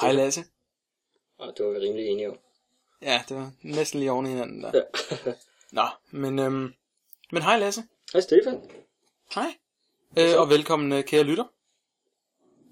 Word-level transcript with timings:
Hej, 0.00 0.12
Hej. 0.12 0.16
Lasse. 0.16 0.44
Og 1.38 1.54
det 1.56 1.66
var 1.66 1.72
vi 1.72 1.78
rimelig 1.78 2.06
enige 2.06 2.30
om. 2.30 2.38
Ja, 3.02 3.22
det 3.28 3.36
var 3.36 3.52
næsten 3.62 4.00
lige 4.00 4.12
oven 4.12 4.26
i 4.26 4.28
hinanden 4.28 4.62
der. 4.62 4.70
Ja. 4.74 5.32
Nå, 5.82 5.86
men, 6.10 6.38
øhm, 6.38 6.74
men 7.32 7.42
hej 7.42 7.58
Lasse. 7.58 7.82
Hej, 8.12 8.20
Stefan. 8.20 8.70
Hej. 9.34 9.54
Øh, 10.18 10.40
og 10.40 10.48
velkommen, 10.48 10.92
øh, 10.92 11.04
kære 11.04 11.22
lytter, 11.22 11.44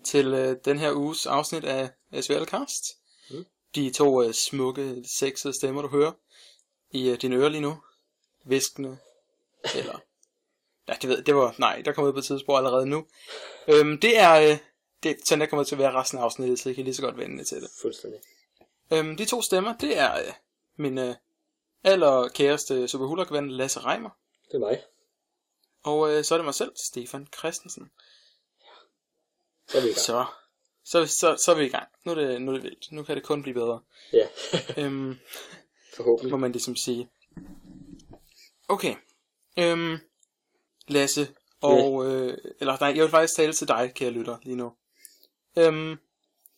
til 0.05 0.35
øh, 0.35 0.57
den 0.65 0.79
her 0.79 0.93
uges 0.93 1.27
afsnit 1.27 1.65
af 1.65 1.91
SVL 2.21 2.45
Cast. 2.45 2.85
Mm. 3.31 3.45
De 3.75 3.91
to 3.91 4.23
øh, 4.23 4.35
smukke, 4.35 5.03
sexede 5.05 5.55
stemmer, 5.55 5.83
du 5.83 5.89
hører 5.89 6.13
i 6.91 7.11
øh, 7.11 7.21
dine 7.23 7.37
ører 7.37 7.49
lige 7.49 7.61
nu. 7.61 7.83
Viskende. 8.45 8.99
Eller... 9.75 9.99
Ja, 10.89 10.95
det, 11.03 11.09
ved, 11.09 11.23
det 11.23 11.35
var... 11.35 11.55
Nej, 11.59 11.83
der 11.85 11.93
kommer 11.93 12.09
ud 12.09 12.13
på 12.13 12.19
et 12.19 12.25
tidsspor 12.25 12.57
allerede 12.57 12.87
nu. 12.87 13.07
Øhm, 13.69 14.01
det 14.01 14.19
er... 14.19 14.51
Øh, 14.53 14.59
det, 15.03 15.17
sådan 15.25 15.41
der 15.41 15.47
kommer 15.47 15.65
til 15.65 15.75
at 15.75 15.79
være 15.79 15.93
resten 15.93 16.19
af 16.19 16.23
afsnittet, 16.23 16.59
så 16.59 16.71
I 16.71 16.73
kan 16.73 16.85
lige 16.85 16.95
så 16.95 17.03
godt 17.03 17.17
vende 17.17 17.45
til 17.45 17.63
det. 17.63 17.71
Fuldstændig. 17.83 18.21
Øhm, 18.93 19.17
de 19.17 19.25
to 19.25 19.43
stemmer, 19.43 19.77
det 19.77 19.99
er 19.99 20.19
øh, 20.19 20.33
min 20.77 20.99
øh, 20.99 21.15
allerkæreste 21.85 22.89
superhulok-ven 22.89 23.51
Lasse 23.51 23.81
Reimer. 23.81 24.11
Det 24.49 24.55
er 24.55 24.59
mig. 24.59 24.83
Og 25.85 26.13
øh, 26.13 26.25
så 26.25 26.35
er 26.35 26.39
det 26.39 26.45
mig 26.45 26.55
selv, 26.55 26.73
Stefan 26.77 27.27
Christensen. 27.39 27.91
Så 29.69 29.79
er 29.79 29.83
vi 29.83 29.89
i 29.89 29.93
gang. 29.93 30.01
Så, 30.01 30.25
så, 30.85 31.07
så, 31.07 31.37
så 31.45 31.53
er 31.53 31.57
vi 31.57 31.65
i 31.65 31.69
gang. 31.69 31.89
Nu 32.05 32.13
er, 32.13 32.15
det, 32.15 32.43
nu 32.43 32.51
er 32.51 32.55
det 32.55 32.63
vildt. 32.63 32.93
Nu 32.93 33.03
kan 33.03 33.17
det 33.17 33.25
kun 33.25 33.43
blive 33.43 33.55
bedre. 33.55 33.81
Ja, 34.13 34.29
Øhm, 34.83 35.19
forhåbentlig. 35.97 36.31
må 36.31 36.37
man 36.37 36.53
ligesom 36.53 36.77
sige. 36.77 37.09
Okay. 38.69 38.95
Øhm, 39.59 39.99
Lasse, 40.89 41.29
og... 41.61 42.07
Øh, 42.07 42.39
eller 42.61 42.77
nej, 42.81 42.93
jeg 42.97 43.03
vil 43.03 43.11
faktisk 43.11 43.37
tale 43.37 43.53
til 43.53 43.69
dig, 43.69 43.93
kære 43.95 44.11
lytter, 44.11 44.39
lige 44.43 44.57
nu. 44.57 44.73
Øhm, 45.59 45.99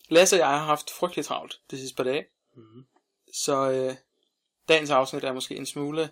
Lasse 0.09 0.37
og 0.37 0.39
jeg 0.39 0.49
har 0.49 0.65
haft 0.65 0.91
frygteligt 0.91 1.27
travlt 1.27 1.61
de 1.71 1.79
sidste 1.79 1.97
par 1.97 2.05
dage. 2.05 2.27
Mhm. 2.55 2.85
Så 3.35 3.71
øh, 3.71 3.95
dagens 4.69 4.91
afsnit 4.91 5.25
er 5.25 5.33
måske 5.33 5.57
en 5.57 5.67
smule... 5.67 6.11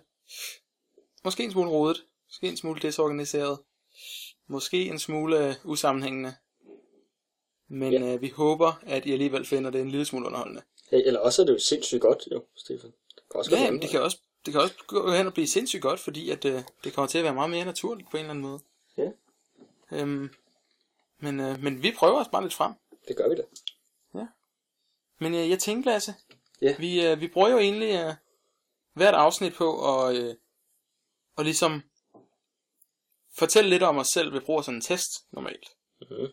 Måske 1.23 1.43
en 1.43 1.51
smule 1.51 1.69
rodet. 1.69 2.03
Måske 2.27 2.47
en 2.47 2.57
smule 2.57 2.81
desorganiseret. 2.81 3.59
Måske 4.47 4.85
en 4.85 4.99
smule 4.99 5.47
øh, 5.47 5.55
usammenhængende. 5.63 6.35
Men 7.67 7.93
Ja. 7.93 8.13
øh, 8.13 8.21
vi 8.21 8.29
håber, 8.29 8.79
at 8.85 9.05
I 9.05 9.11
alligevel 9.11 9.45
finder 9.45 9.69
det 9.69 9.81
en 9.81 9.89
lille 9.91 10.05
smule 10.05 10.25
underholdende. 10.25 10.61
Hey, 10.91 11.01
eller 11.05 11.19
også 11.19 11.41
er 11.41 11.45
det 11.45 11.53
jo 11.53 11.59
sindssygt 11.59 12.01
godt, 12.01 12.27
jo, 12.31 12.45
Stefan. 12.55 12.91
Det 13.15 13.23
kan 13.31 13.37
også 13.39 13.51
gå 13.51 13.55
Ja, 13.57 13.65
anden 13.65 13.81
det 13.81 13.89
kan 13.89 14.01
også 14.01 14.17
det 14.45 14.51
kan 14.53 14.61
også 14.61 14.75
gå 14.87 15.11
hen 15.11 15.27
og 15.27 15.33
blive 15.33 15.47
sindssygt 15.47 15.81
godt, 15.81 15.99
fordi 15.99 16.29
at, 16.29 16.45
øh, 16.45 16.61
det 16.83 16.93
kommer 16.93 17.07
til 17.07 17.17
at 17.17 17.23
være 17.23 17.33
meget 17.33 17.49
mere 17.49 17.65
naturligt 17.65 18.09
på 18.11 18.17
en 18.17 18.21
eller 18.21 18.29
anden 18.29 18.41
måde. 18.43 18.59
Ja. 18.97 19.11
Øhm, 19.91 20.29
men, 21.19 21.39
øh, 21.39 21.59
men 21.63 21.83
vi 21.83 21.91
prøver 21.97 22.19
os 22.19 22.27
bare 22.31 22.41
lidt 22.41 22.53
frem. 22.53 22.73
Det 23.07 23.17
gør 23.17 23.29
vi 23.29 23.35
da. 23.35 23.43
Men 25.21 25.33
øh, 25.35 25.49
jeg 25.49 25.59
tænkte, 25.59 25.89
Lasse, 25.89 26.13
Ja. 26.61 26.75
vi, 26.79 27.05
øh, 27.05 27.21
vi 27.21 27.27
bruger 27.27 27.49
jo 27.49 27.57
egentlig 27.57 27.93
øh, 27.95 28.13
hvert 28.93 29.13
afsnit 29.13 29.53
på 29.53 29.95
at, 29.95 30.15
øh, 30.15 30.35
at 31.37 31.45
ligesom 31.45 31.81
fortælle 33.35 33.69
lidt 33.69 33.83
om 33.83 33.97
os 33.97 34.07
selv 34.07 34.33
ved 34.33 34.41
brug 34.41 34.57
af 34.57 34.63
sådan 34.63 34.75
en 34.77 34.81
test 34.81 35.11
normalt. 35.31 35.65
Mhm. 36.01 36.27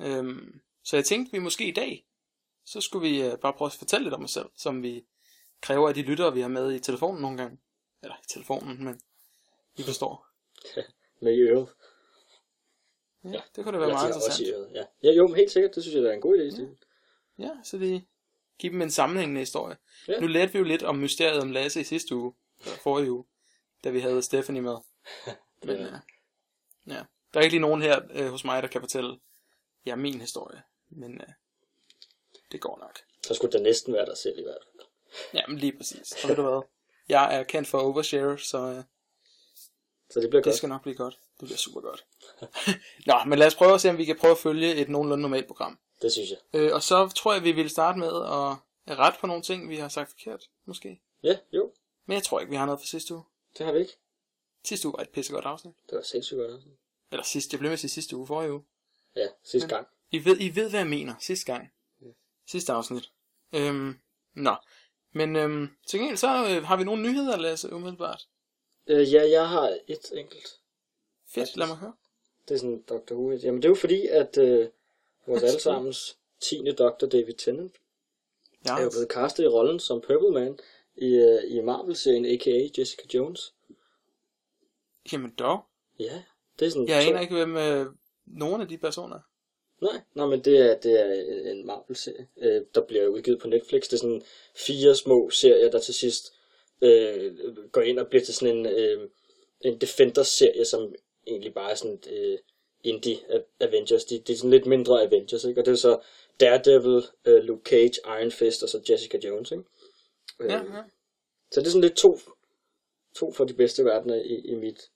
Øhm, 0.00 0.60
så 0.84 0.96
jeg 0.96 1.04
tænkte, 1.04 1.32
vi 1.32 1.38
måske 1.38 1.68
i 1.68 1.72
dag, 1.72 2.06
så 2.64 2.80
skulle 2.80 3.08
vi 3.08 3.22
øh, 3.22 3.38
bare 3.38 3.52
prøve 3.52 3.66
at 3.66 3.72
fortælle 3.78 4.04
lidt 4.04 4.14
om 4.14 4.24
os 4.24 4.30
selv, 4.30 4.50
som 4.56 4.82
vi 4.82 5.06
kræver 5.60 5.88
af 5.88 5.94
de 5.94 6.02
lyttere, 6.02 6.34
vi 6.34 6.40
har 6.40 6.48
med 6.48 6.72
i 6.74 6.80
telefonen 6.80 7.22
nogle 7.22 7.36
gange. 7.38 7.58
Eller 8.02 8.16
i 8.16 8.26
telefonen, 8.28 8.84
men 8.84 9.00
I 9.76 9.82
forstår. 9.82 10.26
Med 11.22 11.34
i 11.36 11.40
øret. 11.40 11.68
Ja, 13.32 13.40
det 13.56 13.64
kunne 13.64 13.72
da 13.72 13.78
være 13.78 13.88
Eller 13.88 13.94
meget 13.94 14.10
er 14.10 14.14
også 14.14 14.42
interessant. 14.42 14.56
øret. 14.56 14.70
Ja. 15.02 15.08
ja, 15.08 15.14
jo, 15.16 15.26
men 15.26 15.36
helt 15.36 15.50
sikkert. 15.50 15.74
Det 15.74 15.82
synes 15.82 15.94
jeg, 15.94 16.02
der 16.02 16.10
er 16.10 16.14
en 16.14 16.20
god 16.20 16.38
idé, 16.38 16.50
Stefan. 16.50 16.78
Ja, 17.38 17.50
så 17.64 17.76
vi 17.78 18.04
giver 18.58 18.72
dem 18.72 18.82
en 18.82 18.90
sammenhængende 18.90 19.38
historie. 19.40 19.76
Ja. 20.08 20.20
Nu 20.20 20.26
lærte 20.26 20.52
vi 20.52 20.58
jo 20.58 20.64
lidt 20.64 20.82
om 20.82 20.96
mysteriet 20.96 21.42
om 21.42 21.50
Lasse 21.50 21.80
i 21.80 21.84
sidste 21.84 22.14
uge, 22.16 22.32
eller 22.64 22.76
forrige 22.78 23.12
uge, 23.12 23.24
da 23.84 23.90
vi 23.90 24.00
havde 24.00 24.22
Stephanie 24.22 24.62
med. 24.62 24.76
Men 25.64 25.76
Ja. 25.76 25.82
ja. 25.82 25.98
ja, 26.86 27.02
der 27.34 27.40
er 27.40 27.44
ikke 27.44 27.52
lige 27.54 27.60
nogen 27.60 27.82
her 27.82 28.00
øh, 28.12 28.26
hos 28.28 28.44
mig, 28.44 28.62
der 28.62 28.68
kan 28.68 28.80
fortælle 28.80 29.18
ja, 29.86 29.96
min 29.96 30.20
historie. 30.20 30.62
Men 30.90 31.20
øh, 31.20 31.28
det 32.52 32.60
går 32.60 32.78
nok. 32.80 32.98
Så 33.26 33.34
skulle 33.34 33.52
det 33.52 33.62
næsten 33.62 33.92
være 33.94 34.06
dig 34.06 34.16
selv 34.16 34.38
i 34.38 34.42
hvert 34.42 34.58
fald. 34.72 34.86
Ja, 35.34 35.40
men 35.48 35.58
lige 35.58 35.76
præcis. 35.76 36.12
Og 36.22 36.28
ved 36.28 36.36
du 36.36 36.42
hvad? 36.42 36.60
Jeg 37.08 37.38
er 37.38 37.42
kendt 37.42 37.68
for 37.68 37.78
overshare, 37.78 38.38
så 38.38 38.58
øh, 38.58 38.82
Så 40.10 40.20
det 40.20 40.30
bliver 40.30 40.40
det 40.40 40.44
godt. 40.44 40.56
skal 40.56 40.68
nok 40.68 40.82
blive 40.82 40.94
godt. 40.96 41.18
Det 41.40 41.46
bliver 41.46 41.56
super 41.58 41.80
godt. 41.80 42.06
Nå, 43.06 43.14
men 43.26 43.38
lad 43.38 43.46
os 43.46 43.54
prøve 43.54 43.74
at 43.74 43.80
se, 43.80 43.90
om 43.90 43.98
vi 43.98 44.04
kan 44.04 44.16
prøve 44.18 44.30
at 44.30 44.38
følge 44.38 44.74
et 44.74 44.88
nogenlunde 44.88 45.22
normalt 45.22 45.46
program. 45.46 45.78
Det 46.02 46.12
synes 46.12 46.30
jeg. 46.30 46.38
Øh, 46.60 46.74
og 46.74 46.82
så 46.82 47.08
tror 47.08 47.32
jeg, 47.32 47.44
vi 47.44 47.52
vil 47.52 47.70
starte 47.70 47.98
med 47.98 48.08
at 48.86 48.98
rette 48.98 49.18
på 49.20 49.26
nogle 49.26 49.42
ting, 49.42 49.68
vi 49.68 49.76
har 49.76 49.88
sagt 49.88 50.10
forkert, 50.10 50.44
måske. 50.64 51.00
Ja, 51.22 51.38
jo. 51.52 51.72
Men 52.06 52.14
jeg 52.14 52.22
tror 52.22 52.40
ikke, 52.40 52.50
vi 52.50 52.56
har 52.56 52.66
noget 52.66 52.80
for 52.80 52.86
sidste 52.86 53.14
uge. 53.14 53.24
Det 53.58 53.66
har 53.66 53.72
vi 53.72 53.78
ikke. 53.78 53.92
Sidste 54.64 54.88
uge 54.88 54.94
var 54.96 55.02
et 55.02 55.08
pissegodt 55.08 55.44
afsnit. 55.44 55.74
Det 55.90 55.96
var 55.96 56.02
sindssygt 56.02 56.38
godt. 56.38 56.52
altså. 56.52 56.68
Eller 57.10 57.24
sidste, 57.24 57.54
jeg 57.54 57.58
blev 57.58 57.68
med 57.68 57.72
at 57.72 57.80
sige 57.80 57.90
sidste 57.90 58.16
uge, 58.16 58.26
forrige 58.26 58.52
uge. 58.52 58.64
Ja, 59.16 59.26
sidste 59.44 59.68
gang. 59.68 59.86
I 60.10 60.24
ved, 60.24 60.36
I 60.40 60.54
ved 60.54 60.70
hvad 60.70 60.80
jeg 60.80 60.88
mener. 60.88 61.14
Sidste 61.20 61.52
gang. 61.52 61.72
Sidste 62.46 62.72
afsnit. 62.72 63.12
Øhm, 63.52 63.98
nå. 64.34 64.56
Men 65.12 65.36
øhm, 65.36 65.68
til 65.86 65.98
gengæld 65.98 66.16
så 66.18 66.26
øh, 66.50 66.64
har 66.64 66.76
vi 66.76 66.84
nogle 66.84 67.02
nyheder, 67.02 67.36
Lasse, 67.36 67.72
umiddelbart. 67.72 68.28
Øh, 68.88 69.12
ja, 69.12 69.30
jeg 69.30 69.48
har 69.48 69.78
et 69.88 70.12
enkelt. 70.12 70.58
Fedt, 71.28 71.56
lad 71.56 71.66
mig 71.66 71.76
høre. 71.76 71.94
Det 72.48 72.54
er 72.54 72.58
sådan 72.58 72.82
Dr. 72.88 73.14
Who. 73.14 73.30
Jamen, 73.32 73.62
det 73.62 73.64
er 73.64 73.70
jo 73.70 73.74
fordi, 73.74 74.06
at 74.06 74.38
øh, 74.38 74.68
vores 75.26 75.42
allesammens 75.42 76.18
10. 76.40 76.62
Dr. 76.78 77.06
David 77.06 77.34
Tennant 77.34 77.72
Ja, 78.66 78.78
er 78.78 78.82
jo 78.82 78.90
blevet 78.90 79.08
castet 79.10 79.44
i 79.44 79.46
rollen 79.46 79.80
som 79.80 80.00
Purple 80.00 80.30
Man 80.30 80.58
i, 80.96 81.06
øh, 81.14 81.42
i 81.46 81.60
Marvel-serien, 81.60 82.24
a.k.a. 82.26 82.68
Jessica 82.78 83.02
Jones. 83.14 83.54
jamen 85.12 85.30
dog. 85.38 85.60
Ja, 85.98 86.22
det 86.58 86.66
er 86.66 86.70
sådan... 86.70 86.88
Jeg 86.88 87.02
to- 87.04 87.08
aner 87.10 87.20
ikke, 87.20 87.34
hvem 87.34 87.56
øh, 87.56 87.86
nogen 88.26 88.60
af 88.60 88.68
de 88.68 88.78
personer 88.78 89.16
er. 89.16 89.20
Nej, 89.80 90.00
nej, 90.14 90.26
men 90.26 90.40
det 90.44 90.58
er, 90.58 90.78
det 90.80 91.00
er 91.00 91.50
en 91.50 91.66
Marvel-serie, 91.66 92.28
øh, 92.36 92.62
der 92.74 92.80
bliver 92.80 93.06
udgivet 93.06 93.40
på 93.40 93.48
Netflix. 93.48 93.82
Det 93.82 93.92
er 93.92 93.96
sådan 93.96 94.22
fire 94.56 94.94
små 94.94 95.30
serier, 95.30 95.70
der 95.70 95.78
til 95.80 95.94
sidst 95.94 96.34
øh, 96.82 97.36
går 97.72 97.80
ind 97.80 97.98
og 97.98 98.06
bliver 98.08 98.24
til 98.24 98.34
sådan 98.34 98.56
en, 98.56 98.66
øh, 98.66 99.08
en 99.60 99.80
Defenders-serie, 99.80 100.64
som 100.64 100.94
egentlig 101.26 101.54
bare 101.54 101.70
er 101.70 101.74
sådan 101.74 102.02
øh, 102.10 102.38
indie 102.84 103.16
Avengers. 103.60 104.04
De, 104.04 104.18
de 104.18 104.32
er 104.32 104.36
sådan 104.36 104.50
lidt 104.50 104.66
mindre 104.66 105.02
Avengers, 105.02 105.44
ikke? 105.44 105.60
Og 105.60 105.66
det 105.66 105.72
er 105.72 105.76
så 105.76 106.00
Daredevil, 106.40 107.02
øh, 107.24 107.42
Luke 107.42 107.70
Cage, 107.70 108.00
Iron 108.06 108.30
Fist 108.30 108.62
og 108.62 108.68
så 108.68 108.80
Jessica 108.90 109.18
Jones, 109.24 109.50
ikke? 109.50 109.64
Øh, 110.40 110.50
Ja, 110.50 110.56
ja. 110.56 110.82
Så 111.50 111.60
det 111.60 111.66
er 111.66 111.70
sådan 111.70 111.80
lidt 111.80 111.96
to, 111.96 112.18
to 113.16 113.32
fra 113.32 113.44
de 113.44 113.54
bedste 113.54 113.84
verdener 113.84 114.14
i, 114.14 114.34
i 114.34 114.54
mit, 114.54 114.90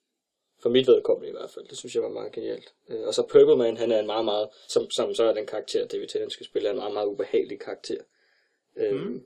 for 0.63 0.69
mit 0.69 0.87
vedkommende 0.87 1.29
i 1.29 1.33
hvert 1.33 1.51
fald. 1.51 1.69
Det 1.69 1.79
synes 1.79 1.95
jeg 1.95 2.03
var 2.03 2.09
meget 2.09 2.33
genialt. 2.33 2.75
Øh, 2.89 3.01
og 3.07 3.15
så 3.15 3.23
Purple 3.23 3.57
Man, 3.57 3.77
han 3.77 3.93
er 3.93 4.01
en 4.01 4.07
meget, 4.07 4.25
meget, 4.25 4.49
som, 4.69 4.91
som 4.91 5.15
så 5.15 5.25
er 5.25 5.35
den 5.35 5.47
karakter, 5.47 5.87
David 5.87 6.09
Tennant 6.09 6.33
skal 6.33 6.47
spille, 6.47 6.69
er 6.69 6.73
en 6.73 6.79
meget, 6.79 6.93
meget 6.93 7.07
ubehagelig 7.07 7.61
karakter. 7.61 8.03
Øh, 8.77 8.95
Mm. 8.95 9.25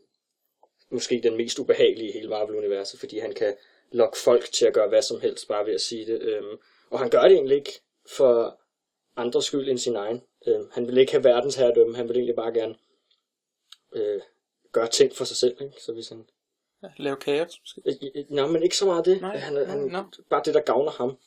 Måske 0.91 1.21
den 1.23 1.37
mest 1.37 1.59
ubehagelige 1.59 2.09
i 2.09 2.13
hele 2.13 2.29
Marvel-universet, 2.29 3.01
fordi 3.01 3.19
han 3.19 3.33
kan 3.33 3.55
lokke 3.93 4.19
folk 4.19 4.45
til 4.53 4.67
at 4.67 4.75
gøre 4.75 4.89
hvad 4.89 5.03
som 5.03 5.21
helst, 5.21 5.49
bare 5.49 5.67
ved 5.67 5.75
at 5.75 5.81
sige 5.81 6.07
det. 6.07 6.21
Øh, 6.23 6.43
og 6.91 6.99
han 6.99 7.11
gør 7.11 7.23
det 7.23 7.33
egentlig 7.33 7.57
ikke 7.57 7.81
for 8.17 8.61
andres 9.17 9.45
skyld 9.45 9.69
end 9.69 9.79
sin 9.79 9.97
egen. 9.97 10.23
Øh, 10.47 10.71
han 10.73 10.87
vil 10.87 10.99
ikke 10.99 11.13
have 11.13 11.25
verdens 11.25 11.57
herredømme, 11.57 11.97
han 11.97 12.09
vil 12.09 12.17
egentlig 12.17 12.37
bare 12.37 12.53
gerne 12.53 12.75
øh, 13.93 14.21
gøre 14.73 14.89
ting 14.89 15.17
for 15.17 15.25
sig 15.25 15.37
selv. 15.37 15.57
Ikke? 15.61 15.75
Så 15.81 15.93
hvis 15.93 16.09
han 16.09 16.29
ja. 16.83 16.89
Lave 16.97 17.17
kaos, 17.17 17.61
måske. 17.61 17.83
Øh, 17.87 17.95
øh, 18.15 18.25
Nej, 18.29 18.47
men 18.47 18.63
ikke 18.63 18.77
så 18.77 18.87
meget 18.87 19.05
det. 19.05 19.21
Nej, 19.21 19.37
han, 19.37 19.67
han, 19.67 19.79
nå. 19.79 20.05
Bare 20.31 20.43
det, 20.45 20.55
der 20.55 20.61
gavner 20.61 20.91
ham. 20.91 21.19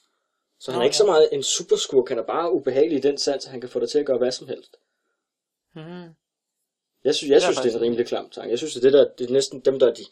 Så 0.60 0.72
han 0.72 0.78
Nå, 0.78 0.82
er 0.82 0.86
ikke 0.86 0.98
så 0.98 1.06
meget 1.06 1.30
en 1.32 1.44
superskurk, 1.44 2.10
han 2.10 2.18
er 2.18 2.24
bare 2.24 2.52
ubehagelig 2.52 2.98
i 2.98 3.02
den 3.02 3.18
sans, 3.18 3.46
at 3.46 3.52
han 3.52 3.62
kan 3.62 3.70
få 3.70 3.80
dig 3.80 3.90
til 3.90 4.00
at 4.00 4.06
gøre 4.06 4.18
hvad 4.18 4.32
som 4.32 4.48
helst. 4.48 4.78
Mm. 5.76 6.16
Jeg 7.04 7.16
synes, 7.16 7.32
jeg 7.32 7.42
synes 7.42 7.58
det 7.58 7.72
er 7.72 7.76
en 7.76 7.82
rimelig 7.82 8.06
klam 8.06 8.32
sang. 8.32 8.50
Jeg 8.50 8.58
synes, 8.58 8.74
det 8.74 8.86
er, 8.86 8.90
det, 8.90 8.94
der, 8.94 9.06
det 9.18 9.30
er 9.30 9.34
næsten 9.34 9.60
dem, 9.60 9.80
der 9.80 9.88
er 9.88 9.94
de, 9.94 10.06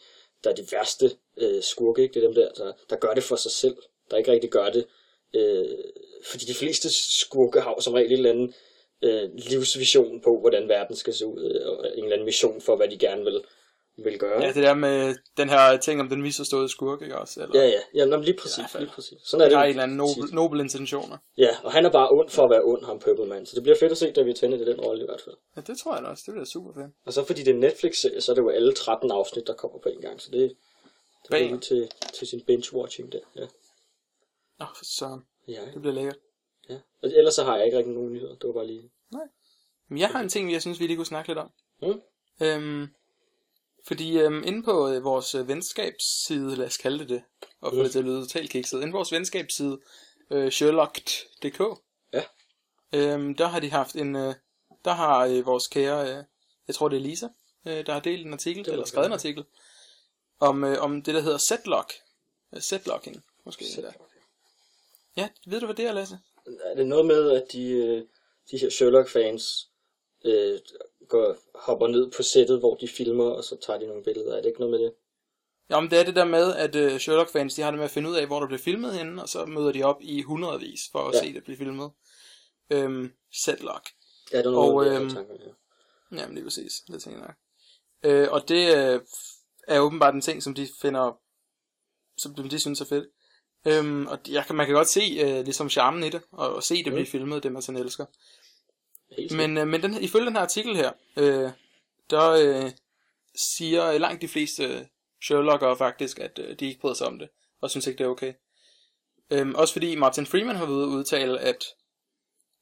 der 0.44 0.50
er 0.50 0.54
de 0.54 0.66
værste 0.72 1.10
øh, 1.36 1.62
skurke. 1.62 2.02
Ikke? 2.02 2.14
Det 2.14 2.22
er 2.22 2.26
dem 2.26 2.34
der, 2.34 2.48
der, 2.52 2.72
der 2.90 2.96
gør 2.96 3.14
det 3.14 3.22
for 3.22 3.36
sig 3.36 3.50
selv. 3.50 3.76
Der 4.10 4.16
ikke 4.16 4.32
rigtig 4.32 4.50
gør 4.50 4.70
det. 4.70 4.86
Øh, 5.34 5.78
fordi 6.24 6.44
de 6.44 6.54
fleste 6.54 6.88
skurke 7.20 7.60
har 7.60 7.80
som 7.80 7.94
regel 7.94 8.12
en 8.12 8.16
eller 8.16 8.30
anden 8.30 8.54
øh, 9.02 9.30
livsvision 9.34 10.20
på, 10.20 10.40
hvordan 10.40 10.68
verden 10.68 10.96
skal 10.96 11.14
se 11.14 11.26
ud. 11.26 11.44
øh, 11.44 11.68
Og 11.68 11.98
en 11.98 12.04
eller 12.04 12.12
anden 12.12 12.24
mission 12.26 12.60
for, 12.60 12.76
hvad 12.76 12.88
de 12.88 12.98
gerne 12.98 13.24
vil, 13.24 13.40
vil 14.04 14.18
gøre. 14.18 14.42
Ja, 14.42 14.48
det 14.52 14.62
der 14.62 14.74
med 14.74 15.14
den 15.36 15.48
her 15.48 15.76
ting 15.76 16.00
om 16.00 16.08
den 16.08 16.22
misforståede 16.22 16.68
skurk, 16.68 17.02
ikke 17.02 17.18
også? 17.18 17.42
Eller, 17.42 17.60
Ja, 17.60 17.66
ja, 17.66 17.72
ja 17.72 17.80
jamen, 17.94 18.24
lige 18.24 18.36
præcis, 18.42 18.64
fald. 18.72 18.82
lige 18.84 18.92
præcis. 18.94 19.18
Sådan 19.24 19.44
er 19.44 19.48
det. 19.48 19.56
har 19.58 19.64
en 19.64 19.70
eller 19.70 19.82
anden 19.82 19.96
nobel, 19.96 20.24
tit. 20.26 20.34
nobel 20.34 20.60
intentioner. 20.60 21.16
Ja, 21.38 21.48
og 21.62 21.72
han 21.72 21.84
er 21.84 21.90
bare 21.90 22.10
ond 22.10 22.28
for 22.30 22.44
at 22.44 22.50
være 22.50 22.62
ond, 22.64 22.84
ham 22.84 22.98
Purple 22.98 23.26
Man. 23.26 23.46
Så 23.46 23.54
det 23.54 23.62
bliver 23.62 23.76
fedt 23.80 23.92
at 23.92 23.98
se 23.98 24.12
David 24.12 24.34
Tennant 24.34 24.62
i 24.62 24.66
den 24.66 24.80
rolle 24.80 25.02
i 25.02 25.06
hvert 25.06 25.20
fald. 25.20 25.34
Ja, 25.56 25.60
det 25.60 25.78
tror 25.78 25.94
jeg 25.94 26.02
da 26.02 26.08
også. 26.08 26.22
Det 26.26 26.32
bliver 26.34 26.44
super 26.44 26.72
fedt. 26.74 26.92
Og 27.06 27.12
så 27.12 27.24
fordi 27.24 27.42
det 27.42 27.54
er 27.54 27.58
Netflix-serie, 27.58 28.20
så 28.20 28.32
er 28.32 28.34
det 28.34 28.42
jo 28.42 28.48
alle 28.48 28.72
13 28.74 29.10
afsnit, 29.10 29.46
der 29.46 29.54
kommer 29.54 29.78
på 29.78 29.88
en 29.88 30.00
gang. 30.00 30.20
Så 30.20 30.30
det, 30.30 30.40
det 31.22 31.28
bliver 31.30 31.58
til, 31.60 31.88
til 32.14 32.26
sin 32.26 32.40
binge-watching 32.50 33.08
der. 33.12 33.20
Ja. 33.36 33.46
Nå, 34.58 34.66
for 34.76 34.84
søren. 34.84 35.20
Ja, 35.48 35.60
Det 35.74 35.80
bliver 35.82 35.94
lækkert. 35.94 36.16
ja. 36.68 36.74
Og 37.02 37.08
ellers 37.16 37.34
så 37.34 37.44
har 37.44 37.56
jeg 37.56 37.64
ikke 37.66 37.78
rigtig 37.78 37.94
nogen 37.94 38.12
nyheder. 38.12 38.34
Det 38.34 38.46
var 38.48 38.52
bare 38.52 38.66
lige... 38.66 38.90
Men 39.90 39.98
jeg 39.98 40.08
har 40.08 40.20
en 40.20 40.28
ting, 40.28 40.52
jeg 40.52 40.60
synes, 40.62 40.80
vi 40.80 40.86
lige 40.86 40.96
kunne 40.96 41.06
snakke 41.06 41.28
lidt 41.30 41.38
om. 41.38 41.50
Mm. 41.82 42.00
Øhm, 42.46 42.88
fordi 43.88 44.18
øhm, 44.18 44.42
inde 44.46 44.62
på 44.62 44.88
øh, 44.88 45.04
vores 45.04 45.34
øh, 45.34 45.48
venskabsside, 45.48 46.56
lad 46.56 46.66
os 46.66 46.76
kalde 46.76 46.98
det 46.98 47.08
det, 47.08 47.22
og 47.60 47.72
få 47.72 47.82
det 47.82 47.92
til 47.92 47.98
at 47.98 48.04
lyde 48.04 48.22
totalt 48.22 48.50
kikset, 48.50 48.80
inde 48.80 48.90
på 48.90 48.98
vores 48.98 49.12
venskabsside, 49.12 49.78
øh, 50.30 50.52
Sherlock.dk, 50.52 51.60
Ja. 52.12 52.22
øhm, 52.92 53.34
der 53.34 53.46
har 53.46 53.60
de 53.60 53.70
haft 53.70 53.96
en, 53.96 54.16
øh, 54.16 54.34
der 54.84 54.92
har 54.92 55.26
øh, 55.26 55.46
vores 55.46 55.66
kære, 55.66 56.10
øh, 56.18 56.24
jeg 56.66 56.74
tror 56.74 56.88
det 56.88 56.96
er 56.96 57.00
Lisa, 57.00 57.28
øh, 57.66 57.86
der 57.86 57.92
har 57.92 58.00
delt 58.00 58.26
en 58.26 58.32
artikel, 58.32 58.64
må 58.66 58.72
eller 58.72 58.84
det 58.84 58.88
skrevet 58.88 59.06
en 59.06 59.12
artikel, 59.12 59.44
om, 60.40 60.64
øh, 60.64 60.82
om 60.82 61.02
det, 61.02 61.14
der 61.14 61.20
hedder 61.20 61.38
setlock. 61.38 61.92
Øh, 62.54 62.62
setlocking, 62.62 63.24
måske. 63.44 63.64
endda. 63.76 63.92
Ja, 65.16 65.28
ved 65.46 65.60
du, 65.60 65.66
hvad 65.66 65.76
det 65.76 65.84
er, 65.86 65.92
Lasse? 65.92 66.18
Er 66.64 66.74
det 66.74 66.86
noget 66.86 67.06
med, 67.06 67.30
at 67.30 67.44
de, 67.52 67.70
øh, 67.70 68.04
de 68.50 68.58
her 68.58 68.70
Sherlock-fans 68.70 69.67
øh, 70.24 70.58
går, 71.08 71.36
hopper 71.54 71.86
ned 71.86 72.10
på 72.16 72.22
sættet, 72.22 72.58
hvor 72.58 72.74
de 72.74 72.88
filmer, 72.88 73.24
og 73.30 73.44
så 73.44 73.56
tager 73.56 73.78
de 73.78 73.86
nogle 73.86 74.02
billeder? 74.02 74.32
Er 74.36 74.40
det 74.42 74.48
ikke 74.48 74.60
noget 74.60 74.70
med 74.70 74.86
det? 74.86 74.92
Ja, 75.70 75.80
men 75.80 75.90
det 75.90 75.98
er 76.00 76.04
det 76.04 76.16
der 76.16 76.24
med, 76.24 76.54
at 76.54 76.74
øh, 76.74 77.00
Sherlock-fans, 77.00 77.54
de 77.54 77.62
har 77.62 77.70
det 77.70 77.78
med 77.78 77.84
at 77.84 77.90
finde 77.90 78.10
ud 78.10 78.14
af, 78.16 78.26
hvor 78.26 78.40
der 78.40 78.46
bliver 78.46 78.58
filmet 78.60 78.94
henne, 78.94 79.22
og 79.22 79.28
så 79.28 79.46
møder 79.46 79.72
de 79.72 79.82
op 79.82 79.96
i 80.00 80.22
hundredvis 80.22 80.80
for 80.92 80.98
at 80.98 81.14
Ja. 81.14 81.20
se 81.20 81.32
det 81.34 81.44
blive 81.44 81.56
filmet. 81.56 81.90
Øhm, 82.70 83.12
setlock. 83.34 83.88
Ja, 84.32 84.38
det 84.38 84.46
er 84.46 84.50
Og, 84.50 84.54
noget, 84.72 84.86
med, 84.86 84.96
øhm, 84.96 85.06
jeg 85.08 85.14
har 85.14 85.14
tanker, 85.14 85.34
ja. 85.44 86.20
Jamen 86.20 86.34
lige 86.34 86.44
præcis, 86.44 86.72
det 86.88 87.02
tænker 87.02 87.20
jeg 87.20 87.26
nok. 87.28 87.36
Øh, 88.12 88.28
og 88.32 88.48
det 88.48 88.76
øh, 88.76 89.00
er 89.68 89.80
åbenbart 89.80 90.14
en 90.14 90.20
ting, 90.20 90.42
som 90.42 90.54
de 90.54 90.68
finder, 90.82 91.18
som 92.18 92.34
de, 92.34 92.58
synes 92.58 92.80
er 92.80 92.84
fedt. 92.84 93.06
Øhm, 93.66 94.06
og 94.06 94.18
jeg 94.28 94.44
man 94.50 94.66
kan 94.66 94.74
godt 94.74 94.88
se 94.88 95.00
øh, 95.24 95.44
ligesom 95.44 95.70
charmen 95.70 96.04
i 96.04 96.08
det, 96.10 96.22
og, 96.30 96.54
og 96.54 96.62
se 96.62 96.76
det 96.76 96.86
Mm. 96.86 96.92
blive 96.92 97.06
filmet, 97.06 97.42
det 97.42 97.52
man 97.52 97.62
sådan 97.62 97.80
elsker. 97.80 98.06
Men, 99.36 99.58
øh, 99.58 99.68
men 99.68 99.82
den, 99.82 99.94
her- 99.94 100.00
ifølge 100.00 100.26
den 100.26 100.34
her 100.34 100.42
artikel 100.42 100.76
her, 100.76 100.92
øh, 101.16 101.50
der 102.10 102.30
øh, 102.30 102.70
siger 103.56 103.84
øh, 103.86 104.00
langt 104.00 104.22
de 104.22 104.28
fleste 104.28 104.64
øh, 104.64 104.80
Sherlockere 105.22 105.76
faktisk, 105.76 106.18
at 106.18 106.38
øh, 106.38 106.58
de 106.60 106.66
ikke 106.66 106.80
bryder 106.80 106.94
sig 106.94 107.06
om 107.06 107.18
det, 107.18 107.28
og 107.60 107.70
synes 107.70 107.86
ikke, 107.86 107.98
det 107.98 108.04
er 108.04 108.08
okay. 108.08 108.32
Øhm, 109.30 109.54
også 109.54 109.72
fordi 109.72 109.94
Martin 109.94 110.26
Freeman 110.26 110.56
har 110.56 110.66
været 110.66 110.86
udtale, 110.86 111.40
at 111.40 111.64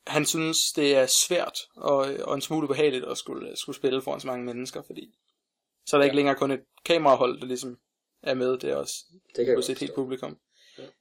han 0.07 0.27
synes, 0.27 0.59
det 0.77 0.97
er 0.97 1.07
svært 1.27 1.59
og, 1.77 2.13
øh, 2.13 2.19
og 2.25 2.35
en 2.35 2.41
smule 2.41 2.65
ubehageligt 2.65 3.05
at 3.05 3.19
skulle, 3.19 3.57
skulle 3.57 3.77
spille 3.77 4.03
foran 4.03 4.21
så 4.21 4.27
mange 4.27 4.45
mennesker, 4.45 4.83
fordi 4.83 5.15
så 5.87 5.97
er 5.97 5.99
der 5.99 6.05
Ja. 6.05 6.07
ikke 6.07 6.17
længere 6.17 6.35
kun 6.35 6.51
et 6.51 6.61
kamerahold, 6.85 7.41
der 7.41 7.47
ligesom 7.47 7.79
er 8.23 8.35
med, 8.35 8.59
det 8.59 8.71
er 8.71 8.77
også 8.77 9.05
det 9.37 9.47
kan 9.47 9.55
hos 9.57 9.71
et 9.71 9.79
helt 9.79 9.95
publikum. 9.95 10.39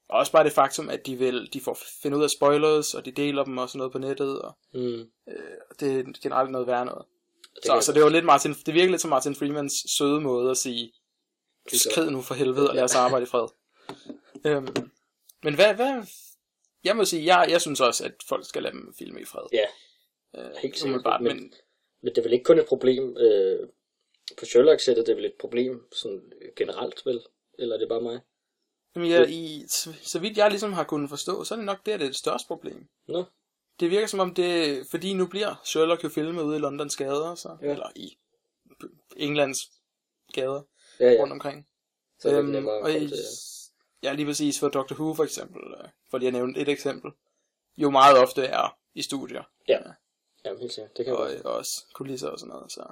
Og 0.09 0.19
også 0.19 0.31
bare 0.31 0.43
det 0.43 0.51
faktum, 0.51 0.89
at 0.89 1.05
de 1.05 1.15
vil, 1.15 1.49
de 1.53 1.61
får 1.61 1.77
finde 2.01 2.17
ud 2.17 2.23
af 2.23 2.29
spoilers, 2.29 2.93
og 2.93 3.05
de 3.05 3.11
deler 3.11 3.43
dem 3.43 3.57
og 3.57 3.69
sådan 3.69 3.77
noget 3.77 3.91
på 3.91 3.97
nettet, 3.97 4.41
og 4.41 4.57
Mm. 4.73 5.09
det 5.79 5.99
er 5.99 6.21
generelt 6.23 6.51
noget 6.51 6.67
værre 6.67 6.85
noget. 6.85 7.05
Det 7.55 7.65
Så, 7.65 7.81
så 7.81 7.93
det 7.93 8.03
var 8.03 8.09
lidt 8.09 8.25
Martin, 8.25 8.53
det 8.65 8.73
virker 8.73 8.89
lidt 8.91 9.01
som 9.01 9.09
Martin 9.09 9.35
Freemans 9.35 9.73
søde 9.97 10.21
måde 10.21 10.51
at 10.51 10.57
sige, 10.57 10.93
skrid 11.73 12.09
nu 12.09 12.21
for 12.21 12.33
helvede, 12.35 12.69
og 12.69 12.75
lad 12.75 12.83
os 12.83 12.95
arbejde 12.95 13.23
i 13.23 13.27
fred. 13.27 13.47
øhm, 14.45 14.91
men 15.43 15.55
hvad, 15.55 15.73
hvad, 15.75 16.05
jeg 16.83 16.95
må 16.95 17.05
sige, 17.05 17.37
jeg, 17.37 17.47
jeg 17.51 17.61
synes 17.61 17.81
også, 17.81 18.05
at 18.05 18.11
folk 18.29 18.45
skal 18.45 18.63
lade 18.63 18.73
dem 18.73 18.93
filme 18.99 19.21
i 19.21 19.25
fred. 19.25 19.47
Ja, 19.53 19.65
øh, 20.37 20.51
helt 20.61 20.73
sikkert. 20.79 21.21
Men- 21.21 21.35
men, 21.37 21.53
Men 22.01 22.09
det 22.15 22.17
er 22.17 22.23
vel 22.23 22.33
ikke 22.33 22.43
kun 22.43 22.59
et 22.59 22.65
problem 22.65 23.17
øh, 23.17 23.67
på 24.39 24.45
Sherlock-sættet, 24.45 25.05
det 25.05 25.11
er 25.11 25.15
vel 25.15 25.25
et 25.25 25.33
problem 25.39 25.87
sådan 25.91 26.21
øh, 26.41 26.49
generelt, 26.55 27.05
vel? 27.05 27.21
Eller 27.59 27.75
er 27.75 27.79
det 27.79 27.89
bare 27.89 28.01
mig? 28.01 28.19
Men 28.95 29.09
jeg, 29.11 29.29
i, 29.29 29.65
så, 30.03 30.19
vidt 30.19 30.37
jeg 30.37 30.49
ligesom 30.49 30.73
har 30.73 30.83
kunnet 30.83 31.09
forstå, 31.09 31.43
så 31.43 31.53
er 31.53 31.57
det 31.57 31.65
nok 31.65 31.85
der, 31.85 31.97
det 31.97 32.03
er 32.03 32.07
det 32.07 32.15
største 32.15 32.47
problem. 32.47 32.87
Nå, 33.07 33.25
Det 33.79 33.89
virker 33.89 34.07
som 34.07 34.19
om 34.19 34.33
det, 34.33 34.87
fordi 34.91 35.13
nu 35.13 35.27
bliver 35.27 35.61
Sherlock 35.63 36.03
jo 36.03 36.09
filmet 36.09 36.43
ude 36.43 36.55
i 36.55 36.59
Londons 36.59 36.95
gader, 36.95 37.35
så, 37.35 37.57
Ja. 37.61 37.67
ja. 37.67 37.71
eller 37.71 37.91
i 37.95 38.17
Englands 39.15 39.71
gader 40.33 40.61
ja, 40.99 41.11
ja. 41.11 41.21
rundt 41.21 41.33
omkring. 41.33 41.67
Så 42.19 42.29
det 42.29 42.37
Øhm, 42.37 42.55
at 42.55 42.65
og 42.65 42.91
i, 42.91 43.07
til, 43.07 43.17
ja. 44.03 44.09
ja, 44.09 44.13
lige 44.13 44.25
præcis 44.25 44.59
for 44.59 44.69
Doctor 44.69 44.95
Who 44.95 45.13
for 45.13 45.23
eksempel, 45.23 45.61
øh, 45.79 45.89
for 46.11 46.17
lige 46.17 46.27
at 46.27 46.33
nævne 46.33 46.57
et 46.57 46.69
eksempel, 46.69 47.11
jo 47.77 47.89
meget 47.89 48.17
ofte 48.17 48.45
er 48.45 48.77
i 48.93 49.01
studier, 49.01 49.43
Ja, 49.67 49.79
Jamen, 50.45 50.59
helt 50.59 50.73
sikkert. 50.73 50.97
Det 50.97 51.05
kan 51.05 51.15
og, 51.15 51.31
jeg 51.31 51.45
og 51.45 51.55
også 51.55 51.85
kulisser 51.93 52.29
og 52.29 52.39
sådan 52.39 52.53
noget, 52.53 52.71
så 52.71 52.91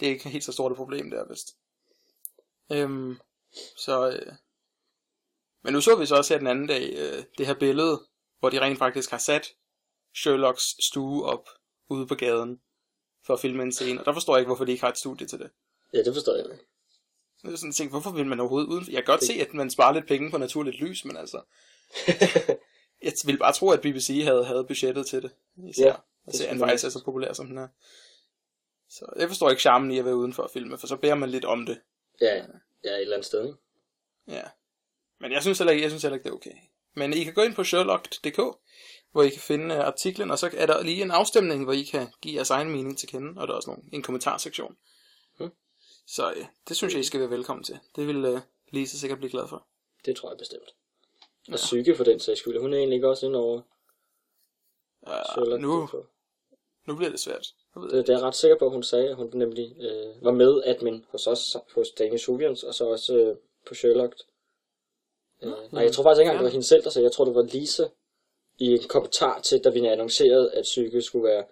det 0.00 0.08
er 0.08 0.12
ikke 0.12 0.28
helt 0.28 0.44
så 0.44 0.52
stort 0.52 0.72
et 0.72 0.76
problem 0.76 1.10
der, 1.10 1.24
vist. 1.28 1.56
Øhm, 2.72 3.18
så, 3.76 4.10
øh, 4.10 4.32
men 5.66 5.72
nu 5.72 5.80
så 5.80 5.96
vi 5.96 6.06
så 6.06 6.14
også 6.14 6.34
her 6.34 6.38
den 6.38 6.46
anden 6.46 6.66
dag, 6.66 6.94
øh, 6.96 7.24
det 7.38 7.46
her 7.46 7.54
billede, 7.54 8.00
hvor 8.38 8.50
de 8.50 8.60
rent 8.60 8.78
faktisk 8.78 9.10
har 9.10 9.18
sat 9.18 9.54
Sherlocks 10.14 10.84
stue 10.86 11.24
op 11.24 11.48
ude 11.88 12.06
på 12.06 12.14
gaden, 12.14 12.60
for 13.24 13.34
at 13.34 13.40
filme 13.40 13.62
en 13.62 13.72
scene, 13.72 14.00
og 14.00 14.06
der 14.06 14.12
forstår 14.12 14.36
jeg 14.36 14.40
ikke, 14.40 14.48
hvorfor 14.48 14.64
de 14.64 14.72
ikke 14.72 14.84
har 14.84 14.90
et 14.90 14.98
studie 14.98 15.26
til 15.26 15.38
det. 15.38 15.50
Ja, 15.94 16.02
det 16.02 16.14
forstår 16.14 16.34
jeg 16.34 16.44
ikke. 16.44 16.64
Jeg 17.44 17.52
er 17.52 17.56
sådan 17.56 17.72
tænkt, 17.72 17.92
hvorfor 17.92 18.10
vil 18.10 18.26
man 18.26 18.40
overhovedet 18.40 18.68
uden... 18.68 18.84
Jeg 18.86 18.94
kan 18.94 19.04
godt 19.04 19.24
se, 19.24 19.32
at 19.32 19.54
man 19.54 19.70
sparer 19.70 19.92
lidt 19.92 20.06
penge 20.06 20.30
på 20.30 20.38
naturligt 20.38 20.76
lys, 20.76 21.04
men 21.04 21.16
altså... 21.16 21.40
jeg 23.02 23.12
ville 23.24 23.38
bare 23.38 23.52
tro, 23.52 23.70
at 23.70 23.80
BBC 23.80 24.20
havde, 24.24 24.44
havde 24.44 24.64
budgettet 24.64 25.06
til 25.06 25.22
det. 25.22 25.30
Især. 25.68 25.86
Ja, 26.26 26.32
det 26.32 26.48
man 26.50 26.58
faktisk 26.58 26.84
er 26.84 26.88
så 26.88 27.04
populær, 27.04 27.32
som 27.32 27.46
den 27.46 27.58
er. 27.58 27.68
Så 28.90 29.12
jeg 29.16 29.28
forstår 29.28 29.50
ikke 29.50 29.62
charmen 29.62 29.90
i 29.90 29.98
at 29.98 30.04
være 30.04 30.16
udenfor 30.16 30.42
at 30.42 30.50
filme, 30.50 30.78
for 30.78 30.86
så 30.86 30.96
beder 30.96 31.14
man 31.14 31.30
lidt 31.30 31.44
om 31.44 31.66
det. 31.66 31.80
ja, 32.20 32.34
ja, 32.84 32.90
et 32.90 33.00
eller 33.00 33.16
andet 33.16 33.26
sted, 33.26 33.44
ikke? 33.44 33.58
Ja. 34.28 34.42
Men 35.20 35.32
jeg 35.32 35.42
synes 35.42 35.58
heller 35.58 35.72
ikke, 35.72 35.82
jeg 35.82 35.90
synes 35.90 36.02
heller 36.02 36.16
ikke 36.16 36.24
det 36.24 36.30
er 36.30 36.34
okay. 36.34 36.56
Men 36.94 37.12
I 37.12 37.24
kan 37.24 37.34
gå 37.34 37.42
ind 37.42 37.54
på 37.54 37.64
sherlock.dk, 37.64 38.40
hvor 39.12 39.22
I 39.22 39.28
kan 39.28 39.40
finde 39.40 39.74
øh, 39.74 39.80
artiklen, 39.80 40.30
og 40.30 40.38
så 40.38 40.50
er 40.56 40.66
der 40.66 40.82
lige 40.82 41.02
en 41.02 41.10
afstemning, 41.10 41.64
hvor 41.64 41.72
I 41.72 41.82
kan 41.82 42.06
give 42.22 42.34
jeres 42.34 42.50
egen 42.50 42.70
mening 42.70 42.98
til 42.98 43.08
kende, 43.08 43.40
og 43.40 43.46
der 43.48 43.52
er 43.52 43.56
også 43.56 43.70
nogle, 43.70 43.82
en 43.92 44.02
kommentarsektion. 44.02 44.76
Hmm. 45.38 45.50
Så 46.06 46.30
øh, 46.30 46.44
det 46.68 46.76
synes 46.76 46.94
jeg, 46.94 47.00
I 47.00 47.04
skal 47.04 47.20
være 47.20 47.30
velkommen 47.30 47.64
til. 47.64 47.78
Det 47.96 48.06
vil 48.06 48.24
øh, 48.24 48.40
Lisa 48.70 48.96
sikkert 48.96 49.18
blive 49.18 49.30
glad 49.30 49.48
for. 49.48 49.66
Det 50.04 50.16
tror 50.16 50.30
jeg 50.30 50.38
bestemt. 50.38 50.68
Og 51.48 51.52
Ja. 51.52 51.56
Psyke 51.56 51.96
for 51.96 52.04
den 52.04 52.20
sags 52.20 52.40
skyld. 52.40 52.60
Hun 52.60 52.72
er 52.72 52.78
egentlig 52.78 52.96
ikke 52.96 53.08
også 53.08 53.26
inde 53.26 53.38
over 53.38 53.60
Sherlock. 55.32 55.62
nu, 55.62 55.88
nu 56.86 56.96
bliver 56.96 57.10
det 57.10 57.20
svært. 57.20 57.46
Det, 57.74 57.92
det 57.92 58.08
er 58.08 58.12
jeg 58.12 58.22
ret 58.22 58.34
sikker 58.34 58.58
på, 58.58 58.64
at 58.64 58.72
hun 58.72 58.82
sagde, 58.82 59.08
at 59.08 59.16
hun 59.16 59.30
nemlig 59.34 59.76
øh, 59.80 60.24
var 60.24 60.32
med 60.32 60.62
admin 60.64 61.04
hos 61.08 61.26
os, 61.26 61.56
hos 61.74 61.90
Danish 61.90 62.26
Huvians, 62.26 62.62
og 62.62 62.74
så 62.74 62.84
også 62.84 63.16
øh, 63.16 63.36
på 63.66 63.74
Sherlock. 63.74 64.14
Øh, 65.42 65.72
nej, 65.72 65.82
jeg 65.82 65.92
tror 65.92 66.02
faktisk 66.04 66.20
ikke 66.20 66.28
engang, 66.30 66.38
det 66.38 66.44
var 66.44 66.50
hende 66.50 66.66
selv, 66.66 66.84
der 66.84 66.90
sagde, 66.90 67.04
jeg 67.04 67.12
tror, 67.12 67.24
det 67.24 67.34
var 67.34 67.42
Lisa 67.42 67.84
i 68.58 68.66
en 68.66 68.88
kommentar 68.88 69.40
til, 69.40 69.64
da 69.64 69.70
vi 69.70 69.86
annoncerede, 69.86 70.52
at 70.54 70.62
Psyke 70.62 71.02
skulle 71.02 71.24
være 71.28 71.44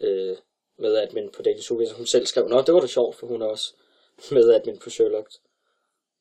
øh, 0.00 0.36
med 0.78 0.96
admin 0.96 1.30
på 1.36 1.42
Danish 1.42 1.72
Huvians. 1.72 1.92
Hun 1.92 2.06
selv 2.06 2.26
skrev, 2.26 2.48
nå, 2.48 2.62
det 2.62 2.74
var 2.74 2.80
da 2.80 2.86
sjovt, 2.86 3.16
for 3.16 3.26
hun 3.26 3.42
er 3.42 3.46
også 3.46 3.74
med 4.34 4.50
admin 4.54 4.78
på 4.78 4.90
Sherlock. 4.90 5.30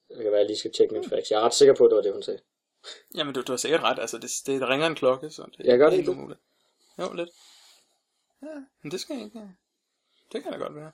Det 0.07 0.15
kan 0.17 0.25
være, 0.25 0.33
at 0.33 0.39
jeg 0.39 0.45
lige 0.45 0.57
skal 0.57 0.71
tjekke 0.73 0.93
min 0.93 1.09
facts. 1.09 1.31
Jeg 1.31 1.37
er 1.37 1.45
ret 1.45 1.53
sikker 1.53 1.75
på, 1.75 1.85
at 1.85 1.89
det 1.89 1.95
var 1.95 2.01
det, 2.01 2.13
hun 2.13 2.23
sagde. 2.23 2.39
Jamen, 3.15 3.33
du, 3.33 3.41
du 3.41 3.51
har 3.51 3.57
sikkert 3.57 3.81
ret. 3.83 3.99
Altså, 3.99 4.17
det, 4.17 4.31
det 4.45 4.69
ringer 4.69 4.87
en 4.87 4.95
klokke, 4.95 5.29
så 5.29 5.45
det 5.57 5.65
Ja, 5.65 5.75
gør 5.75 5.89
det 5.89 5.97
ikke 5.97 6.11
umuligt. 6.11 6.39
Jo, 6.99 7.13
lidt. 7.13 7.29
Ja, 8.41 8.47
men 8.81 8.91
det 8.91 8.99
skal 9.01 9.15
jeg 9.15 9.25
ikke. 9.25 9.41
Det 10.31 10.43
kan 10.43 10.51
da 10.51 10.57
godt 10.57 10.75
være. 10.75 10.91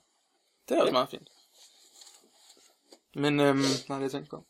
Det 0.69 0.75
er 0.75 0.79
også 0.81 0.87
Ja. 0.87 0.91
meget 0.91 1.09
fint. 1.09 1.29
Men, 3.15 3.39
øhm, 3.39 3.59
nej, 3.89 3.97
det 3.97 4.03
jeg 4.03 4.11
tænkte 4.11 4.29
på. 4.29 4.43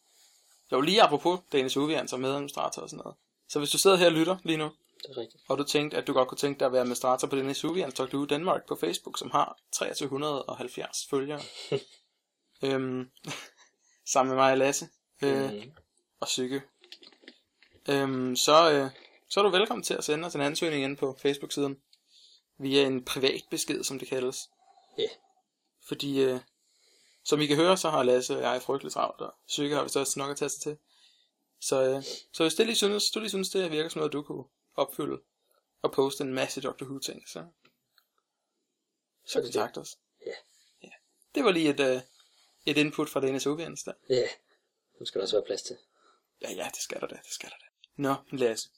Jo, 0.74 0.82
lige 0.82 1.02
apropos 1.04 1.40
Danish 1.52 1.78
Uvian 1.78 2.08
som 2.08 2.20
medadministrator 2.20 2.82
og 2.82 2.90
sådan 2.90 3.02
noget. 3.04 3.16
Så 3.50 3.60
hvis 3.60 3.70
du 3.72 3.78
sidder 3.78 3.98
her 3.98 4.06
og 4.06 4.12
lytter 4.12 4.38
lige 4.44 4.58
nu, 4.58 4.72
Det 4.98 5.06
er 5.10 5.18
rigtigt. 5.18 5.44
og 5.48 5.58
du 5.58 5.64
tænkte, 5.64 5.98
at 5.98 6.08
du 6.08 6.14
godt 6.14 6.28
kunne 6.28 6.38
tænke 6.38 6.60
dig 6.60 6.66
at 6.66 6.72
være 6.72 6.82
administrator 6.82 7.28
på 7.28 7.36
Danish 7.36 7.66
Uvian 7.66 7.92
Talk 7.92 8.14
Who 8.14 8.26
Danmark 8.26 8.68
på 8.68 8.76
Facebook, 8.76 9.18
som 9.18 9.32
har 9.32 9.58
2370 9.72 11.08
følgere. 11.10 11.40
øhm, 12.64 13.10
sammen 14.06 14.30
med 14.36 14.44
mig 14.44 14.52
og 14.52 14.58
Lasse. 14.58 14.90
Øh, 15.22 15.52
Mm. 15.54 15.72
og 16.20 16.28
Psyke. 16.28 16.62
Øhm, 17.90 18.36
så, 18.36 18.72
øh, 18.72 18.90
så 19.30 19.40
er 19.40 19.44
du 19.44 19.50
velkommen 19.50 19.84
til 19.84 19.94
at 19.94 20.04
sende 20.04 20.26
os 20.26 20.36
en 20.36 20.42
ansøgning 20.42 20.84
ind 20.84 20.98
på 20.98 21.18
Facebook-siden. 21.22 21.78
Via 22.58 22.86
en 22.88 23.06
privat 23.06 23.42
besked, 23.50 23.84
som 23.84 24.00
det 24.00 24.08
kaldes. 24.08 24.50
Ja. 24.98 25.08
Fordi, 25.88 26.22
øh, 26.22 26.40
som 27.24 27.42
I 27.42 27.46
kan 27.46 27.56
høre, 27.56 27.78
så 27.78 27.90
har 27.90 28.04
Lasse 28.04 28.36
og 28.38 28.42
jeg 28.42 28.62
frygteligt 28.62 28.94
travlt, 28.94 29.22
og 29.22 29.34
Psyke 29.48 29.76
har 29.76 29.84
vist 29.84 29.98
også 29.98 30.20
nok 30.20 30.32
at 30.32 30.38
tage 30.38 30.50
sig 30.50 30.62
til. 30.62 30.78
Så, 31.60 31.84
øh, 31.84 32.04
så 32.34 32.44
hvis 32.44 32.56
det 32.56 32.66
lige 32.66 32.76
synes, 32.76 33.12
du 33.12 33.20
lige 33.20 33.30
synes, 33.30 33.50
det 33.50 33.72
virker 33.72 33.90
som 33.90 34.00
noget, 34.00 34.14
du 34.14 34.22
kunne 34.22 34.46
opfylde, 34.76 35.22
og 35.82 35.92
poste 35.92 36.24
en 36.24 36.34
masse 36.34 36.62
Doctor 36.62 36.86
Who 36.86 37.00
ting, 37.00 37.30
så, 37.30 37.46
så 39.26 39.40
det 39.40 39.46
kontakt 39.46 39.78
os. 39.78 39.98
Ja. 40.26 40.32
ja. 40.84 40.90
Det 41.36 41.44
var 41.44 41.52
lige 41.52 41.70
et, 41.70 41.80
øh, 41.80 42.02
et 42.66 42.78
input 42.78 43.10
fra 43.10 43.20
Danish 43.20 43.48
Uvians 43.48 43.84
der. 43.84 43.94
Ja, 44.10 44.28
nu 45.00 45.06
skal 45.06 45.20
der 45.20 45.24
også 45.26 45.36
være 45.36 45.46
plads 45.46 45.62
til. 45.62 45.78
Ja, 46.42 46.52
ja, 46.52 46.70
det 46.74 46.82
skal 46.82 47.02
der 47.02 47.08
da, 47.08 47.16
det 47.16 47.32
skal 47.32 47.50
der 47.50 47.56
da. 47.56 47.66
Nå, 47.96 48.16
Lasse. 48.38 48.70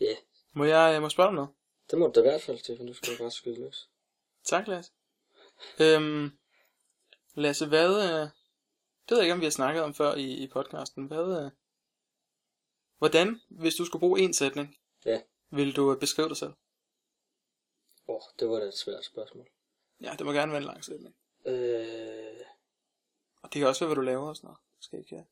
Ja, 0.00 0.16
Må 0.52 0.64
jeg, 0.64 0.92
jeg 0.92 1.02
må 1.02 1.08
spørge 1.08 1.26
dig 1.26 1.34
noget? 1.34 1.50
det 1.90 1.98
må 1.98 2.06
du 2.06 2.12
da 2.14 2.20
i 2.20 2.22
hvert 2.22 2.42
fald, 2.42 2.58
Stefan. 2.58 2.86
Du 2.86 2.94
skal 2.94 3.18
bare 3.18 3.30
skyde 3.30 3.60
løs. 3.60 3.88
Tak, 4.44 4.68
Lasse. 4.68 4.92
Øhm, 5.78 6.38
Lasse, 7.36 7.66
hvad... 7.66 8.02
Øh, 8.04 8.28
det 9.08 9.10
ved 9.10 9.16
jeg 9.18 9.24
ikke, 9.24 9.32
om 9.34 9.40
vi 9.40 9.44
har 9.46 9.50
snakket 9.50 9.82
om 9.82 9.94
før 9.94 10.14
i, 10.14 10.24
i 10.32 10.46
podcasten. 10.48 11.04
Hvad... 11.06 11.44
Øh, 11.44 11.50
hvordan, 12.98 13.40
hvis 13.48 13.74
du 13.74 13.84
skulle 13.84 14.00
bruge 14.00 14.20
en 14.20 14.34
sætning, 14.34 14.76
Ja. 15.04 15.20
vil 15.50 15.76
du 15.76 15.92
øh, 15.92 16.00
beskrive 16.00 16.28
dig 16.28 16.36
selv? 16.36 16.52
Åh, 18.08 18.14
oh, 18.16 18.20
det 18.40 18.48
var 18.48 18.58
da 18.58 18.64
et 18.64 18.74
svært 18.76 19.04
spørgsmål. 19.04 19.46
Ja, 20.00 20.14
det 20.18 20.26
må 20.26 20.32
gerne 20.32 20.52
være 20.52 20.60
en 20.60 20.66
lang 20.66 20.84
sætning. 20.84 21.14
Øh, 21.46 22.40
Og 23.42 23.52
det 23.52 23.58
kan 23.60 23.66
også 23.68 23.80
være, 23.84 23.88
hvad 23.88 23.96
du 23.96 24.00
laver 24.02 24.28
og 24.28 24.36
sådan 24.36 24.46
noget. 24.48 24.58
Skal 24.80 24.98
ikke, 24.98 25.14
ja. 25.16 25.22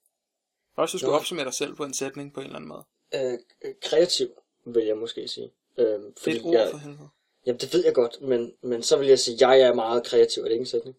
Også 0.76 0.92
du 0.92 0.98
skulle 0.98 1.12
Nå. 1.12 1.18
opsummere 1.18 1.44
dig 1.44 1.54
selv 1.54 1.74
på 1.74 1.84
en 1.84 1.94
sætning 1.94 2.34
på 2.34 2.40
en 2.40 2.46
eller 2.46 2.56
anden 2.56 2.68
måde. 2.68 2.84
øh, 3.14 3.38
kreativ, 3.82 4.28
vil 4.64 4.84
jeg 4.84 4.96
måske 4.96 5.28
sige. 5.28 5.52
Øh, 5.76 5.86
Det 5.86 5.94
er 6.08 6.12
fordi 6.22 6.36
et 6.36 6.42
ord 6.44 6.52
jeg, 6.54 6.70
for 6.70 6.78
helvede. 6.78 7.08
jamen, 7.46 7.60
det 7.60 7.72
ved 7.74 7.84
jeg 7.84 7.94
godt, 7.94 8.20
men, 8.20 8.56
men 8.60 8.82
så 8.82 8.96
vil 8.98 9.08
jeg 9.08 9.18
sige, 9.18 9.34
at 9.34 9.40
jeg 9.40 9.60
er 9.60 9.74
meget 9.74 10.04
kreativ. 10.06 10.40
Er 10.42 10.44
det 10.44 10.52
ikke 10.52 10.62
en 10.62 10.66
sætning? 10.66 10.96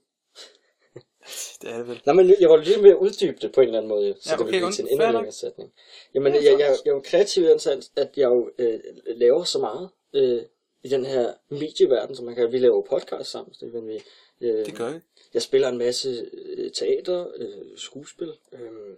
Det 1.61 1.69
er 1.69 1.77
det 1.77 1.87
vel. 1.87 2.01
Nej, 2.05 2.15
men 2.15 2.35
jeg 2.39 2.49
var 2.49 2.57
lidt 2.57 2.81
mere 2.81 2.99
uddybe 2.99 3.37
det 3.41 3.51
på 3.51 3.61
en 3.61 3.67
eller 3.67 3.77
anden 3.79 3.89
måde, 3.89 4.15
så 4.19 4.29
Ja, 4.29 4.35
det 4.35 4.41
okay, 4.41 4.51
vil 4.51 4.57
blive 4.59 4.67
und- 4.67 4.73
til 4.75 4.83
en 4.83 4.89
endnu 4.91 5.05
længere 5.11 5.31
sætning. 5.31 5.73
Jamen, 6.13 6.33
Ja, 6.33 6.41
jeg, 6.43 6.45
jeg, 6.51 6.59
sagtens. 6.59 6.81
jeg 6.85 6.91
er 6.91 6.95
jo 6.95 7.01
kreativ 7.05 7.43
i 7.43 7.47
den 7.47 7.59
at 7.95 8.09
jeg 8.17 8.25
jo 8.29 8.51
øh, 8.57 8.79
laver 9.05 9.43
så 9.43 9.59
meget 9.59 9.89
øh, 10.13 10.41
i 10.83 10.87
den 10.87 11.05
her 11.05 11.33
medieverden, 11.49 12.15
som 12.15 12.25
man 12.25 12.35
kan. 12.35 12.51
Vi 12.51 12.57
laver 12.57 12.81
podcast 12.81 13.31
sammen, 13.31 13.53
Stefan. 13.53 13.87
Vi, 13.87 14.01
øh, 14.41 14.65
Det 14.65 14.75
gør 14.77 14.91
vi. 14.91 14.99
Jeg 15.33 15.41
spiller 15.41 15.67
en 15.69 15.77
masse 15.77 16.29
øh, 16.33 16.71
teater, 16.71 17.27
øh, 17.35 17.77
skuespil, 17.77 18.33
øh, 18.51 18.95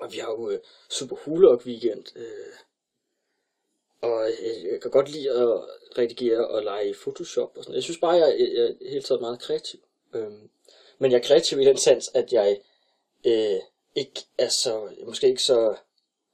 og 0.00 0.12
vi 0.12 0.18
har 0.18 0.30
jo 0.30 0.50
øh, 0.50 0.58
Super 0.90 1.16
Hulok 1.16 1.62
weekend, 1.66 2.04
øh, 2.16 2.24
og 4.00 4.28
øh, 4.28 4.64
jeg 4.72 4.80
kan 4.82 4.90
godt 4.90 5.08
lide 5.10 5.30
at 5.30 5.48
redigere 5.98 6.48
og 6.48 6.62
lege 6.62 6.90
i 6.90 6.94
Photoshop 6.94 7.56
og 7.56 7.64
sådan 7.64 7.74
Jeg 7.74 7.82
synes 7.82 7.98
bare, 7.98 8.12
jeg, 8.12 8.36
jeg, 8.38 8.48
jeg 8.54 8.64
er 8.64 8.90
helt 8.90 9.06
taget 9.06 9.20
meget 9.20 9.40
kreativ. 9.40 9.80
Øh, 10.14 10.30
men 10.98 11.10
jeg 11.10 11.18
er 11.18 11.22
kreativ 11.22 11.60
i 11.60 11.64
den 11.64 11.76
sans, 11.76 12.10
at 12.14 12.32
jeg 12.32 12.58
øh, 13.26 13.60
ikke 13.94 14.20
er 14.38 14.48
så, 14.48 14.88
måske 15.06 15.26
ikke 15.28 15.42
så 15.42 15.74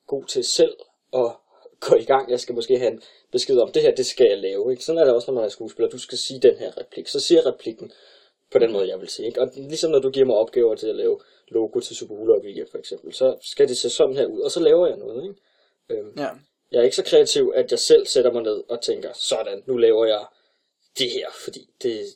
god 0.06 0.24
til 0.24 0.44
selv 0.44 0.76
at 1.12 1.32
gå 1.88 1.96
i 1.96 2.04
gang. 2.04 2.30
Jeg 2.30 2.40
skal 2.40 2.54
måske 2.54 2.78
have 2.78 2.92
en 2.92 3.02
besked 3.32 3.58
om, 3.58 3.72
det 3.72 3.82
her, 3.82 3.94
det 3.94 4.06
skal 4.06 4.26
jeg 4.26 4.38
lave. 4.38 4.70
Ikke? 4.70 4.84
Sådan 4.84 4.98
er 4.98 5.04
det 5.04 5.14
også, 5.14 5.30
når 5.30 5.34
man 5.34 5.44
er 5.44 5.48
skuespiller. 5.48 5.88
Du 5.90 5.98
skal 5.98 6.18
sige 6.18 6.40
den 6.40 6.56
her 6.56 6.78
replik. 6.78 7.08
Så 7.08 7.20
siger 7.20 7.46
replikken 7.46 7.92
på 8.52 8.58
den 8.58 8.72
måde, 8.72 8.88
jeg 8.88 9.00
vil 9.00 9.08
sige. 9.08 9.26
Ikke? 9.26 9.40
Og 9.40 9.50
ligesom 9.56 9.90
når 9.90 9.98
du 9.98 10.10
giver 10.10 10.26
mig 10.26 10.36
opgaver 10.36 10.74
til 10.74 10.86
at 10.88 10.96
lave 10.96 11.20
logo 11.48 11.80
til 11.80 11.96
Super 11.96 12.14
Hula 12.14 12.38
Weekend 12.44 12.68
for 12.70 12.78
eksempel, 12.78 13.14
så 13.14 13.36
skal 13.42 13.68
det 13.68 13.78
se 13.78 13.90
sådan 13.90 14.16
her 14.16 14.26
ud, 14.26 14.40
og 14.40 14.50
så 14.50 14.60
laver 14.60 14.86
jeg 14.86 14.96
noget. 14.96 15.22
Ikke? 15.22 15.34
Øhm, 16.00 16.12
Ja. 16.18 16.28
jeg 16.72 16.78
er 16.78 16.82
ikke 16.82 16.96
så 16.96 17.04
kreativ, 17.04 17.52
at 17.56 17.70
jeg 17.70 17.78
selv 17.78 18.06
sætter 18.06 18.32
mig 18.32 18.42
ned 18.42 18.62
og 18.68 18.82
tænker, 18.82 19.12
sådan, 19.12 19.62
nu 19.66 19.76
laver 19.76 20.06
jeg 20.06 20.24
det 20.98 21.10
her, 21.10 21.26
fordi 21.44 21.68
det, 21.82 22.06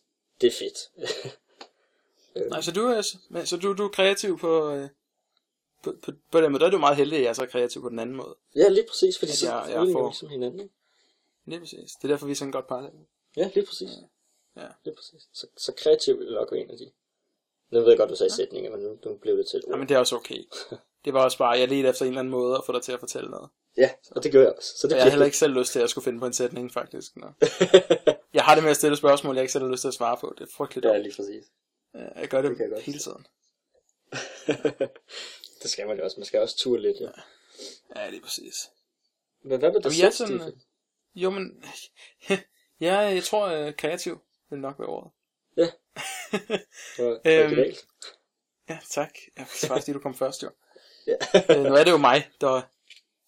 det 0.40 0.46
er 0.46 0.50
fedt. 0.50 0.90
Nej, 2.50 2.60
så 2.60 2.72
du 2.72 2.80
er, 2.86 3.16
men- 3.28 3.46
så 3.46 3.56
du, 3.56 3.72
du 3.72 3.84
er 3.84 3.88
kreativ 3.88 4.38
på, 4.38 4.70
øh, 4.70 4.88
på, 5.82 5.92
på, 6.02 6.12
på 6.30 6.40
den 6.40 6.52
måde. 6.52 6.60
Der 6.60 6.66
er 6.66 6.70
du 6.70 6.78
meget 6.78 6.96
heldig, 6.96 7.16
at 7.18 7.22
jeg 7.24 7.28
er 7.30 7.32
så 7.34 7.46
kreativ 7.46 7.82
på 7.82 7.88
den 7.88 7.98
anden 7.98 8.16
måde. 8.16 8.36
ja, 8.56 8.68
lige 8.68 8.86
præcis, 8.88 9.18
fordi 9.18 9.32
så 9.32 9.46
jeg- 9.46 9.66
jeg 9.70 9.86
får- 9.92 10.08
ligesom 10.08 10.28
hinanden. 10.28 10.60
Ikke? 10.60 10.74
Lige 11.46 11.60
præcis. 11.60 11.92
Det 11.92 12.04
er 12.04 12.08
derfor, 12.08 12.26
vi 12.26 12.32
er 12.32 12.36
sådan 12.36 12.52
godt 12.52 12.66
par. 12.68 12.90
Ja, 13.36 13.50
lige 13.54 13.66
præcis. 13.66 13.88
Ja. 14.56 14.66
Lige 14.84 14.94
præcis. 14.94 15.22
Så, 15.32 15.46
så 15.56 15.72
kreativ 15.76 16.18
vil 16.18 16.32
nok 16.32 16.52
være 16.52 16.60
en 16.60 16.70
af 16.70 16.76
de. 16.78 16.90
Nu 17.70 17.80
ved 17.80 17.88
jeg 17.88 17.98
godt, 17.98 18.10
du 18.10 18.16
sagde 18.16 18.32
sætninger, 18.32 18.70
men 18.70 18.80
nu, 18.80 18.98
nu 19.04 19.16
blev 19.16 19.36
det 19.38 19.46
til 19.46 19.56
et 19.58 19.64
ord. 19.64 19.72
Ja, 19.72 19.76
men 19.78 19.88
det 19.88 19.94
er 19.94 19.98
også 19.98 20.16
okay. 20.16 20.44
Det 21.04 21.14
var 21.14 21.24
også 21.24 21.38
bare, 21.38 21.50
jeg 21.50 21.68
ledte 21.68 21.88
efter 21.88 22.02
en 22.04 22.08
eller 22.08 22.20
anden 22.20 22.30
måde 22.32 22.56
at 22.56 22.62
få 22.66 22.72
dig 22.72 22.82
til 22.82 22.92
at 22.92 23.00
fortælle 23.00 23.30
noget. 23.30 23.50
Ja, 23.76 23.90
og 24.10 24.24
det 24.24 24.32
gør 24.32 24.40
jeg 24.40 24.52
også. 24.56 24.78
Så 24.78 24.86
det 24.86 24.92
Og 24.92 24.96
jeg 24.96 25.04
har 25.04 25.10
heller 25.10 25.24
ikke 25.26 25.36
selv 25.38 25.52
lyst 25.52 25.72
til 25.72 25.80
at 25.80 25.90
skulle 25.90 26.04
finde 26.04 26.18
på 26.20 26.26
en 26.26 26.32
sætning, 26.32 26.72
faktisk. 26.72 27.16
Nå. 27.16 27.26
Jeg 28.34 28.44
har 28.44 28.54
det 28.54 28.64
med 28.64 28.70
at 28.70 28.76
stille 28.76 28.96
spørgsmål, 28.96 29.34
jeg 29.34 29.42
ikke 29.42 29.52
selv 29.52 29.64
har 29.64 29.70
lyst 29.70 29.80
til 29.80 29.88
at 29.88 29.94
svare 29.94 30.16
på. 30.20 30.34
Det 30.38 30.44
er 30.44 30.52
frygteligt. 30.56 30.86
ja, 30.86 30.98
lige 30.98 31.14
præcis. 31.16 31.44
Ja, 31.94 32.20
Jeg 32.20 32.28
gør 32.28 32.42
det, 32.42 32.50
Det 32.50 32.60
jeg 32.60 32.68
godt 32.70 32.82
hele 32.82 32.98
tiden. 32.98 33.26
det 35.62 35.70
skal 35.70 35.86
man 35.86 35.96
jo 35.96 36.04
også. 36.04 36.20
Man 36.20 36.26
skal 36.26 36.40
også 36.40 36.56
ture 36.56 36.80
lidt, 36.80 36.96
ja. 37.00 37.10
Ja, 37.96 38.10
lige 38.10 38.20
præcis. 38.22 38.70
Men 39.42 39.58
hvad 39.58 39.72
med 39.72 39.80
dig 39.80 39.98
jeg 40.00 40.06
er 40.06 40.10
selv, 40.10 40.12
sådan, 40.12 40.40
Stefan? 40.40 40.60
Jo, 41.14 41.30
men... 41.30 41.64
ja, 42.80 42.96
jeg 42.98 43.24
tror, 43.24 43.66
uh, 43.66 43.74
kreativ 43.74 44.20
vil 44.50 44.58
nok 44.58 44.78
være 44.78 44.88
ordet. 44.88 45.12
Det 45.56 45.72
var 46.98 47.20
Øhm. 47.24 47.74
Ja, 48.68 48.78
tak. 48.90 49.18
Ja, 49.38 49.44
det 49.60 49.70
var 49.70 49.78
fordi 49.78 49.92
du 49.92 49.98
kom 49.98 50.14
først, 50.14 50.42
jo. 50.42 50.50
Ja. 51.06 51.16
Øh, 51.50 51.62
nu 51.64 51.74
er 51.74 51.84
det 51.84 51.90
jo 51.90 51.96
mig, 51.96 52.30
der 52.40 52.62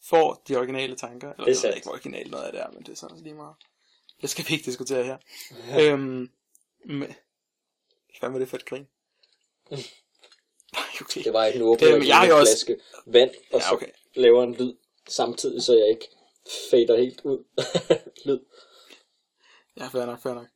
får 0.02 0.42
de 0.49 0.56
originale 0.56 0.96
tanker. 0.96 1.32
Eller, 1.32 1.44
Det 1.44 1.64
er 1.64 1.68
jeg 1.68 1.76
ikke, 1.76 1.85
hvor 1.85 1.92
originalt 1.92 2.30
noget 2.30 2.44
af 2.44 2.52
det 2.52 2.61
er, 2.61 2.70
men 2.70 2.82
det 2.82 2.88
er 2.88 2.96
sådan 2.96 3.18
lige 3.18 3.35
meget. 3.35 3.54
Det 4.23 4.30
skal 4.30 4.44
vi 4.49 4.54
ikke 4.54 4.64
diskutere 4.64 5.04
her. 5.04 5.18
øhm, 5.80 6.30
men... 6.85 7.14
Hvad 8.20 8.30
var 8.30 8.38
det 8.38 8.49
for 8.49 8.56
et 8.56 8.64
grin? 8.64 8.87
Okay. 11.00 11.25
Det 11.25 11.32
var 11.32 11.44
ikke 11.44 11.58
nu 11.58 11.66
åbner 11.73 11.94
Øhm, 11.96 12.06
jeg 12.06 12.25
en 12.26 12.32
også- 12.32 12.52
flaske 12.66 12.80
vand, 13.06 13.30
og 13.30 13.61
Ja, 13.61 13.61
så 13.61 13.75
okay. 13.75 13.87
laver 14.14 14.42
en 14.42 14.54
lyd 14.54 14.75
samtidig, 15.08 15.62
så 15.62 15.76
jeg 15.78 15.88
ikke 15.88 16.08
fader 16.70 16.96
helt 16.96 17.20
ud. 17.20 17.44
lyd. 18.26 18.40
Ja, 19.76 19.87
fair 19.87 20.06
nok, 20.06 20.23
fair 20.23 20.35
nok. 20.35 20.46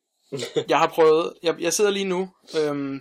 Jeg 0.69 0.79
har 0.79 0.88
prøvet, 0.88 1.35
jeg, 1.43 1.61
jeg 1.61 1.73
sidder 1.73 1.90
lige 1.90 2.05
nu, 2.05 2.31
øhm, 2.59 3.00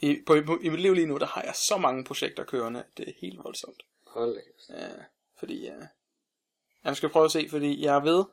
i, 0.00 0.16
på, 0.26 0.36
på, 0.46 0.58
i 0.62 0.68
mit 0.68 0.80
liv 0.80 0.94
lige 0.94 1.06
nu, 1.06 1.16
der 1.16 1.26
har 1.26 1.42
jeg 1.42 1.54
så 1.54 1.76
mange 1.78 2.04
projekter 2.04 2.44
kørende, 2.44 2.84
det 2.96 3.08
er 3.08 3.12
helt 3.20 3.38
voldsomt. 3.44 3.82
Hold 4.06 4.34
da. 4.34 4.40
Ja, 4.86 4.88
fordi, 5.38 5.64
ja, 5.64 5.74
jeg 6.84 6.96
skal 6.96 7.08
prøve 7.08 7.24
at 7.24 7.32
se, 7.32 7.46
fordi 7.50 7.84
jeg 7.84 8.04
ved, 8.04 8.24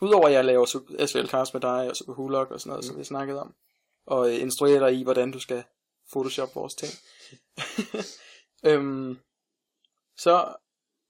udover 0.00 0.26
at 0.26 0.32
jeg 0.32 0.44
laver 0.44 0.66
SVL 1.06 1.26
Cast 1.26 1.54
med 1.54 1.60
dig, 1.60 1.90
og 1.90 1.96
Super 1.96 2.12
Hulok 2.14 2.50
og 2.50 2.60
sådan 2.60 2.70
noget, 2.70 2.84
mm. 2.84 2.88
som 2.88 2.98
vi 2.98 3.04
snakkede 3.04 3.40
om, 3.40 3.54
og 4.06 4.28
øh, 4.28 4.40
instruerer 4.40 4.88
dig 4.88 4.98
i, 4.98 5.02
hvordan 5.02 5.30
du 5.30 5.38
skal 5.38 5.64
photoshop 6.12 6.54
vores 6.54 6.74
ting, 6.74 6.92
øhm, 8.70 9.18
så 10.16 10.54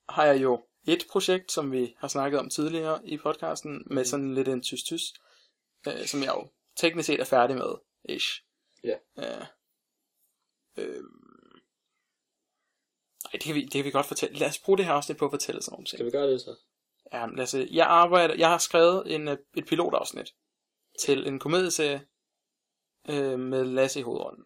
har 0.09 0.25
jeg 0.25 0.43
jo 0.43 0.67
et 0.87 1.07
projekt, 1.11 1.53
som 1.53 1.73
vi 1.73 1.95
har 1.99 2.09
snakket 2.09 2.41
om 2.41 2.51
tidligere 2.51 3.09
i 3.09 3.19
podcasten, 3.19 3.83
med 3.91 4.05
sådan 4.05 4.35
lidt 4.35 4.49
en 4.49 4.63
tys-tys, 4.63 5.15
øh, 5.89 6.07
som 6.07 6.21
jeg 6.21 6.29
jo 6.29 6.51
teknisk 6.77 7.07
set 7.07 7.21
er 7.21 7.25
færdig 7.25 7.57
med, 7.57 7.75
ish. 8.09 8.45
Ja. 8.85 8.97
Øh, 9.19 9.47
øh, 10.77 11.03
nej, 13.25 13.33
det 13.33 13.41
kan, 13.41 13.55
vi, 13.55 13.63
det 13.63 13.73
kan 13.73 13.85
vi 13.85 13.91
godt 13.91 14.07
fortælle. 14.07 14.39
Lad 14.39 14.49
os 14.49 14.59
bruge 14.59 14.79
det 14.79 14.87
her 14.87 14.93
afsnit 14.93 15.17
på 15.17 15.25
at 15.25 15.31
fortælle 15.31 15.63
sådan 15.63 15.73
nogle 15.73 15.87
ting. 15.87 15.97
Skal 15.99 16.07
vi 16.07 16.11
gøre 16.11 16.31
det 16.31 16.41
så? 16.41 16.57
Ja, 17.13 17.27
lad 17.27 17.43
os 17.43 17.51
se. 17.51 17.69
Jeg 17.71 17.87
arbejder, 17.87 18.35
jeg 18.35 18.49
har 18.49 18.59
skrevet 18.59 19.15
en, 19.15 19.29
øh, 19.29 19.39
et 19.57 19.67
pilotafsnit 19.67 20.35
til 21.01 21.27
en 21.27 21.39
komedieserie 21.39 22.07
øh, 23.09 23.39
med 23.39 23.65
Lasse 23.65 24.01
i 24.01 24.03
hovedrollen. 24.03 24.45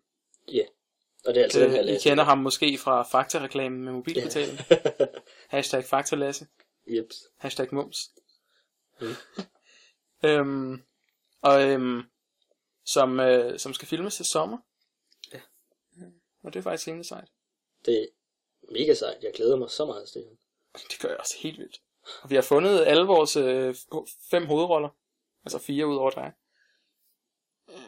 Og 1.26 1.34
det 1.34 1.40
er 1.40 1.44
altså 1.44 1.60
den 1.60 1.70
her 1.70 1.80
Øh, 1.80 1.84
I 1.84 1.90
Lasse. 1.90 2.08
kender 2.08 2.24
ham 2.24 2.38
måske 2.38 2.78
fra 2.78 3.02
Fakta-reklamen 3.02 3.84
med 3.84 3.92
mobilbetaling. 3.92 4.58
Hashtag 5.48 5.84
Fakta 5.84 6.16
Lasse. 6.16 6.46
Jeps. 6.86 7.16
Hashtag 7.36 7.68
mums. 7.74 8.10
Mm. 9.00 9.06
øhm, 10.28 10.82
og 11.42 11.68
øhm, 11.68 12.02
som, 12.84 13.20
øh, 13.20 13.58
som 13.58 13.74
skal 13.74 13.88
filmes 13.88 14.16
til 14.16 14.24
sommer. 14.24 14.58
Ja. 15.32 15.40
Og 16.42 16.52
det 16.52 16.58
er 16.58 16.62
faktisk 16.62 16.88
rimelig 16.88 17.06
sejt. 17.06 17.28
Det 17.84 18.02
er 18.02 18.06
mega 18.72 18.94
sejt. 18.94 19.22
Jeg 19.22 19.32
glæder 19.34 19.56
mig 19.56 19.70
så 19.70 19.84
meget, 19.86 20.08
Stefan. 20.08 20.38
Det 20.74 20.98
gør 21.00 21.08
jeg 21.08 21.18
også 21.18 21.36
helt 21.38 21.58
vildt. 21.58 21.80
Og 22.22 22.30
vi 22.30 22.34
har 22.34 22.42
fundet 22.42 22.84
alle 22.84 23.04
vores 23.04 23.36
øh, 23.36 23.74
fem 24.30 24.46
hovedroller. 24.46 24.88
Altså 25.44 25.58
fire 25.58 25.86
ud 25.86 25.96
over 25.96 26.10
dig. 26.10 26.32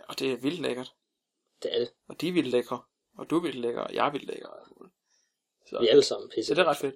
Og 0.09 0.19
det 0.19 0.33
er 0.33 0.37
vildt 0.37 0.61
lækkert. 0.61 0.93
Det 1.62 1.75
er 1.75 1.79
det. 1.79 1.91
Og 2.09 2.21
de 2.21 2.29
er 2.29 2.33
vildt 2.33 2.49
lækre. 2.49 2.83
Og 3.19 3.31
du 3.31 3.37
er 3.37 3.41
vildt 3.43 3.57
lækker, 3.57 3.81
og 3.81 3.95
jeg 3.95 4.07
er 4.07 4.11
vildt 4.12 4.27
lækker. 4.27 4.49
Så, 5.67 5.79
Vi 5.81 5.87
er 5.87 5.91
alle 5.91 6.03
sammen 6.03 6.31
pisse. 6.35 6.49
så 6.49 6.55
det 6.55 6.61
er 6.61 6.65
ret 6.71 6.77
fedt. 6.77 6.95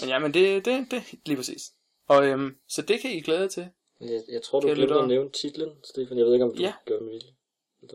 Men 0.00 0.08
ja, 0.08 0.18
men 0.18 0.34
det, 0.34 0.64
det, 0.64 0.90
det 0.90 1.02
lige 1.26 1.36
præcis. 1.36 1.72
Og 2.08 2.26
øhm, 2.26 2.56
så 2.68 2.82
det 2.82 3.00
kan 3.00 3.10
I 3.10 3.20
glæde 3.20 3.40
jer 3.40 3.48
til. 3.48 3.68
Jeg, 4.00 4.22
jeg 4.28 4.42
tror, 4.42 4.60
du 4.60 4.66
glemte 4.74 4.94
at 4.94 5.08
nævne 5.08 5.30
titlen, 5.30 5.84
Stefan. 5.84 6.18
Jeg 6.18 6.26
ved 6.26 6.32
ikke, 6.32 6.44
om 6.44 6.54
du 6.56 6.62
Ja. 6.62 6.72
gør 6.86 6.94
det 6.94 7.02
med 7.04 7.12
vilje. 7.12 7.34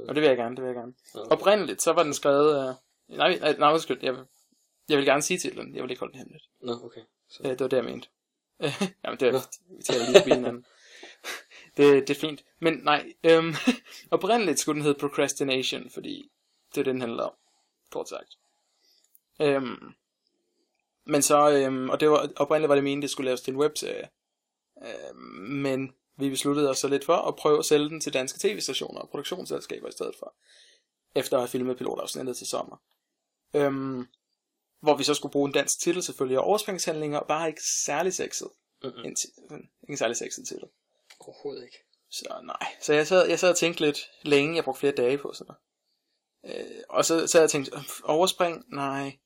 Og 0.10 0.16
det 0.16 0.22
vil 0.22 0.28
jeg 0.28 0.38
gerne, 0.38 0.56
det 0.56 0.64
vil 0.64 0.68
jeg 0.70 0.76
gerne. 0.76 0.94
Nå. 1.16 1.22
Oprindeligt, 1.22 1.82
så 1.82 1.94
var 1.94 2.04
den 2.04 2.14
skrevet... 2.14 2.70
Øh, 2.70 2.76
nej, 3.18 3.38
nej, 3.40 3.56
nej, 3.58 3.74
undskyld. 3.74 4.00
Jeg, 4.04 4.14
vil- 4.14 4.26
jeg 4.90 4.98
vil 4.98 5.06
gerne 5.06 5.22
sige 5.22 5.38
titlen. 5.40 5.76
Jeg 5.76 5.84
vil 5.84 5.90
ikke 5.92 6.00
holde 6.00 6.12
den 6.12 6.20
hemmeligt. 6.20 6.44
Nå, 6.62 6.74
okay. 6.84 7.02
Så. 7.30 7.44
Øh, 7.44 7.50
det 7.50 7.60
var 7.60 7.68
det, 7.68 7.78
jeg 7.78 7.86
mente. 7.86 8.08
Jamen, 9.04 9.20
det 9.20 9.28
er, 9.28 9.48
vi 9.78 9.84
taler 9.84 10.06
lige 10.06 10.20
forbi 10.22 10.30
hinanden. 10.34 10.66
Det, 11.78 12.08
det 12.08 12.16
er 12.16 12.20
fint. 12.20 12.44
Men 12.60 12.74
nej, 12.74 13.14
øhm, 13.24 13.54
oprindeligt 14.12 14.60
skulle 14.60 14.76
den 14.76 14.84
hedde 14.84 15.00
Procrastination, 15.00 15.90
fordi 15.90 16.32
det 16.72 16.80
er 16.80 16.84
det, 16.84 16.94
den 16.94 17.02
handler 17.02 17.24
om, 17.24 17.34
kort 17.92 18.10
sagt. 18.10 18.38
Øhm, 19.42 19.94
men 21.06 21.22
så, 21.22 21.50
øhm, 21.50 21.90
og 21.90 22.00
det 22.00 22.10
var, 22.10 22.30
oprindeligt 22.36 22.70
var 22.70 22.76
det 22.76 22.84
meningen, 22.84 23.02
det 23.02 23.10
skulle 23.10 23.26
laves 23.26 23.42
til 23.42 23.54
en 23.54 23.60
webserie. 23.60 24.10
Øhm, 24.84 25.18
men 25.52 25.94
vi 26.18 26.30
besluttede 26.30 26.70
os 26.70 26.78
så 26.78 26.88
lidt 26.88 27.06
for 27.06 27.16
at 27.16 27.36
prøve 27.36 27.60
at 27.60 27.66
sælge 27.66 27.90
den 27.90 28.02
til 28.02 28.14
danske 28.14 28.40
tv-stationer 28.40 29.02
og 29.02 29.10
produktionsselskaber 29.10 29.88
i 29.88 29.92
stedet 29.92 30.16
for. 30.20 30.36
Efter 31.16 31.38
at 31.38 31.42
have 31.42 31.50
filmet 31.50 31.78
pilotafsnittet 31.78 32.38
til 32.38 32.48
sommer. 32.48 32.78
Øhm, 33.54 34.08
hvor 34.82 34.96
vi 34.96 35.04
så 35.04 35.14
skulle 35.14 35.32
bruge 35.32 35.48
en 35.48 35.54
dansk 35.54 35.80
titel 35.80 36.04
selvfølgelig, 36.04 36.40
og 36.40 36.46
overspringshandlinger, 36.46 37.20
bare 37.20 37.48
ikke 37.48 37.64
særlig 37.64 38.14
sexet. 38.14 38.50
Mm-mm. 38.84 39.06
En 39.06 39.16
sådan, 39.16 39.70
ikke 39.90 39.98
særlig 39.98 40.18
sexet 40.18 40.48
titel. 40.48 40.68
Overhovedet 41.20 41.64
ikke. 41.64 41.78
Så 42.10 42.40
nej. 42.44 42.76
Så 42.82 42.94
jeg 42.94 43.08
sad, 43.08 43.28
jeg 43.28 43.40
sad 43.40 43.50
og 43.50 43.58
tænkte 43.58 43.82
lidt 43.82 44.00
længe, 44.22 44.56
jeg 44.56 44.64
brugte 44.64 44.80
flere 44.80 44.96
dage 44.96 45.18
på 45.18 45.34
sådan 45.34 45.48
noget. 45.48 45.62
Øh, 46.46 46.84
og 46.90 47.06
så 47.06 47.28
sad 47.28 47.40
jeg 47.40 47.46
og 47.46 47.52
tænkte, 47.52 47.72
øhm, 47.76 47.86
overspring? 48.04 48.66
Nej. 48.68 49.18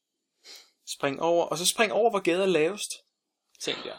Spring 0.88 1.21
over. 1.21 1.45
Og 1.45 1.57
så 1.57 1.65
spring 1.65 1.91
over, 1.93 2.10
hvor 2.10 2.19
gader 2.19 2.43
er 2.43 2.48
lavest, 2.48 2.91
tænkte 3.60 3.88
jeg. 3.88 3.98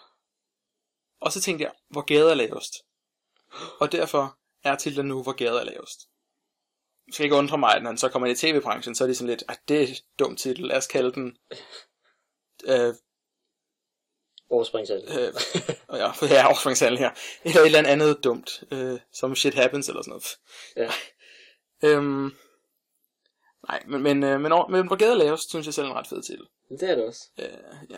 Og 1.20 1.32
så 1.32 1.40
tænkte 1.40 1.64
jeg, 1.64 1.72
hvor 1.90 2.02
gader 2.02 2.30
er 2.30 2.34
lavest. 2.34 2.74
og 3.80 3.92
derfor 3.92 4.38
er 4.64 4.76
titlen 4.76 5.06
nu, 5.06 5.22
hvor 5.22 5.32
gader 5.32 5.60
er 5.60 5.64
lavest. 5.64 6.00
Det 7.06 7.14
skal 7.14 7.24
ikke 7.24 7.36
undre 7.36 7.58
mig, 7.58 7.74
at 7.74 7.82
når 7.82 7.90
han 7.90 7.98
så 7.98 8.08
kommer 8.08 8.28
ind 8.28 8.38
i 8.38 8.40
tv-branchen, 8.40 8.94
så 8.94 9.04
er 9.04 9.08
det 9.08 9.16
sådan 9.16 9.28
lidt, 9.30 9.44
at 9.48 9.60
det 9.68 9.76
er 9.76 9.82
et 9.82 10.04
dum 10.18 10.36
titel, 10.36 10.64
lad 10.64 10.76
os 10.76 10.86
kalde 10.86 11.12
den 11.12 11.36
øh, 12.64 12.94
Overspringsal. 14.52 15.02
øh, 15.18 15.34
ja, 15.92 16.12
ja, 16.22 16.46
overspringshandel 16.48 16.98
her. 16.98 17.10
Eller 17.44 17.60
et 17.60 17.66
eller 17.66 17.88
andet 17.88 18.24
dumt, 18.24 18.64
øh, 18.72 19.00
som 19.12 19.34
shit 19.36 19.54
happens, 19.54 19.88
eller 19.88 20.02
sådan 20.02 20.10
noget. 20.10 20.38
Ja. 20.76 20.90
Øhm, 21.88 22.30
nej, 23.68 23.82
men, 23.86 24.02
men, 24.02 24.22
øh, 24.24 24.40
men, 24.40 24.52
over- 24.52 24.68
men 24.68 24.86
hvor 24.86 24.96
gæret 24.96 25.16
lavest, 25.18 25.48
synes 25.48 25.66
jeg 25.66 25.74
selv 25.74 25.86
er 25.86 25.90
en 25.90 25.96
ret 25.96 26.06
fed 26.06 26.22
titel. 26.22 26.46
Det 26.70 26.82
er 26.90 26.94
det 26.94 27.04
også. 27.04 27.28
Øh, 27.38 27.46
ja. 27.90 27.96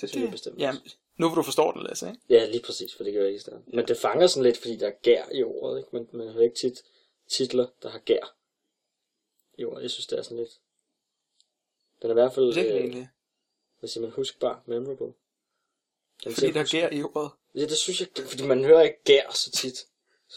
Det 0.00 0.08
synes 0.08 0.22
jeg 0.22 0.30
bestemt 0.30 0.58
Ja, 0.60 0.72
nu 1.16 1.28
hvor 1.28 1.34
du 1.36 1.42
forstår 1.42 1.72
den, 1.72 1.82
Lasse, 1.82 2.06
ikke? 2.08 2.20
Ja, 2.28 2.46
lige 2.46 2.62
præcis, 2.62 2.94
for 2.96 3.04
det 3.04 3.12
gør 3.14 3.20
jeg 3.24 3.32
ikke 3.32 3.44
i. 3.50 3.74
Men 3.76 3.88
det 3.88 3.96
fanger 3.96 4.26
sådan 4.26 4.42
lidt, 4.42 4.58
fordi 4.58 4.76
der 4.76 4.86
er 4.86 4.92
gær 5.02 5.24
i 5.32 5.42
ordet, 5.42 5.78
ikke? 5.78 5.88
Man, 5.92 6.08
man 6.12 6.28
hører 6.28 6.44
ikke 6.44 6.56
tit 6.56 6.82
titler, 7.28 7.66
der 7.82 7.90
har 7.90 7.98
gær 7.98 8.34
i 9.58 9.64
ordet. 9.64 9.82
Jeg 9.82 9.90
synes, 9.90 10.06
det 10.06 10.18
er 10.18 10.22
sådan 10.22 10.38
lidt... 10.38 10.50
Den 12.02 12.10
er 12.10 12.14
i 12.14 12.20
hvert 12.20 12.34
fald, 12.34 12.54
Det 12.54 12.68
er 12.70 12.74
øh, 12.74 12.80
egentlig. 12.80 13.08
hvad 13.78 13.88
siger 13.88 14.02
man, 14.02 14.10
huskbar, 14.10 14.62
memorable. 14.66 15.12
Den 16.24 16.34
Fordi 16.34 16.50
der 16.50 16.64
gær 16.64 16.88
i 16.92 17.02
ordet. 17.02 17.30
Ja, 17.54 17.60
det 17.60 17.76
synes 17.76 18.00
jeg, 18.00 18.08
fordi 18.28 18.46
man 18.46 18.64
hører 18.64 18.82
ikke 18.82 19.02
gær 19.04 19.30
så 19.30 19.50
tit. 19.50 19.78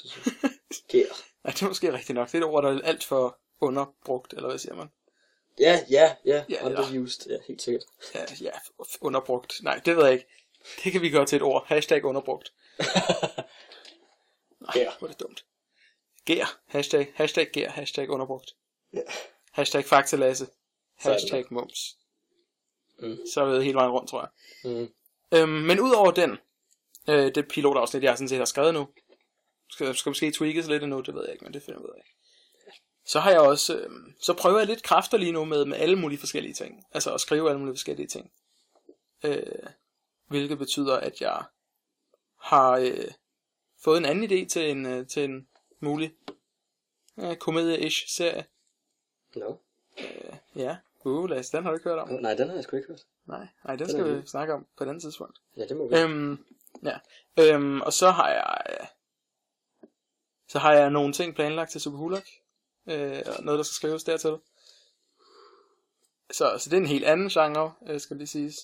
Jeg. 0.03 0.34
Gær. 0.88 1.05
Ja, 1.46 1.51
det 1.51 1.62
er 1.62 1.67
måske 1.67 1.93
rigtigt 1.93 2.15
nok. 2.15 2.27
Det 2.27 2.34
er 2.34 2.38
et 2.38 2.43
ord, 2.43 2.63
der 2.63 2.69
er 2.72 2.81
alt 2.81 3.03
for 3.03 3.39
underbrugt, 3.62 4.34
eller 4.34 4.50
hvad 4.50 4.57
siger 4.60 4.75
man? 4.75 4.88
Ja, 5.60 5.86
ja, 5.89 6.15
ja, 6.25 6.46
Ja, 6.50 6.65
underused, 6.65 7.31
ja, 7.31 7.38
helt 7.48 7.62
sikkert. 7.62 7.84
Ja, 8.15 8.25
ja, 8.41 8.51
underbrugt. 9.01 9.53
Nej, 9.63 9.81
det 9.86 9.98
ved 9.98 10.03
jeg 10.03 10.13
ikke. 10.13 10.25
Det 10.84 10.91
kan 10.91 11.01
vi 11.01 11.10
gøre 11.10 11.25
til 11.25 11.36
et 11.36 11.41
ord. 11.41 11.65
Hashtag 11.67 12.05
underbrugt. 12.05 12.53
Nej, 14.60 14.74
Gær. 14.74 14.91
hvor 15.00 15.07
er 15.07 15.12
det 15.12 15.19
dumt. 15.19 15.46
Gær. 16.25 16.60
Hashtag, 16.65 17.12
hashtag 17.15 17.48
gær. 17.53 17.69
Hashtag 17.69 18.10
underbrugt. 18.10 18.55
Ja. 18.93 19.01
Hashtag 19.51 19.86
faktalasse. 19.86 20.46
Så 21.01 21.12
Hashtag 21.12 21.46
mums. 21.50 21.98
Mm. 23.00 23.17
Så 23.34 23.41
er 23.41 23.57
vi 23.57 23.63
hele 23.63 23.75
vejen 23.75 23.91
rundt, 23.91 24.10
tror 24.10 24.22
jeg. 24.22 24.29
Mm. 24.72 24.93
Øhm, 25.31 25.50
men 25.50 25.79
udover 25.79 26.12
den, 26.12 26.38
øh, 27.10 27.36
det 27.36 27.48
pilotafsnit, 27.48 28.03
jeg 28.03 28.17
sådan 28.17 28.29
set 28.29 28.38
har 28.38 28.46
skrevet 28.46 28.74
nu, 28.74 28.88
skal, 29.69 29.96
skal 29.96 30.10
måske 30.10 30.31
tweakes 30.31 30.67
lidt 30.67 30.84
endnu, 30.84 31.01
det 31.01 31.15
ved 31.15 31.24
jeg 31.24 31.34
ikke, 31.34 31.46
men 31.46 31.53
det 31.53 31.63
finder 31.63 31.79
vi 31.79 31.86
ud 31.86 31.93
af. 31.98 32.13
Så 33.05 33.19
har 33.19 33.31
jeg 33.31 33.39
også, 33.39 33.77
øh, 33.77 33.89
så 34.22 34.34
prøver 34.34 34.57
jeg 34.57 34.67
lidt 34.67 34.84
kræfter 34.84 35.17
lige 35.17 35.31
nu 35.31 35.46
med, 35.46 35.65
med 35.65 35.77
alle 35.77 35.96
mulige 35.96 36.19
forskellige 36.19 36.53
ting. 36.53 36.86
Altså 36.91 37.13
at 37.13 37.22
skrive 37.22 37.50
alle 37.50 37.60
mulige 37.60 37.75
forskellige 37.75 38.07
ting. 38.07 38.31
Øh, 39.24 39.69
hvilket 40.27 40.57
betyder, 40.57 40.98
at 40.98 41.22
jeg 41.22 41.43
har 42.38 42.72
øh, 42.72 43.12
fået 43.84 43.98
en 43.98 44.05
anden 44.05 44.31
idé 44.31 44.48
til 44.48 44.69
en, 44.69 44.86
øh, 44.86 45.07
til 45.07 45.24
en 45.24 45.48
mulig 45.79 46.13
øh, 47.19 47.36
komedie-ish 47.38 48.07
serie. 48.07 48.46
No. 49.36 49.55
Ja, 50.55 50.77
uh, 51.05 51.29
Lasse, 51.29 51.57
den 51.57 51.63
har 51.63 51.72
du 51.72 51.77
ikke 51.77 51.89
hørt 51.89 52.00
om. 52.00 52.10
Nej, 52.10 52.34
den 52.34 52.48
har 52.48 52.55
jeg 52.55 52.63
sgu 52.63 52.75
ikke 52.75 52.88
hørt. 52.88 53.05
Nej, 53.27 53.48
nej, 53.65 53.75
den 53.75 53.88
Den 53.88 53.89
skal 53.89 54.22
vi 54.22 54.27
snakke 54.27 54.53
om 54.53 54.67
på 54.77 54.84
et 54.84 54.88
andet 54.88 55.03
tidspunkt. 55.03 55.39
Ja, 55.57 55.65
det 55.65 55.77
må 55.77 55.88
vi. 55.89 55.96
Øhm, 55.98 56.46
ja. 56.84 56.98
Øhm, 57.39 57.81
og 57.81 57.93
så 57.93 58.12
har 58.12 58.29
jeg... 58.29 58.57
øh, 58.69 58.88
Så 60.50 60.60
har 60.60 60.74
jeg 60.74 60.89
nogle 60.89 61.13
ting 61.13 61.36
planlagt 61.36 61.72
til 61.72 61.81
Superhulok. 61.81 62.24
Øh, 62.89 63.24
og 63.38 63.43
noget, 63.43 63.57
der 63.57 63.63
skal 63.63 63.74
skrives 63.74 64.03
dertil. 64.03 64.38
Så, 66.31 66.57
så 66.60 66.69
det 66.69 66.74
er 66.77 66.81
en 66.81 66.88
helt 66.88 67.05
anden 67.05 67.29
genre, 67.29 67.74
øh, 67.88 68.00
skal 68.00 68.17
lige 68.17 68.27
siges. 68.27 68.55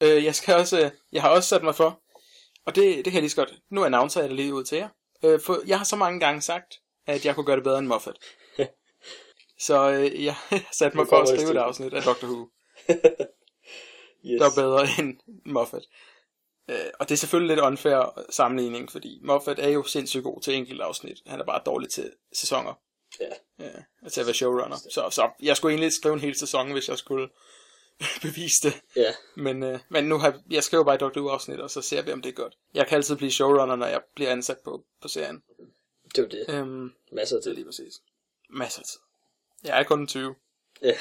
Øh, 0.00 0.24
jeg 0.24 0.34
skal 0.34 0.54
også... 0.54 0.80
Øh, 0.84 0.90
jeg 1.12 1.22
har 1.22 1.30
også 1.30 1.48
sat 1.48 1.62
mig 1.62 1.74
for... 1.74 2.00
Og 2.64 2.74
det, 2.74 2.96
det 2.96 3.04
kan 3.04 3.12
jeg 3.14 3.22
lige 3.22 3.30
så 3.30 3.36
godt... 3.36 3.54
Nu 3.70 3.84
announcer 3.84 4.20
jeg 4.20 4.28
det 4.28 4.36
lige 4.36 4.54
ud 4.54 4.64
til 4.64 4.78
jer. 4.78 4.88
Øh, 5.24 5.40
for 5.40 5.56
jeg 5.66 5.78
har 5.78 5.84
så 5.84 5.96
mange 5.96 6.20
gange 6.20 6.42
sagt, 6.42 6.80
at 7.06 7.24
jeg 7.24 7.34
kunne 7.34 7.46
gøre 7.46 7.56
det 7.56 7.64
bedre 7.64 7.78
end 7.78 7.86
Moffat. 7.86 8.18
så 9.66 9.90
øh, 9.90 10.24
jeg 10.24 10.34
har 10.50 10.68
sat 10.72 10.94
mig 10.94 11.06
for 11.08 11.16
at 11.16 11.28
skrive 11.28 11.50
et 11.50 11.56
afsnit 11.56 11.94
af 11.94 12.02
Doctor 12.02 12.26
Who 12.26 12.48
yes. 14.26 14.40
der 14.40 14.46
er 14.46 14.54
bedre 14.54 14.86
end 14.98 15.18
Moffat. 15.44 15.84
Øh, 16.70 16.86
og 17.00 17.08
det 17.08 17.14
er 17.14 17.18
selvfølgelig 17.18 17.56
lidt 17.56 17.66
unfair 17.66 18.24
sammenligning, 18.30 18.92
fordi 18.92 19.20
Moffat 19.22 19.58
er 19.58 19.68
jo 19.68 19.82
sindssygt 19.82 20.24
god 20.24 20.40
til 20.40 20.54
enkelt 20.54 20.80
afsnit. 20.80 21.18
Han 21.26 21.40
er 21.40 21.44
bare 21.44 21.62
dårlig 21.66 21.90
til 21.90 22.12
sæsoner. 22.32 22.80
Ja. 23.20 23.64
Ja, 23.64 23.70
og 24.02 24.12
til 24.12 24.20
at 24.20 24.26
være 24.26 24.34
showrunner. 24.34 24.76
Så, 24.76 25.10
så 25.10 25.30
jeg 25.42 25.56
skulle 25.56 25.72
egentlig 25.72 25.92
skrive 25.92 26.14
en 26.14 26.20
hel 26.20 26.38
sæson, 26.38 26.72
hvis 26.72 26.88
jeg 26.88 26.98
skulle 26.98 27.28
bevise 28.22 28.62
det. 28.62 28.80
Ja, 28.96 29.14
Men, 29.36 29.62
øh, 29.62 29.80
men 29.88 30.04
nu 30.04 30.18
har 30.18 30.42
jeg 30.50 30.64
skriver 30.64 30.84
bare 30.84 30.94
et 30.94 31.00
Dr. 31.00 31.20
Who-afsnit, 31.20 31.60
og 31.60 31.70
så 31.70 31.82
ser 31.82 32.02
vi, 32.02 32.12
om 32.12 32.22
det 32.22 32.28
er 32.28 32.34
godt. 32.34 32.56
Jeg 32.74 32.86
kan 32.86 32.96
altid 32.96 33.16
blive 33.16 33.30
showrunner, 33.30 33.76
når 33.76 33.86
jeg 33.86 34.02
bliver 34.14 34.30
ansat 34.30 34.58
på, 34.64 34.84
på 35.02 35.08
serien. 35.08 35.42
det 36.14 36.22
var 36.22 36.28
det. 36.28 36.44
Øhm, 36.48 36.92
Masser 37.12 37.36
af 37.36 37.40
er 37.40 37.42
tid. 37.42 37.54
lige 37.54 37.64
præcis. 37.64 37.94
Masser 38.50 38.80
af 38.80 38.86
tid. 38.86 39.00
Jeg 39.64 39.80
er 39.80 39.84
kun 39.84 40.06
20. 40.06 40.34
Ja. 40.82 40.96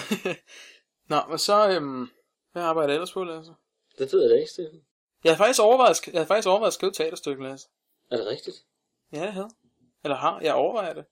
Nå, 1.09 1.16
men 1.29 1.38
så... 1.38 1.68
Øhm, 1.71 2.09
hvad 2.53 2.62
arbejder 2.62 2.88
jeg 2.88 2.94
ellers 2.94 3.12
på, 3.12 3.25
Lasse? 3.25 3.53
det 3.99 4.12
ved 4.12 4.21
jeg 4.21 4.31
da 4.31 4.35
ikke, 4.35 4.51
Steffen. 4.51 4.83
Jeg 5.25 5.31
havde 5.31 5.38
faktisk 5.38 5.61
overvejet, 5.62 6.07
jeg 6.07 6.12
havde 6.14 6.27
faktisk 6.27 6.49
overvejet 6.49 6.71
at 6.71 6.75
skrive 6.75 6.90
et 6.90 6.97
teaterstykke, 6.97 7.42
Lasse. 7.42 7.68
Er 8.11 8.16
det 8.16 8.27
rigtigt? 8.27 8.57
Ja, 9.12 9.23
jeg 9.23 9.33
havde. 9.33 9.51
Eller 10.05 10.16
har. 10.16 10.40
Jeg 10.40 10.55
overvejer 10.55 10.92
det. 10.92 11.05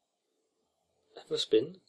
Ja, 1.16 1.20
hvor 1.28 1.36
spændende. 1.36 1.80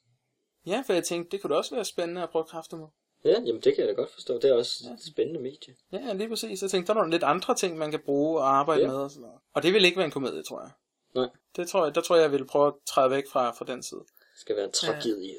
Ja, 0.66 0.84
for 0.86 0.94
jeg 0.94 1.04
tænkte, 1.04 1.32
det 1.32 1.42
kunne 1.42 1.54
da 1.54 1.58
også 1.58 1.76
være 1.76 1.86
spændende 1.86 2.24
at 2.24 2.30
prøve 2.30 2.46
kræfter 2.46 2.78
med. 2.78 2.88
Ja, 3.26 3.30
jamen 3.32 3.62
det 3.62 3.76
kan 3.76 3.78
jeg 3.78 3.88
da 3.88 3.94
godt 3.94 4.12
forstå. 4.12 4.34
Det 4.40 4.44
er 4.50 4.54
også 4.54 4.84
et 4.94 5.04
spændende 5.14 5.40
medie. 5.40 5.76
Ja, 5.92 5.98
ja, 5.98 6.14
lige 6.14 6.30
præcis. 6.30 6.62
Jeg 6.62 6.70
tænkte, 6.72 6.88
der 6.88 6.94
er 6.94 7.02
nogle 7.02 7.12
lidt 7.12 7.24
andre 7.24 7.56
ting, 7.56 7.78
man 7.78 7.92
kan 7.92 8.00
bruge 8.00 8.40
og 8.40 8.50
arbejde 8.56 8.82
Ja. 8.82 8.88
med. 8.88 8.96
Og, 8.96 9.10
sådan 9.12 9.22
noget. 9.22 9.40
og 9.54 9.64
det 9.64 9.74
vil 9.74 9.86
ikke 9.86 9.98
være 9.98 10.06
en 10.06 10.12
komedie, 10.12 10.44
tror 10.44 10.62
jeg. 10.62 10.72
Nej. 11.16 11.30
Det 11.56 11.70
tror 11.70 11.86
jeg, 11.86 11.96
der 11.96 12.02
tror 12.02 12.16
jeg, 12.16 12.24
jeg 12.24 12.32
vil 12.32 12.46
prøve 12.46 12.68
at 12.68 12.74
træde 12.86 13.10
væk 13.12 13.24
fra, 13.30 13.52
fra 13.52 13.66
den 13.66 13.84
side. 13.84 14.00
Det 14.00 14.40
skal 14.40 14.56
være 14.56 14.66
en 14.66 14.72
tragedie. 14.72 15.36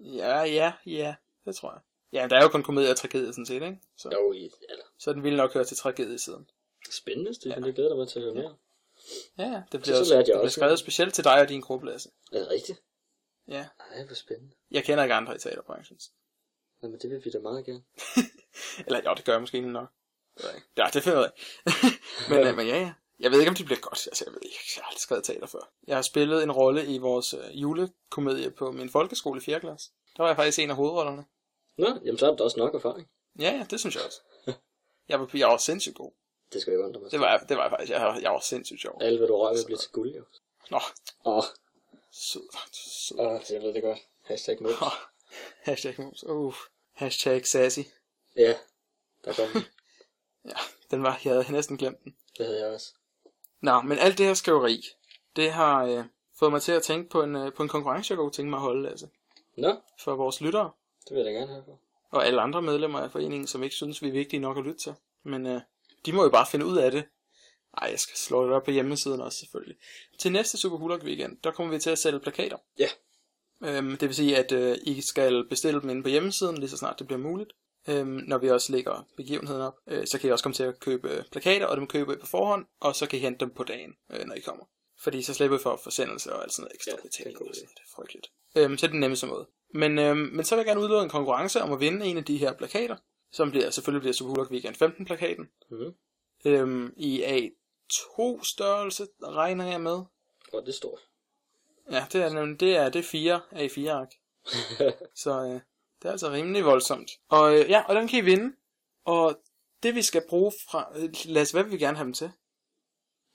Ja, 0.00 0.40
ja, 0.40 0.72
ja. 0.86 1.14
Det 1.48 1.56
tror 1.56 1.72
jeg. 1.72 1.80
Ja, 2.12 2.26
der 2.28 2.36
er 2.36 2.42
jo 2.42 2.48
kun 2.48 2.62
komedie 2.62 2.90
og 2.90 2.96
tragedie 2.96 3.32
sådan 3.32 3.46
set, 3.46 3.54
ikke? 3.54 3.78
Så, 3.96 4.08
Jo, 4.12 4.32
i, 4.32 4.50
eller, 4.68 4.84
så 4.98 5.12
den 5.12 5.22
ville 5.22 5.36
nok 5.36 5.54
høre 5.54 5.64
til 5.64 5.76
tragediesiden. 5.76 6.50
spændende, 6.90 7.34
Steffen. 7.34 7.62
Ja. 7.62 7.66
Det 7.66 7.74
glæder 7.74 7.96
mig 7.96 8.08
til 8.08 8.18
at 8.18 8.24
høre 8.24 8.34
mere. 8.34 8.56
Ja, 9.38 9.44
ja. 9.44 9.48
Det 9.48 9.64
Så 9.72 9.78
bliver, 9.78 9.94
så 9.94 10.00
også, 10.00 10.14
lærte 10.14 10.18
jeg 10.18 10.26
det 10.26 10.32
bliver 10.32 10.38
også 10.44 10.54
skrevet 10.54 10.78
specielt 10.78 11.14
til 11.14 11.24
dig 11.24 11.40
og 11.40 11.48
din 11.48 11.60
gruppe, 11.60 11.86
Lasse. 11.86 12.10
Er 12.32 12.38
det 12.38 12.48
rigtigt? 12.48 12.82
Ja. 13.48 13.66
Nej, 13.90 14.04
hvor 14.06 14.14
spændende. 14.14 14.54
Jeg 14.70 14.84
kender 14.84 15.04
ikke 15.04 15.14
andre 15.14 15.36
i 15.36 15.38
teaterbranchen. 15.38 15.98
Jamen, 16.82 16.98
det 16.98 17.10
vil 17.10 17.24
vi 17.24 17.30
da 17.30 17.38
meget 17.38 17.64
gerne. 17.66 17.82
Eller 18.86 19.00
jo, 19.04 19.14
det 19.14 19.24
gør 19.24 19.32
jeg 19.32 19.40
måske 19.40 19.54
egentlig 19.56 19.72
nok. 19.72 19.88
Det 20.38 20.44
jeg 20.44 20.54
ikke. 20.54 20.66
Ja, 20.76 20.86
det 20.92 21.02
finder 21.02 21.18
jeg 21.20 21.32
men, 22.30 22.46
øh, 22.46 22.56
men 22.56 22.66
ja, 22.66 22.80
ja. 22.80 22.92
Jeg 23.20 23.30
ved 23.30 23.38
ikke, 23.38 23.50
om 23.50 23.54
det 23.56 23.64
bliver 23.66 23.80
godt. 23.80 24.06
Altså, 24.06 24.24
jeg 24.26 24.32
ved 24.32 24.40
ikke. 24.42 24.56
Jeg 24.76 24.82
har 24.82 24.88
aldrig 24.88 25.00
skrevet 25.00 25.24
teater 25.24 25.46
før. 25.46 25.72
Jeg 25.86 25.96
har 25.96 26.02
spillet 26.02 26.42
en 26.42 26.52
rolle 26.52 26.86
i 26.86 26.98
vores 26.98 27.34
øh, 27.34 27.62
julekomedie 27.62 28.50
på 28.50 28.72
min 28.72 28.90
folkeskole 28.90 29.40
i 29.40 29.44
4. 29.44 29.60
klasse. 29.60 29.90
Der 30.16 30.22
var 30.22 30.28
jeg 30.30 30.36
faktisk 30.36 30.58
en 30.58 30.70
af 30.70 30.76
hovedrollerne. 30.76 31.24
Nå, 31.78 31.86
jamen 32.04 32.18
så 32.18 32.30
er 32.32 32.36
der 32.36 32.44
også 32.44 32.58
nok 32.58 32.74
erfaring. 32.74 33.08
Ja, 33.38 33.50
ja, 33.50 33.66
det 33.70 33.80
synes 33.80 33.94
jeg 33.96 34.04
også. 34.04 34.20
Jeg 35.08 35.20
var, 35.20 35.30
jeg 35.34 35.48
var 35.48 35.56
sindssygt 35.56 35.94
god. 35.96 36.12
Det 36.52 36.60
skal 36.62 36.72
jo 36.74 36.84
undre 36.84 37.00
mig. 37.00 37.10
Det 37.10 37.20
var, 37.20 37.30
jeg- 37.30 37.48
det 37.48 37.56
var 37.56 37.62
jeg 37.62 37.70
faktisk. 37.70 37.92
Jeg, 37.92 38.00
var- 38.00 38.18
jeg 38.18 38.30
var 38.30 38.40
sindssygt 38.40 38.80
sjov. 38.80 38.98
Alle, 39.02 39.18
hvad 39.18 39.28
du 39.28 39.36
rører 39.36 39.52
ved, 39.54 39.64
bliver 39.64 39.78
til 39.78 39.90
guld, 39.90 40.14
jo. 40.14 40.24
Nå, 40.70 40.80
Åh, 41.24 41.42
sød. 42.12 42.48
sød. 42.72 43.18
åh, 43.18 43.40
jeg 43.50 43.62
ved 43.62 43.74
det 43.74 43.82
godt. 43.82 43.98
Hashtag 44.24 44.56
mod. 44.62 44.70
Åh, 44.82 44.88
Hashtag 45.62 45.94
moms. 45.98 46.24
Uh, 46.24 46.54
hashtag 46.92 47.46
sassy. 47.46 47.80
Ja, 48.36 48.54
der 49.24 49.32
kom 49.34 49.46
den. 49.52 49.62
Ja, 50.44 50.54
den 50.90 51.02
var, 51.02 51.20
jeg 51.24 51.32
havde 51.34 51.52
næsten 51.52 51.76
glemt 51.76 52.04
den. 52.04 52.16
Det 52.38 52.46
havde 52.46 52.60
jeg 52.60 52.68
også. 52.74 52.94
Nå, 53.60 53.80
men 53.80 53.98
alt 53.98 54.18
det 54.18 54.26
her 54.26 54.34
skriveri, 54.34 54.82
det 55.36 55.52
har 55.52 55.84
øh, 55.84 56.04
fået 56.38 56.52
mig 56.52 56.62
til 56.62 56.72
at 56.72 56.82
tænke 56.82 57.10
på 57.10 57.22
en, 57.22 57.36
øh, 57.36 57.52
på 57.54 57.62
en 57.62 57.68
konkurrence, 57.68 58.12
jeg 58.12 58.18
kunne 58.18 58.30
tænke 58.30 58.50
mig 58.50 58.56
at 58.56 58.62
holde, 58.62 58.90
altså, 58.90 59.06
Nå, 59.56 59.76
for 60.00 60.14
vores 60.14 60.40
lyttere. 60.40 60.70
Det 61.08 61.16
vil 61.16 61.24
jeg 61.24 61.24
da 61.26 61.30
gerne 61.38 61.52
have 61.52 61.62
på. 61.64 61.78
og 62.10 62.26
alle 62.26 62.40
andre 62.40 62.62
medlemmer 62.62 62.98
af 63.00 63.10
foreningen, 63.10 63.46
som 63.46 63.62
ikke 63.62 63.76
synes, 63.76 64.02
vi 64.02 64.08
er 64.08 64.12
vigtige 64.12 64.40
nok 64.40 64.58
at 64.58 64.64
lytte 64.64 64.80
til. 64.80 64.94
Men 65.24 65.46
øh, 65.46 65.60
de 66.06 66.12
må 66.12 66.22
jo 66.22 66.30
bare 66.30 66.46
finde 66.50 66.66
ud 66.66 66.76
af 66.78 66.90
det. 66.90 67.04
Ej, 67.82 67.88
jeg 67.90 68.00
skal 68.00 68.16
slå 68.16 68.46
det 68.46 68.52
op 68.54 68.62
på 68.64 68.70
hjemmesiden 68.70 69.20
også 69.20 69.38
selvfølgelig. 69.38 69.76
Til 70.18 70.32
næste 70.32 70.58
Super 70.58 70.76
Hulk 70.76 71.02
weekend, 71.02 71.36
der 71.44 71.50
kommer 71.50 71.72
vi 71.74 71.78
til 71.80 71.90
at 71.90 71.98
sælge 71.98 72.20
plakater. 72.20 72.56
Ja. 72.78 72.88
Øhm, 73.64 73.96
det 73.96 74.08
vil 74.08 74.14
sige, 74.14 74.36
at 74.36 74.52
øh, 74.52 74.76
I 74.82 75.00
skal 75.00 75.48
bestille 75.48 75.80
dem 75.80 75.90
inde 75.90 76.02
på 76.02 76.08
hjemmesiden, 76.08 76.58
lige 76.58 76.70
så 76.70 76.76
snart 76.76 76.98
det 76.98 77.06
bliver 77.06 77.20
muligt. 77.20 77.50
Øhm, 77.88 78.08
når 78.26 78.38
vi 78.38 78.50
også 78.50 78.72
lægger 78.72 79.06
begivenheden 79.16 79.60
op, 79.62 79.74
øh, 79.86 80.06
så 80.06 80.18
kan 80.18 80.28
I 80.28 80.32
også 80.32 80.42
komme 80.42 80.54
til 80.54 80.62
at 80.62 80.80
købe 80.80 81.10
øh, 81.10 81.24
plakater, 81.32 81.66
og 81.66 81.76
dem 81.76 81.86
køber 81.86 82.12
I 82.12 82.16
på 82.16 82.26
forhånd, 82.26 82.66
og 82.80 82.96
så 82.96 83.06
kan 83.06 83.18
I 83.18 83.22
hente 83.22 83.40
dem 83.40 83.54
på 83.54 83.64
dagen, 83.64 83.94
øh, 84.12 84.26
når 84.26 84.34
I 84.34 84.40
kommer. 84.40 84.64
Fordi 85.00 85.22
så 85.22 85.34
slipper 85.34 85.58
I 85.58 85.62
for 85.62 85.80
forsendelse 85.82 86.32
og 86.32 86.42
alt 86.42 86.52
sådan 86.52 86.62
noget 86.62 86.74
ekstra 86.74 86.90
Ja, 86.90 86.96
det 86.96 87.02
er 87.04 87.08
betaling. 87.08 87.38
noget. 87.40 87.54
Det 87.54 87.82
er 87.84 87.90
frygteligt. 87.96 88.26
Øhm, 88.56 88.78
så 88.78 88.86
er 88.86 88.88
det 88.88 88.92
den 88.92 89.00
nemmeste 89.00 89.26
måde. 89.26 89.46
Men, 89.74 89.98
øhm, 89.98 90.18
men 90.18 90.44
så 90.44 90.54
vil 90.54 90.60
jeg 90.60 90.66
gerne 90.66 90.80
udløbe 90.80 91.02
en 91.02 91.08
konkurrence 91.08 91.62
om 91.62 91.72
at 91.72 91.80
vinde 91.80 92.06
en 92.06 92.16
af 92.16 92.24
de 92.24 92.36
her 92.36 92.52
plakater, 92.52 92.96
som 93.32 93.50
bliver, 93.50 93.70
selvfølgelig 93.70 94.00
bliver 94.00 94.12
Super 94.12 94.34
Hulk 94.34 94.50
Weekend 94.50 94.74
15 94.74 95.04
plakaten. 95.04 95.48
Mhm. 95.70 95.94
Øhm, 96.44 96.92
I 96.96 97.22
A2 97.22 98.44
størrelse 98.44 99.06
regner 99.22 99.66
jeg 99.66 99.80
med. 99.80 100.02
Og 100.52 100.66
det 100.66 100.74
står. 100.74 101.00
Ja, 101.90 102.06
det 102.12 102.22
er, 102.22 102.32
nemlig- 102.32 102.60
det 102.60 102.76
er, 102.76 102.88
det 102.88 102.98
er 102.98 103.02
4 103.02 103.40
A4-ark. 103.52 104.12
Så 105.22 105.30
øh, 105.44 105.60
det 106.02 106.08
er 106.08 106.10
altså 106.10 106.30
rimelig 106.30 106.64
voldsomt. 106.64 107.10
Og 107.28 107.54
øh, 107.58 107.70
ja, 107.70 107.82
og 107.88 107.94
den 107.94 108.08
kan 108.08 108.18
I 108.18 108.22
vinde. 108.22 108.54
Og 109.04 109.40
det 109.82 109.94
vi 109.94 110.02
skal 110.02 110.22
bruge 110.28 110.52
fra... 110.70 110.92
Øh, 110.96 111.08
Lad 111.24 111.42
os, 111.42 111.50
hvad 111.50 111.62
vil 111.62 111.72
vi 111.72 111.78
gerne 111.78 111.96
have 111.96 112.04
dem 112.04 112.12
til? 112.12 112.30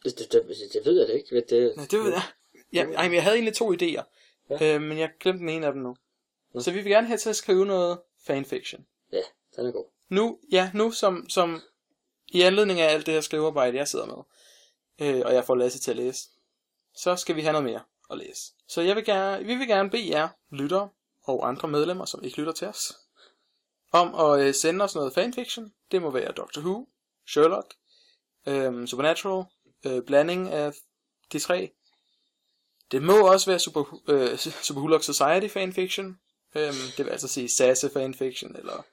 Det, 0.03 0.19
det, 0.19 0.31
det, 0.31 0.43
det 0.73 0.85
ved 0.85 0.99
jeg 0.99 1.07
det 1.07 1.13
ikke. 1.13 1.35
Det, 1.49 1.73
Nej, 1.77 1.87
det 1.91 1.99
ved 1.99 2.11
jeg. 2.11 2.21
Ja, 2.73 2.83
ej, 2.93 3.03
men 3.07 3.13
jeg 3.15 3.23
havde 3.23 3.35
egentlig 3.35 3.55
to 3.55 3.73
idéer. 3.73 4.03
Ja. 4.49 4.75
Øh, 4.75 4.81
men 4.81 4.97
jeg 4.97 5.11
glemte 5.19 5.39
den 5.39 5.49
ene 5.49 5.65
af 5.67 5.73
dem 5.73 5.81
nu. 5.81 5.95
Nå. 6.53 6.61
Så 6.61 6.71
vi 6.71 6.81
vil 6.81 6.91
gerne 6.91 7.07
have 7.07 7.17
til 7.17 7.29
at 7.29 7.35
skrive 7.35 7.65
noget 7.65 8.01
fanfiction. 8.25 8.85
Ja, 9.11 9.21
den 9.55 9.65
er 9.65 9.71
god. 9.71 9.85
Nu, 10.09 10.39
ja, 10.51 10.71
nu 10.73 10.91
som, 10.91 11.29
som 11.29 11.61
i 12.27 12.41
anledning 12.41 12.79
af 12.79 12.93
alt 12.93 13.05
det 13.05 13.13
her 13.13 13.21
skrivearbejde, 13.21 13.77
jeg 13.77 13.87
sidder 13.87 14.05
med, 14.05 14.23
øh, 15.07 15.21
og 15.25 15.33
jeg 15.33 15.45
får 15.45 15.55
Lasse 15.55 15.79
til 15.79 15.91
at 15.91 15.97
læse, 15.97 16.29
så 16.95 17.15
skal 17.15 17.35
vi 17.35 17.41
have 17.41 17.51
noget 17.51 17.65
mere 17.65 17.81
at 18.11 18.17
læse. 18.17 18.41
Så 18.67 18.81
jeg 18.81 18.95
vil 18.95 19.05
gerne, 19.05 19.45
vi 19.45 19.55
vil 19.55 19.67
gerne 19.67 19.89
bede 19.89 20.09
jer, 20.09 20.29
lyttere 20.51 20.89
og 21.23 21.47
andre 21.47 21.67
medlemmer, 21.67 22.05
som 22.05 22.23
ikke 22.23 22.37
lytter 22.37 22.53
til 22.53 22.67
os, 22.67 22.93
om 23.91 24.15
at 24.15 24.47
øh, 24.47 24.53
sende 24.53 24.83
os 24.83 24.95
noget 24.95 25.13
fanfiction. 25.13 25.73
Det 25.91 26.01
må 26.01 26.11
være 26.11 26.31
Doctor 26.31 26.61
Who, 26.61 26.87
Sherlock, 27.27 27.73
øh, 28.47 28.87
Supernatural, 28.87 29.45
øh, 29.85 30.03
blanding 30.03 30.49
af 30.49 30.73
de 31.31 31.39
tre. 31.39 31.71
Det 32.91 33.03
må 33.03 33.31
også 33.31 33.51
være 33.51 33.59
Super, 33.59 33.99
øh, 34.07 34.37
Super 34.37 34.81
Hulk 34.81 35.03
Society 35.03 35.47
fanfiction. 35.53 36.19
Øhm, 36.55 36.91
det 36.97 37.05
vil 37.05 37.11
altså 37.11 37.27
sige 37.27 37.49
Sasse 37.49 37.89
fanfiction, 37.89 38.55
eller 38.55 38.85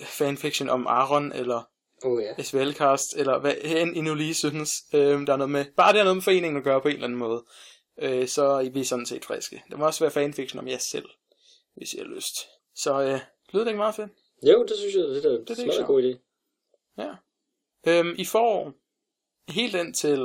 øh, 0.00 0.06
fanfiction 0.06 0.68
om 0.68 0.86
Aaron, 0.86 1.32
eller 1.32 1.62
oh, 2.02 2.22
ja. 2.22 2.42
SVL-cast, 2.42 3.18
eller 3.20 3.38
hvad 3.38 3.54
end 3.64 3.96
I 3.96 4.00
nu 4.00 4.14
lige 4.14 4.34
synes, 4.34 4.84
øhm, 4.94 5.26
der 5.26 5.32
er 5.32 5.36
noget 5.36 5.50
med. 5.50 5.64
Bare 5.76 5.92
det 5.92 6.00
er 6.00 6.04
noget 6.04 6.16
med 6.16 6.22
foreningen 6.22 6.56
at 6.56 6.64
gøre 6.64 6.80
på 6.80 6.88
en 6.88 6.94
eller 6.94 7.06
anden 7.06 7.18
måde, 7.18 7.44
øh, 7.98 8.28
så 8.28 8.44
er 8.44 8.70
vi 8.70 8.84
sådan 8.84 9.06
set 9.06 9.24
friske. 9.24 9.62
Det 9.70 9.78
må 9.78 9.86
også 9.86 10.04
være 10.04 10.10
fanfiction 10.10 10.58
om 10.58 10.68
jer 10.68 10.78
selv, 10.78 11.08
hvis 11.74 11.94
I 11.94 11.98
har 11.98 12.04
lyst. 12.04 12.34
Så 12.74 13.00
øh, 13.00 13.20
lyder 13.52 13.64
det 13.64 13.70
ikke 13.70 13.78
meget 13.78 13.94
fedt? 13.94 14.10
Jo, 14.42 14.62
det 14.62 14.76
synes 14.78 14.94
jeg, 14.94 15.02
det 15.02 15.24
er, 15.24 15.44
det 15.44 15.58
er 15.58 15.80
en 15.80 15.86
god 15.86 16.02
idé. 16.02 16.18
Ja. 16.98 17.14
Øhm, 17.86 18.14
I 18.18 18.24
får 18.24 18.72
helt 19.48 19.74
ind 19.74 19.94
til, 19.94 20.18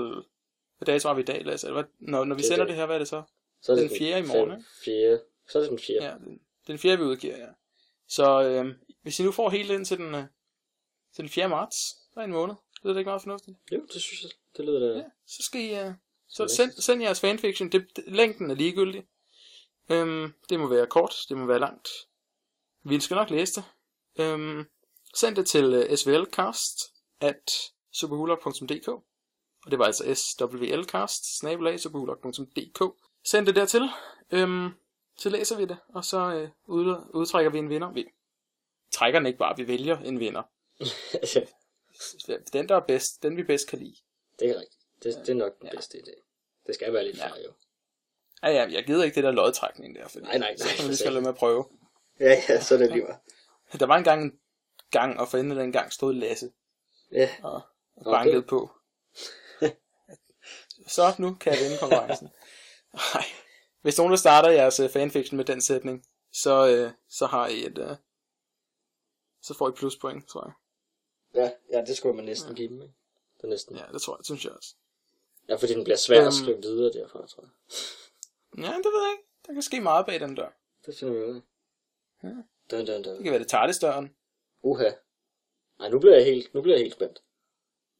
hvad 0.77 0.85
dag 0.85 0.99
var 1.03 1.13
vi 1.13 1.21
i 1.21 1.25
dag, 1.25 1.45
Lasse? 1.45 1.67
Når, 1.99 2.25
når 2.25 2.35
vi 2.35 2.41
det 2.41 2.45
sender 2.47 2.63
det. 2.63 2.67
det 2.67 2.75
her, 2.75 2.85
hvad 2.85 2.95
er 2.95 2.99
det 2.99 3.07
så? 3.07 3.23
så 3.63 3.71
er 3.71 3.75
det 3.75 3.89
den 3.89 3.97
4. 3.97 4.19
i 4.19 4.21
morgen, 4.21 4.51
5, 4.51 4.63
4. 4.85 5.19
Så 5.49 5.57
er 5.57 5.61
det 5.61 5.69
den 5.69 5.79
fjerde. 5.79 6.05
Ja, 6.05 6.13
den, 6.13 6.39
den 6.67 6.79
fjerde, 6.79 6.97
vi 6.97 7.03
udgiver, 7.03 7.37
ja. 7.37 7.47
Så 8.07 8.43
øh, 8.43 8.75
hvis 9.01 9.19
I 9.19 9.23
nu 9.23 9.31
får 9.31 9.49
helt 9.49 9.71
ind 9.71 9.85
til 9.85 9.97
den, 9.97 10.15
øh, 10.15 10.23
til 11.13 11.23
den 11.23 11.29
4. 11.29 11.49
marts, 11.49 11.77
så 12.13 12.19
er 12.19 12.23
en 12.23 12.31
måned. 12.31 12.55
Lyder 12.83 12.93
det 12.93 12.99
ikke 12.99 13.09
meget 13.09 13.21
fornuftigt? 13.21 13.57
Jo, 13.71 13.85
det 13.93 14.01
synes 14.01 14.23
jeg. 14.23 14.31
Det 14.57 14.65
lyder 14.65 14.79
da... 14.79 14.99
Ja, 14.99 15.03
så 15.25 15.43
skal 15.43 15.61
I... 15.61 15.87
Uh, 15.87 15.93
så 16.27 16.47
send, 16.47 16.71
send 16.71 17.01
jeres 17.01 17.19
fanfiction. 17.19 17.71
Det, 17.71 17.87
det, 17.95 18.03
længden 18.07 18.51
er 18.51 18.55
ligegyldig. 18.55 19.03
Øhm, 19.89 20.33
det 20.49 20.59
må 20.59 20.67
være 20.67 20.87
kort, 20.87 21.15
det 21.29 21.37
må 21.37 21.45
være 21.45 21.59
langt. 21.59 21.87
Vi 22.83 22.99
skal 22.99 23.15
nok 23.15 23.29
læse 23.29 23.55
det. 23.55 23.63
Øhm, 24.15 24.65
send 25.15 25.35
det 25.35 25.47
til 25.47 25.89
uh, 25.89 25.95
svlcast 25.95 26.79
at 27.19 27.51
superhulok.dk 27.91 28.87
Og 28.87 29.71
det 29.71 29.79
var 29.79 29.85
altså 29.85 30.15
swlcast 30.15 31.39
Send 33.25 33.45
det 33.45 33.55
dertil. 33.55 33.89
Øhm, 34.31 34.69
så 35.17 35.29
læser 35.29 35.57
vi 35.57 35.65
det, 35.65 35.77
og 35.89 36.05
så 36.05 36.17
øh, 36.35 36.49
ud, 36.65 36.95
udtrækker 37.13 37.51
vi 37.51 37.57
en 37.57 37.69
vinder. 37.69 37.91
Vi 37.91 38.05
trækker 38.91 39.19
den 39.19 39.25
ikke 39.27 39.39
bare, 39.39 39.57
vi 39.57 39.67
vælger 39.67 39.97
en 39.99 40.19
vinder. 40.19 40.43
Altså, 41.13 41.45
Den, 42.53 42.69
der 42.69 42.75
er 42.75 42.79
bedst, 42.79 43.23
den 43.23 43.37
vi 43.37 43.43
bedst 43.43 43.67
kan 43.67 43.79
lide. 43.79 43.95
det 44.39 44.49
er 44.49 44.59
rigtigt. 44.59 44.81
Det, 45.03 45.15
det 45.25 45.29
er 45.29 45.33
nok 45.33 45.59
den 45.59 45.67
Ja. 45.67 45.75
bedste 45.75 45.97
idé. 45.97 46.21
Det 46.67 46.75
skal 46.75 46.93
være 46.93 47.03
lidt 47.05 47.17
Ja. 47.17 47.27
fair, 47.27 47.43
jo. 47.45 47.53
Ja, 48.43 48.49
ja, 48.49 48.71
jeg 48.71 48.85
gider 48.85 49.03
ikke 49.03 49.15
det 49.15 49.23
der 49.23 49.31
lodtrækning 49.31 49.95
der, 49.95 50.07
fordi 50.07 50.25
Nej, 50.25 50.37
nej, 50.37 50.55
så 50.57 50.65
nej, 50.65 50.75
kan 50.75 50.89
vi 50.89 50.95
skal 50.95 51.11
lade 51.11 51.21
med 51.21 51.29
at 51.29 51.35
prøve. 51.35 51.65
Ja, 52.19 52.41
ja, 52.49 52.61
så 52.61 52.73
er 52.73 52.77
det 52.79 52.91
lige 52.91 53.03
meget. 53.03 53.19
Der 53.79 53.85
var 53.85 53.97
engang 53.97 54.23
en 54.23 54.39
gang, 54.91 55.19
og 55.19 55.27
for 55.27 55.37
enden 55.37 55.57
den 55.57 55.71
gang 55.71 55.93
stod 55.93 56.13
Lasse 56.13 56.51
Ja, 57.11 57.29
og, 57.43 57.53
og 57.53 57.61
Okay. 57.95 58.11
bankede 58.11 58.41
på. 58.43 58.71
så 60.87 61.15
nu 61.19 61.33
kan 61.33 61.53
jeg 61.53 61.61
vinde 61.61 61.77
konkurrencen. 61.79 62.29
Nej. 63.13 63.23
Hvis 63.83 63.97
nogen 63.97 64.11
der 64.11 64.17
starter 64.17 64.49
jeres 64.49 64.79
øh, 64.79 64.89
fanfiction 64.89 65.37
med 65.37 65.45
den 65.45 65.61
sætning, 65.61 66.05
så, 66.31 66.67
øh, 66.67 66.91
så 67.09 67.25
har 67.25 67.47
I 67.47 67.65
et... 67.65 67.77
Øh, 67.77 67.95
så 69.41 69.53
får 69.53 69.69
I 69.69 69.71
pluspoint, 69.71 70.27
tror 70.27 70.45
jeg. 70.45 70.53
ja, 71.43 71.77
ja 71.77 71.85
det 71.85 71.97
skulle 71.97 72.15
man 72.15 72.25
næsten 72.25 72.55
give 72.55 72.67
dem, 72.69 72.81
ikke? 72.81 72.93
Det 73.37 73.43
er 73.43 73.47
næsten. 73.47 73.75
Ja, 73.77 73.83
det 73.93 74.01
tror 74.01 74.17
jeg, 74.17 74.25
synes 74.25 74.45
jeg 74.45 74.53
også. 74.53 74.75
Ja, 75.49 75.55
fordi 75.55 75.73
den 75.73 75.83
bliver 75.83 75.97
svær 75.97 76.17
Øhm. 76.19 76.27
at 76.27 76.33
skrive 76.33 76.61
videre 76.61 76.93
derfra, 76.93 77.27
tror 77.27 77.43
jeg. 77.43 77.51
Ja, 78.57 78.77
det 78.77 78.85
ved 78.93 79.01
jeg 79.03 79.11
ikke. 79.11 79.23
Der 79.47 79.53
kan 79.53 79.61
ske 79.61 79.81
meget 79.81 80.05
bag 80.05 80.19
den 80.19 80.35
dør. 80.35 80.49
Det 80.85 80.95
finder 80.99 81.13
vi 81.13 81.19
ud 81.19 81.35
af. 81.35 81.41
Ja. 82.23 82.29
Dun, 82.71 82.85
dun, 82.85 82.87
Det 82.97 83.05
dun. 83.05 83.23
kan 83.23 83.31
være 83.31 83.39
det 83.39 83.47
tardestøren. 83.47 84.15
Uha. 84.61 84.89
Ej, 85.79 85.89
nu 85.89 85.99
bliver 85.99 86.15
jeg 86.15 86.25
helt, 86.25 86.53
nu 86.53 86.61
bliver 86.61 86.75
jeg 86.77 86.83
helt 86.83 86.93
spændt. 86.93 87.23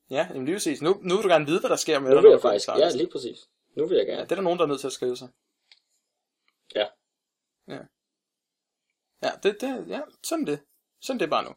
Ja, 0.10 0.28
jamen 0.30 0.46
lige 0.46 0.56
præcis. 0.56 0.82
Nu, 0.82 0.98
nu 1.02 1.16
vil 1.16 1.24
du 1.24 1.30
gerne 1.30 1.46
vide, 1.46 1.60
hvad 1.60 1.70
der 1.70 1.76
sker 1.76 2.00
med 2.00 2.10
Nu 2.10 2.16
dig, 2.16 2.24
vil 2.24 2.30
når 2.30 2.36
jeg 2.36 2.42
faktisk, 2.42 2.68
ja, 2.68 2.90
lige 2.90 3.08
præcis. 3.12 3.50
Nu 3.76 3.86
vil 3.88 3.98
jeg 3.98 4.06
Ja, 4.08 4.12
gerne. 4.12 4.24
det 4.24 4.32
er 4.32 4.36
der 4.36 4.42
nogen, 4.42 4.60
der 4.60 4.66
er 4.66 4.68
nødt 4.70 4.80
til 4.80 4.88
at 4.88 4.94
skrive 4.94 5.18
sig. 5.18 5.30
Ja. 6.76 6.88
Ja. 7.68 7.80
Ja, 9.24 9.32
det, 9.44 9.62
det, 9.62 9.86
ja, 9.88 10.02
sådan 10.24 10.48
det. 10.48 10.60
Sådan 11.02 11.20
det 11.20 11.30
bare 11.30 11.44
nu. 11.44 11.56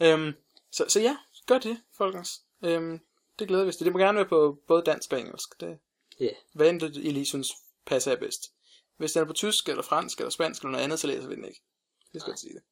øhm, 0.06 0.32
så, 0.70 0.84
så 0.88 1.00
ja, 1.00 1.16
gør 1.46 1.58
det, 1.58 1.82
folkens. 1.92 2.44
Øhm, 2.64 3.00
det 3.38 3.48
glæder 3.48 3.64
vi 3.64 3.68
os 3.68 3.76
til. 3.76 3.84
Det 3.84 3.92
må 3.92 3.98
gerne 3.98 4.16
være 4.16 4.28
på 4.28 4.58
både 4.66 4.82
dansk 4.82 5.12
og 5.12 5.20
engelsk. 5.20 5.60
Det, 5.60 5.78
Ja. 6.20 6.30
hvad 6.52 6.68
end 6.70 6.80
det, 6.80 6.96
I 6.96 7.10
lige 7.10 7.26
synes 7.26 7.52
passer 7.86 8.10
jer 8.10 8.18
bedst. 8.18 8.52
Hvis 8.96 9.12
den 9.12 9.22
er 9.22 9.26
på 9.26 9.32
tysk, 9.32 9.68
eller 9.68 9.82
fransk, 9.82 10.18
eller 10.18 10.30
spansk, 10.30 10.62
eller 10.62 10.70
noget 10.70 10.84
andet, 10.84 11.00
så 11.00 11.06
læser 11.06 11.28
vi 11.28 11.34
den 11.34 11.44
ikke. 11.44 11.62
Det 12.12 12.20
skal 12.20 12.30
jeg 12.30 12.38
sige 12.38 12.54
det. 12.54 12.62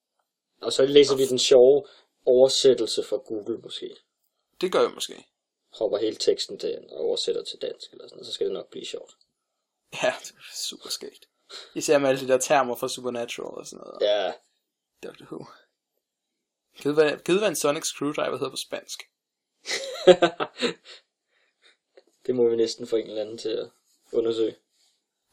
Og 0.60 0.72
så 0.72 0.86
læser 0.86 1.16
vi 1.16 1.26
den 1.26 1.38
sjove 1.38 1.86
oversættelse 2.26 3.02
fra 3.04 3.16
Google, 3.16 3.58
måske. 3.58 3.96
Det 4.60 4.72
gør 4.72 4.80
jeg 4.80 4.90
måske. 4.94 5.26
Hopper 5.78 5.98
hele 5.98 6.16
teksten 6.16 6.58
til 6.58 6.78
og 6.90 6.98
oversætter 7.00 7.44
til 7.44 7.58
dansk, 7.62 7.92
eller 7.92 8.06
sådan 8.06 8.16
noget. 8.16 8.26
Så 8.26 8.32
skal 8.32 8.46
det 8.46 8.52
nok 8.54 8.70
blive 8.70 8.86
sjovt. 8.86 9.16
Ja, 10.02 10.14
det 10.20 10.30
er 10.30 10.54
super 10.54 10.88
skægt. 10.88 11.28
Især 11.74 11.98
med 11.98 12.08
alle 12.08 12.20
de 12.20 12.28
der 12.28 12.38
termer 12.38 12.74
fra 12.74 12.88
Supernatural 12.88 13.58
og 13.58 13.66
sådan 13.66 13.84
noget. 13.84 13.98
Ja, 14.00 14.32
Doctor 15.02 15.24
Who. 15.24 15.46
Gid 17.24 17.38
hvad, 17.38 17.48
en 17.48 17.56
Sonic 17.56 17.84
Screwdriver 17.84 18.38
hedder 18.38 18.50
på 18.50 18.56
spansk. 18.56 19.02
det 22.26 22.34
må 22.34 22.48
vi 22.48 22.56
næsten 22.56 22.86
få 22.86 22.96
en 22.96 23.06
eller 23.06 23.22
anden 23.22 23.38
til 23.38 23.48
at 23.48 23.70
undersøge. 24.12 24.56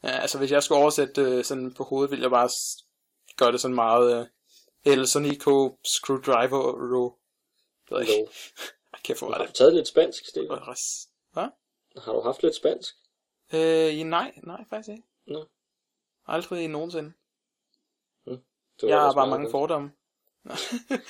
Ja, 0.02 0.08
altså 0.08 0.38
hvis 0.38 0.50
jeg 0.50 0.62
skulle 0.62 0.80
oversætte 0.80 1.24
det 1.24 1.46
sådan 1.46 1.74
på 1.74 1.84
hovedet, 1.84 2.10
ville 2.10 2.22
jeg 2.22 2.30
bare 2.30 2.50
gøre 3.36 3.52
det 3.52 3.60
sådan 3.60 3.74
meget 3.74 4.20
uh, 4.20 4.26
El 4.92 5.06
Sonico 5.06 5.78
Screwdriver 5.84 6.94
Ro. 6.94 7.18
Det 7.84 7.90
ved 7.90 7.98
jeg 7.98 8.18
ikke. 8.18 8.32
Jeg 8.92 9.00
kan 9.04 9.16
få 9.16 9.32
Har 9.32 9.46
du 9.46 9.52
taget 9.52 9.74
lidt 9.74 9.88
spansk, 9.88 10.26
Stefan? 10.26 10.58
Hvad? 11.32 11.48
Har 11.96 12.12
du 12.12 12.20
haft 12.20 12.42
lidt 12.42 12.54
spansk? 12.54 12.94
Øh, 13.54 14.04
nej, 14.04 14.32
nej, 14.42 14.64
faktisk 14.70 14.88
ikke. 14.88 15.02
Nå. 15.26 15.46
Aldrig 16.26 16.68
nogensinde. 16.68 17.12
Du 18.80 18.86
Jeg 18.86 19.00
har 19.00 19.14
bare 19.14 19.26
mange 19.26 19.44
godt. 19.44 19.50
fordomme. 19.50 19.90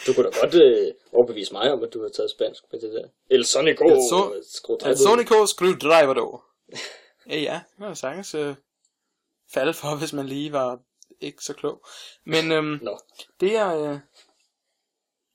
Du 0.07 0.13
kunne 0.15 0.31
da 0.31 0.39
godt 0.41 0.55
øh, 0.55 0.95
overbevise 1.13 1.53
mig 1.53 1.73
om, 1.73 1.83
at 1.83 1.93
du 1.93 2.03
har 2.03 2.09
taget 2.09 2.31
spansk 2.31 2.65
med 2.73 2.81
det 2.81 2.93
der. 2.93 3.09
El 3.31 3.45
Sonico. 3.45 3.85
El 3.85 3.97
So-. 3.97 4.89
El 4.89 4.97
Sonico 4.99 5.47
Screwdriver 5.47 6.15
dog. 6.15 6.43
ja, 7.31 7.39
ja, 7.39 7.61
det 7.79 7.87
kan 7.87 7.97
sagtens 7.97 8.35
uh, 8.35 8.55
falde 9.53 9.75
for, 9.75 9.99
hvis 9.99 10.13
man 10.13 10.27
lige 10.27 10.53
var 10.53 10.81
ikke 11.21 11.45
så 11.45 11.55
klog. 11.55 11.87
Men 12.25 12.53
øhm, 12.53 12.79
Nå, 12.83 12.99
Det 13.41 13.57
er... 13.57 13.93
Øh... 13.93 13.99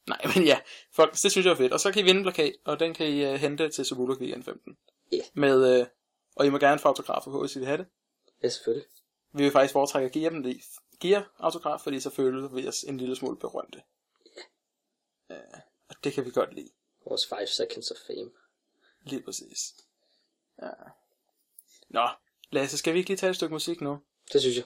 Nej, 0.07 0.21
men 0.35 0.45
ja, 0.45 0.59
folk, 0.95 1.11
det 1.11 1.31
synes 1.31 1.45
jeg 1.45 1.51
er 1.51 1.55
fedt. 1.55 1.73
Og 1.73 1.79
så 1.79 1.91
kan 1.91 2.01
I 2.01 2.05
vinde 2.05 2.23
plakat, 2.23 2.53
og 2.65 2.79
den 2.79 2.93
kan 2.93 3.07
I 3.07 3.25
øh, 3.25 3.33
hente 3.33 3.69
til 3.69 3.85
Subuluk 3.85 4.19
Weekend 4.19 4.43
15. 4.43 4.77
Ja. 5.11 5.17
Med, 5.33 5.79
øh... 5.79 5.85
Og 6.35 6.45
I 6.45 6.49
må 6.49 6.57
gerne 6.57 6.79
få 6.79 6.87
autografer 6.87 7.31
på, 7.31 7.39
hvis 7.39 7.55
I 7.55 7.59
vil 7.59 7.65
have 7.67 7.77
det. 7.77 7.87
ja 8.43 8.49
selvfølgelig. 8.49 8.87
Vi 9.33 9.43
vil 9.43 9.51
faktisk 9.51 9.73
foretrække 9.73 10.05
at 10.05 10.11
give 10.11 10.29
dem 10.29 10.43
det. 10.43 10.61
Give 10.99 11.23
autograf, 11.39 11.81
fordi 11.81 11.99
så 11.99 12.09
føler 12.09 12.47
vi 12.47 12.67
os 12.67 12.83
en 12.83 12.97
lille 12.97 13.15
smule 13.15 13.37
berømte. 13.37 13.81
Ja. 15.29 15.35
Øh, 15.35 15.59
og 15.89 15.95
det 16.03 16.13
kan 16.13 16.25
vi 16.25 16.31
godt 16.31 16.53
lide. 16.53 16.69
Vores 17.05 17.27
5 17.27 17.47
seconds 17.47 17.91
of 17.91 17.97
fame. 18.07 18.31
Lige 19.03 19.21
præcis. 19.23 19.75
Ja. 20.61 20.69
Nå, 21.89 22.07
Lasse, 22.51 22.77
skal 22.77 22.93
vi 22.93 22.97
ikke 22.97 23.09
lige 23.09 23.17
tage 23.17 23.29
et 23.29 23.35
stykke 23.35 23.53
musik 23.53 23.81
nu? 23.81 23.99
Det 24.33 24.41
synes 24.41 24.57
jeg. 24.57 24.65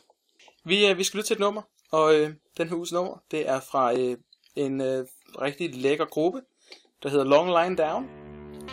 Vi, 0.63 0.87
øh, 0.87 0.97
vi 0.97 1.03
skal 1.03 1.17
lytte 1.17 1.27
til 1.27 1.33
et 1.33 1.39
nummer, 1.39 1.61
og 1.91 2.15
øh, 2.15 2.33
den 2.57 2.69
her 2.69 2.75
uges 2.75 2.91
nummer, 2.91 3.17
det 3.31 3.49
er 3.49 3.59
fra 3.59 3.93
øh, 3.93 4.17
en 4.55 4.81
øh, 4.81 5.07
rigtig 5.41 5.75
lækker 5.75 6.05
gruppe, 6.05 6.41
der 7.03 7.09
hedder 7.09 7.25
Long 7.25 7.47
Line 7.47 7.77
Down, 7.77 8.09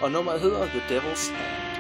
og 0.03 0.11
nummeret 0.11 0.41
hedder 0.41 0.67
The 0.67 0.99
Devil's 0.99 1.33
Hand. 1.33 1.72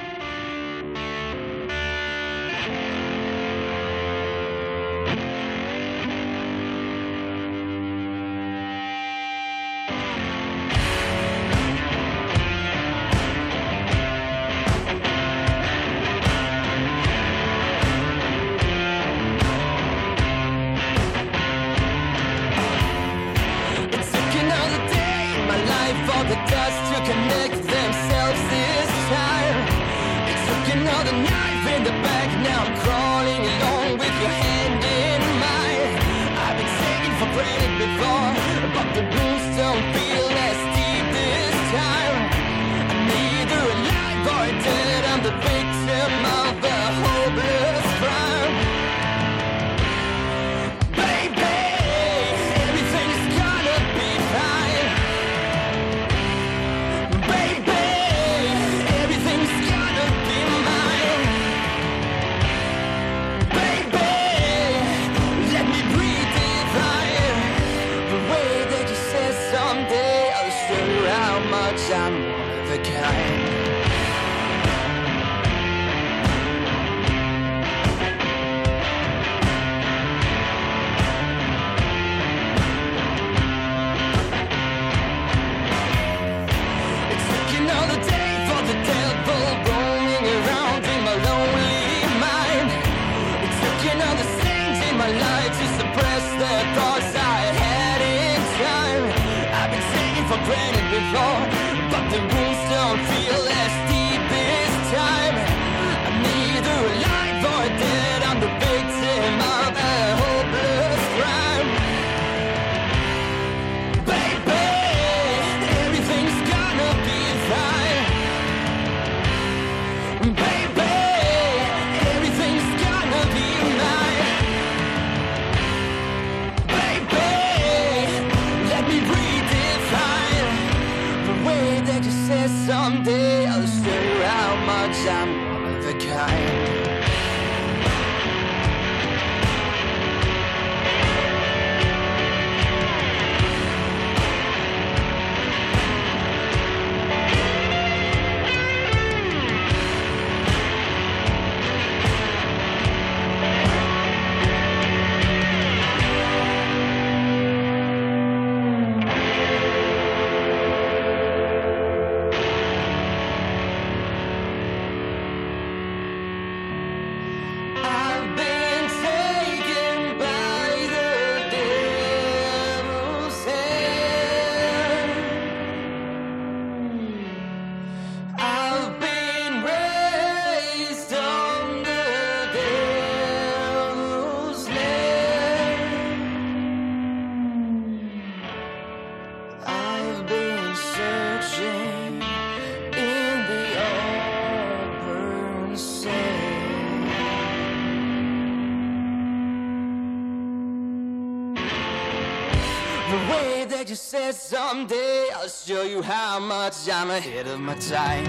You 203.92 203.96
said 203.96 204.34
someday 204.34 205.28
I'll 205.34 205.46
show 205.48 205.82
you 205.82 206.00
how 206.00 206.40
much 206.40 206.88
I'm 206.90 207.10
ahead 207.10 207.46
of 207.46 207.60
my 207.60 207.74
time. 207.74 208.24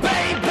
Baby, 0.00 0.47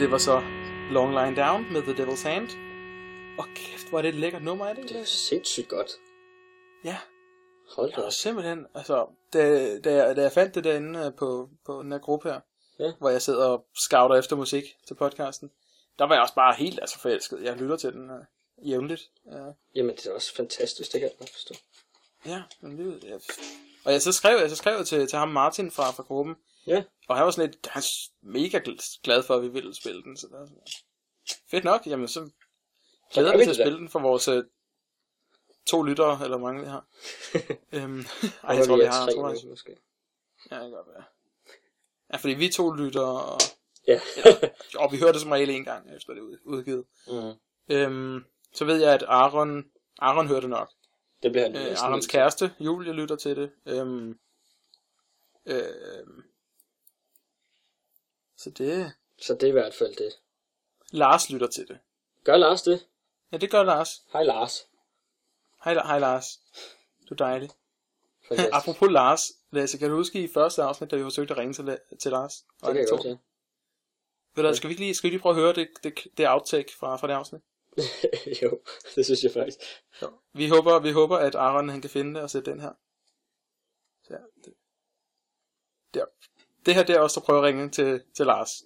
det 0.00 0.10
var 0.10 0.18
så 0.18 0.42
Long 0.90 1.10
Line 1.10 1.36
Down 1.46 1.72
med 1.72 1.82
The 1.82 1.92
Devil's 2.04 2.28
Hand. 2.28 2.48
Og 3.38 3.44
kæft, 3.54 3.88
hvor 3.88 3.98
er 3.98 4.02
det 4.02 4.08
et 4.08 4.14
lækkert 4.14 4.42
nummer, 4.42 4.66
er 4.66 4.74
det 4.74 4.82
Det 4.82 4.92
er 4.92 4.96
ikke? 4.98 5.10
sindssygt 5.10 5.68
godt. 5.68 5.90
Ja, 6.84 6.96
Hold 7.76 7.92
da 7.92 8.02
op. 8.02 8.12
simpelthen, 8.12 8.66
altså, 8.74 9.06
da, 9.32 9.78
da, 9.78 9.92
jeg, 9.92 10.16
da 10.16 10.22
jeg 10.22 10.32
fandt 10.32 10.54
det 10.54 10.64
derinde 10.64 10.98
øh, 11.06 11.12
på, 11.18 11.48
på 11.66 11.82
den 11.82 11.92
her 11.92 11.98
gruppe 11.98 12.28
her, 12.28 12.40
Ja. 12.78 12.92
hvor 12.98 13.08
jeg 13.10 13.22
sidder 13.22 13.46
og 13.46 13.66
scouter 13.76 14.16
efter 14.16 14.36
musik 14.36 14.64
til 14.88 14.94
podcasten, 14.94 15.50
der 15.98 16.04
var 16.04 16.14
jeg 16.14 16.22
også 16.22 16.34
bare 16.34 16.54
helt 16.54 16.78
altså 16.80 16.98
forelsket. 16.98 17.42
Jeg 17.42 17.56
lytter 17.56 17.76
til 17.76 17.92
den 17.92 18.10
uh, 18.10 18.68
jævnligt. 18.70 19.02
Uh, 19.24 19.32
Jamen, 19.74 19.96
det 19.96 20.06
er 20.06 20.14
også 20.14 20.34
fantastisk, 20.34 20.92
det 20.92 21.00
kan 21.00 21.10
jeg 21.20 21.28
forstå. 21.32 21.54
ja, 22.26 22.42
men 22.60 22.78
det, 22.78 23.04
jeg, 23.04 23.20
og 23.84 23.92
jeg 23.92 24.02
så 24.02 24.12
skrev 24.12 24.38
jeg, 24.40 24.50
så 24.50 24.56
skrev 24.56 24.84
til, 24.84 25.06
til 25.08 25.18
ham 25.18 25.28
Martin 25.28 25.70
fra, 25.70 25.90
fra 25.90 26.02
gruppen, 26.02 26.36
Ja, 26.66 26.84
og 27.08 27.16
han 27.16 27.24
var 27.24 27.30
sådan 27.30 27.50
lidt, 27.50 27.66
han 27.66 27.80
er 27.82 28.08
mega 28.22 28.58
gl- 28.58 29.00
glad 29.02 29.22
for, 29.22 29.36
at 29.36 29.42
vi 29.42 29.48
ville 29.48 29.74
spille 29.74 30.02
den. 30.02 30.16
Så 30.16 30.26
der, 30.30 30.40
er 30.40 30.46
fedt 31.50 31.64
nok, 31.64 31.86
jamen 31.86 32.08
så 32.08 32.30
glæder 33.12 33.30
gør 33.30 33.38
vi 33.38 33.44
til 33.44 33.50
at 33.50 33.56
spille 33.56 33.78
den 33.78 33.88
for 33.88 33.98
vores 33.98 34.28
øh, 34.28 34.44
to 35.66 35.82
lyttere, 35.82 36.24
eller 36.24 36.38
mange 36.38 36.60
vi 36.62 36.66
har. 36.68 36.86
øhm, 37.72 38.04
ej, 38.42 38.56
jeg 38.56 38.66
tror, 38.66 38.76
vi 38.76 38.84
har, 38.84 39.10
tror, 39.10 39.28
jeg, 39.28 39.38
måske. 39.48 39.70
ja, 40.50 40.54
det 40.56 40.62
kan 40.62 40.70
godt 40.70 40.88
være. 40.94 41.04
Ja, 42.12 42.16
fordi 42.16 42.34
vi 42.34 42.48
to 42.48 42.70
lyttere, 42.72 43.24
og, 43.24 43.40
Ja. 43.86 44.00
og 44.78 44.92
vi 44.92 44.98
hører 44.98 45.12
det 45.12 45.20
som 45.20 45.30
regel 45.30 45.50
en 45.50 45.64
gang, 45.64 45.96
efter 45.96 46.12
det 46.12 46.20
er 46.20 46.24
ud- 46.24 46.38
udgivet. 46.44 46.84
mm. 47.06 47.32
Øhm, 47.74 48.24
så 48.54 48.64
ved 48.64 48.80
jeg, 48.80 48.94
at 48.94 49.02
Aaron, 49.02 49.64
Aaron 49.98 50.26
hørte 50.28 50.40
det 50.40 50.50
nok. 50.50 50.70
Det 51.22 51.32
bliver 51.32 51.44
han 51.46 51.56
Øh, 51.56 51.76
Arons 51.82 52.06
kæreste, 52.06 52.54
Julie, 52.60 52.92
lytter 52.92 53.16
til 53.16 53.36
det. 53.36 53.52
Øhm, 53.66 54.18
øh, 55.46 56.06
så 58.40 58.50
det... 58.50 58.92
Så 59.18 59.34
det 59.34 59.42
er 59.42 59.48
i 59.48 59.50
hvert 59.60 59.74
fald 59.74 59.96
det. 59.96 60.12
Lars 60.90 61.30
lytter 61.30 61.46
til 61.46 61.68
det. 61.68 61.78
Gør 62.24 62.36
Lars 62.36 62.62
det? 62.62 62.86
Ja, 63.32 63.36
det 63.36 63.50
gør 63.50 63.62
Lars. 63.62 64.02
Hej 64.12 64.22
Lars. 64.22 64.68
Hej, 65.64 65.74
hej 65.74 65.98
Lars. 65.98 66.40
Du 67.08 67.14
er 67.14 67.16
dejlig. 67.16 67.50
Apropos 68.52 68.90
Lars, 68.90 69.32
Lasse, 69.50 69.78
kan 69.78 69.90
du 69.90 69.96
huske 69.96 70.22
i 70.22 70.28
første 70.28 70.62
afsnit, 70.62 70.90
da 70.90 70.96
vi 70.96 71.02
forsøgte 71.02 71.34
at 71.34 71.38
ringe 71.38 71.54
til, 71.54 71.78
til 72.00 72.10
Lars? 72.10 72.44
det 72.60 72.66
kan 72.66 72.76
jeg 72.76 72.86
godt, 72.90 73.04
ja. 73.04 73.16
Ved 74.34 74.44
du, 74.44 74.56
skal 74.56 74.70
vi 74.70 74.74
lige, 74.74 74.94
skal 74.94 75.08
vi 75.08 75.12
lige 75.14 75.22
prøve 75.22 75.34
at 75.34 75.40
høre 75.40 75.52
det, 75.52 75.68
det, 75.82 76.06
det 76.16 76.28
outtake 76.28 76.76
fra, 76.76 76.96
fra 76.96 77.06
det 77.06 77.14
afsnit? 77.14 77.42
jo, 78.42 78.60
det 78.94 79.04
synes 79.04 79.24
jeg 79.24 79.32
faktisk. 79.32 79.58
Jo. 80.02 80.10
Vi 80.32 80.48
håber, 80.48 80.78
vi 80.78 80.90
håber, 80.90 81.16
at 81.16 81.34
Aaron 81.34 81.68
han 81.68 81.80
kan 81.80 81.90
finde 81.90 82.14
det 82.14 82.22
og 82.22 82.30
sætte 82.30 82.50
den 82.50 82.60
her. 82.60 82.72
Så 84.04 84.14
ja, 84.14 84.18
det. 84.44 84.54
Det 86.66 86.74
her 86.74 86.82
det 86.82 86.96
er 86.96 87.00
også 87.00 87.20
at 87.20 87.24
prøve 87.24 87.38
at 87.38 87.44
ringe 87.44 87.68
til, 87.68 88.00
til 88.16 88.26
Lars. 88.26 88.62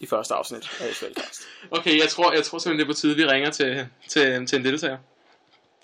I 0.00 0.06
første 0.06 0.34
afsnit 0.34 0.70
af 0.80 0.94
Svalgast. 0.94 1.42
Okay, 1.70 1.98
jeg 2.00 2.08
tror, 2.08 2.32
jeg 2.32 2.44
tror 2.44 2.58
simpelthen, 2.58 2.78
det 2.78 2.84
er 2.84 2.94
på 2.94 3.00
tide, 3.00 3.16
vi 3.16 3.26
ringer 3.26 3.50
til, 3.50 3.88
til, 4.08 4.46
til 4.46 4.58
en 4.58 4.64
deltager. 4.64 4.98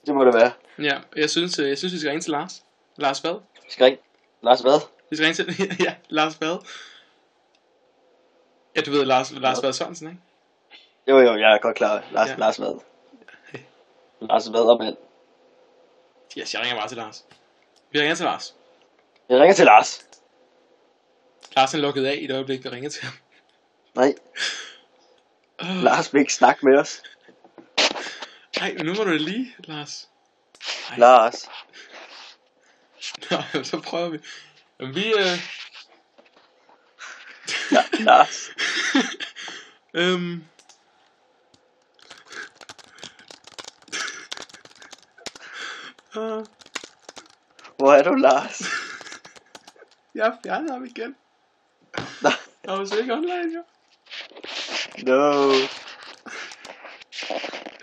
Det 0.06 0.14
må 0.14 0.24
det 0.24 0.34
være. 0.34 0.52
Ja, 0.78 0.98
jeg 1.16 1.30
synes, 1.30 1.58
øh, 1.58 1.68
jeg 1.68 1.78
synes, 1.78 1.92
vi 1.94 1.98
skal 1.98 2.08
ringe 2.08 2.22
til 2.22 2.30
Lars. 2.30 2.62
Lars 2.96 3.18
hvad? 3.18 3.40
Skal 3.68 3.84
ringe. 3.84 4.00
Lars 4.42 4.60
hvad? 4.60 4.80
Vi 5.10 5.16
skal 5.16 5.24
ringe 5.26 5.44
til, 5.44 5.66
ja, 5.86 5.94
Lars 6.08 6.34
hvad? 6.34 6.56
Ja, 8.76 8.80
du 8.80 8.90
ved, 8.90 9.04
Lars, 9.04 9.32
Lars 9.32 9.62
Vad 9.62 9.72
Sørensen, 9.72 10.08
ikke? 10.08 10.20
Jo, 11.08 11.18
jo, 11.18 11.36
jeg 11.36 11.54
er 11.54 11.58
godt 11.58 11.76
klar. 11.76 12.04
Lars, 12.12 12.26
Ja. 12.28 12.32
ja. 12.32 12.38
Lars 12.38 12.56
hvad? 12.56 12.80
Lars 14.30 14.46
hvad 14.46 14.60
og 14.60 14.78
mand. 14.78 14.96
Yes, 16.38 16.54
jeg 16.54 16.62
ringer 16.62 16.76
bare 16.76 16.88
til 16.88 16.96
Lars. 16.96 17.24
Vi 17.90 18.00
ringer 18.00 18.14
til 18.14 18.24
Lars. 18.24 18.54
Jeg 19.28 19.40
ringer 19.40 19.54
til 19.54 19.64
Lars. 19.64 20.06
Lars 21.56 21.74
er 21.74 21.78
lukket 21.78 22.06
af 22.06 22.14
i 22.14 22.24
et 22.24 22.30
øjeblik, 22.30 22.64
vi 22.64 22.68
ringer 22.68 22.90
til 22.90 23.04
ham. 23.04 23.14
Nej, 23.94 24.14
Lars 25.60 26.12
vil 26.12 26.20
ikke 26.20 26.34
snakke 26.34 26.66
med 26.66 26.78
os. 26.78 27.02
Nej, 28.58 28.72
nu 28.72 28.94
må 28.94 29.04
du 29.04 29.10
lige, 29.10 29.54
Lars. 29.58 30.08
Ej. 30.90 30.98
Lars. 30.98 31.48
Nå, 33.30 33.62
så 33.62 33.80
prøver 33.80 34.08
vi. 34.08 34.18
Jamen, 34.80 34.94
vi, 34.94 35.06
øh, 35.06 35.38
Ja, 37.72 37.84
Lars. 37.92 38.50
øhm, 39.94 40.44
Hvor 47.76 47.92
er 47.92 48.02
du, 48.02 48.14
Lars? 48.14 48.62
jeg 50.14 50.38
fjernede 50.44 50.72
ham 50.72 50.84
igen. 50.84 51.16
Jeg 52.66 52.78
var 52.78 52.84
så 52.84 52.98
ikke 52.98 53.12
online, 53.12 53.54
jo. 53.56 53.62
No. 55.06 55.52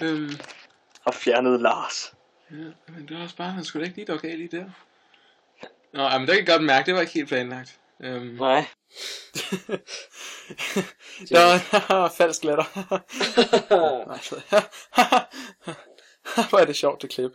Øhm, 0.01 0.31
Har 1.05 1.11
fjernet 1.11 1.61
Lars. 1.61 2.13
ja, 2.51 2.55
men 2.87 3.07
det 3.07 3.17
var 3.17 3.23
også 3.23 3.35
bare, 3.35 3.51
han 3.51 3.63
skulle 3.63 3.85
ikke 3.85 3.97
lige 3.97 4.05
dog 4.07 4.25
af 4.25 4.37
lige 4.37 4.57
der. 4.57 4.65
Nå, 5.93 6.03
jamen, 6.03 6.27
der 6.27 6.33
kan 6.33 6.47
jeg 6.47 6.53
godt 6.53 6.63
mærke, 6.63 6.85
det 6.85 6.93
var 6.93 7.01
ikke 7.01 7.13
helt 7.13 7.27
planlagt. 7.27 7.79
Øhm, 8.03 8.25
Nej. 8.35 8.65
der 11.29 11.93
var 11.93 12.09
falsk 12.17 12.43
latter. 12.43 12.63
Nej, 14.07 14.19
Hvor 16.49 16.59
er 16.59 16.65
det 16.65 16.75
sjovt, 16.75 17.01
det 17.01 17.09
klip. 17.09 17.31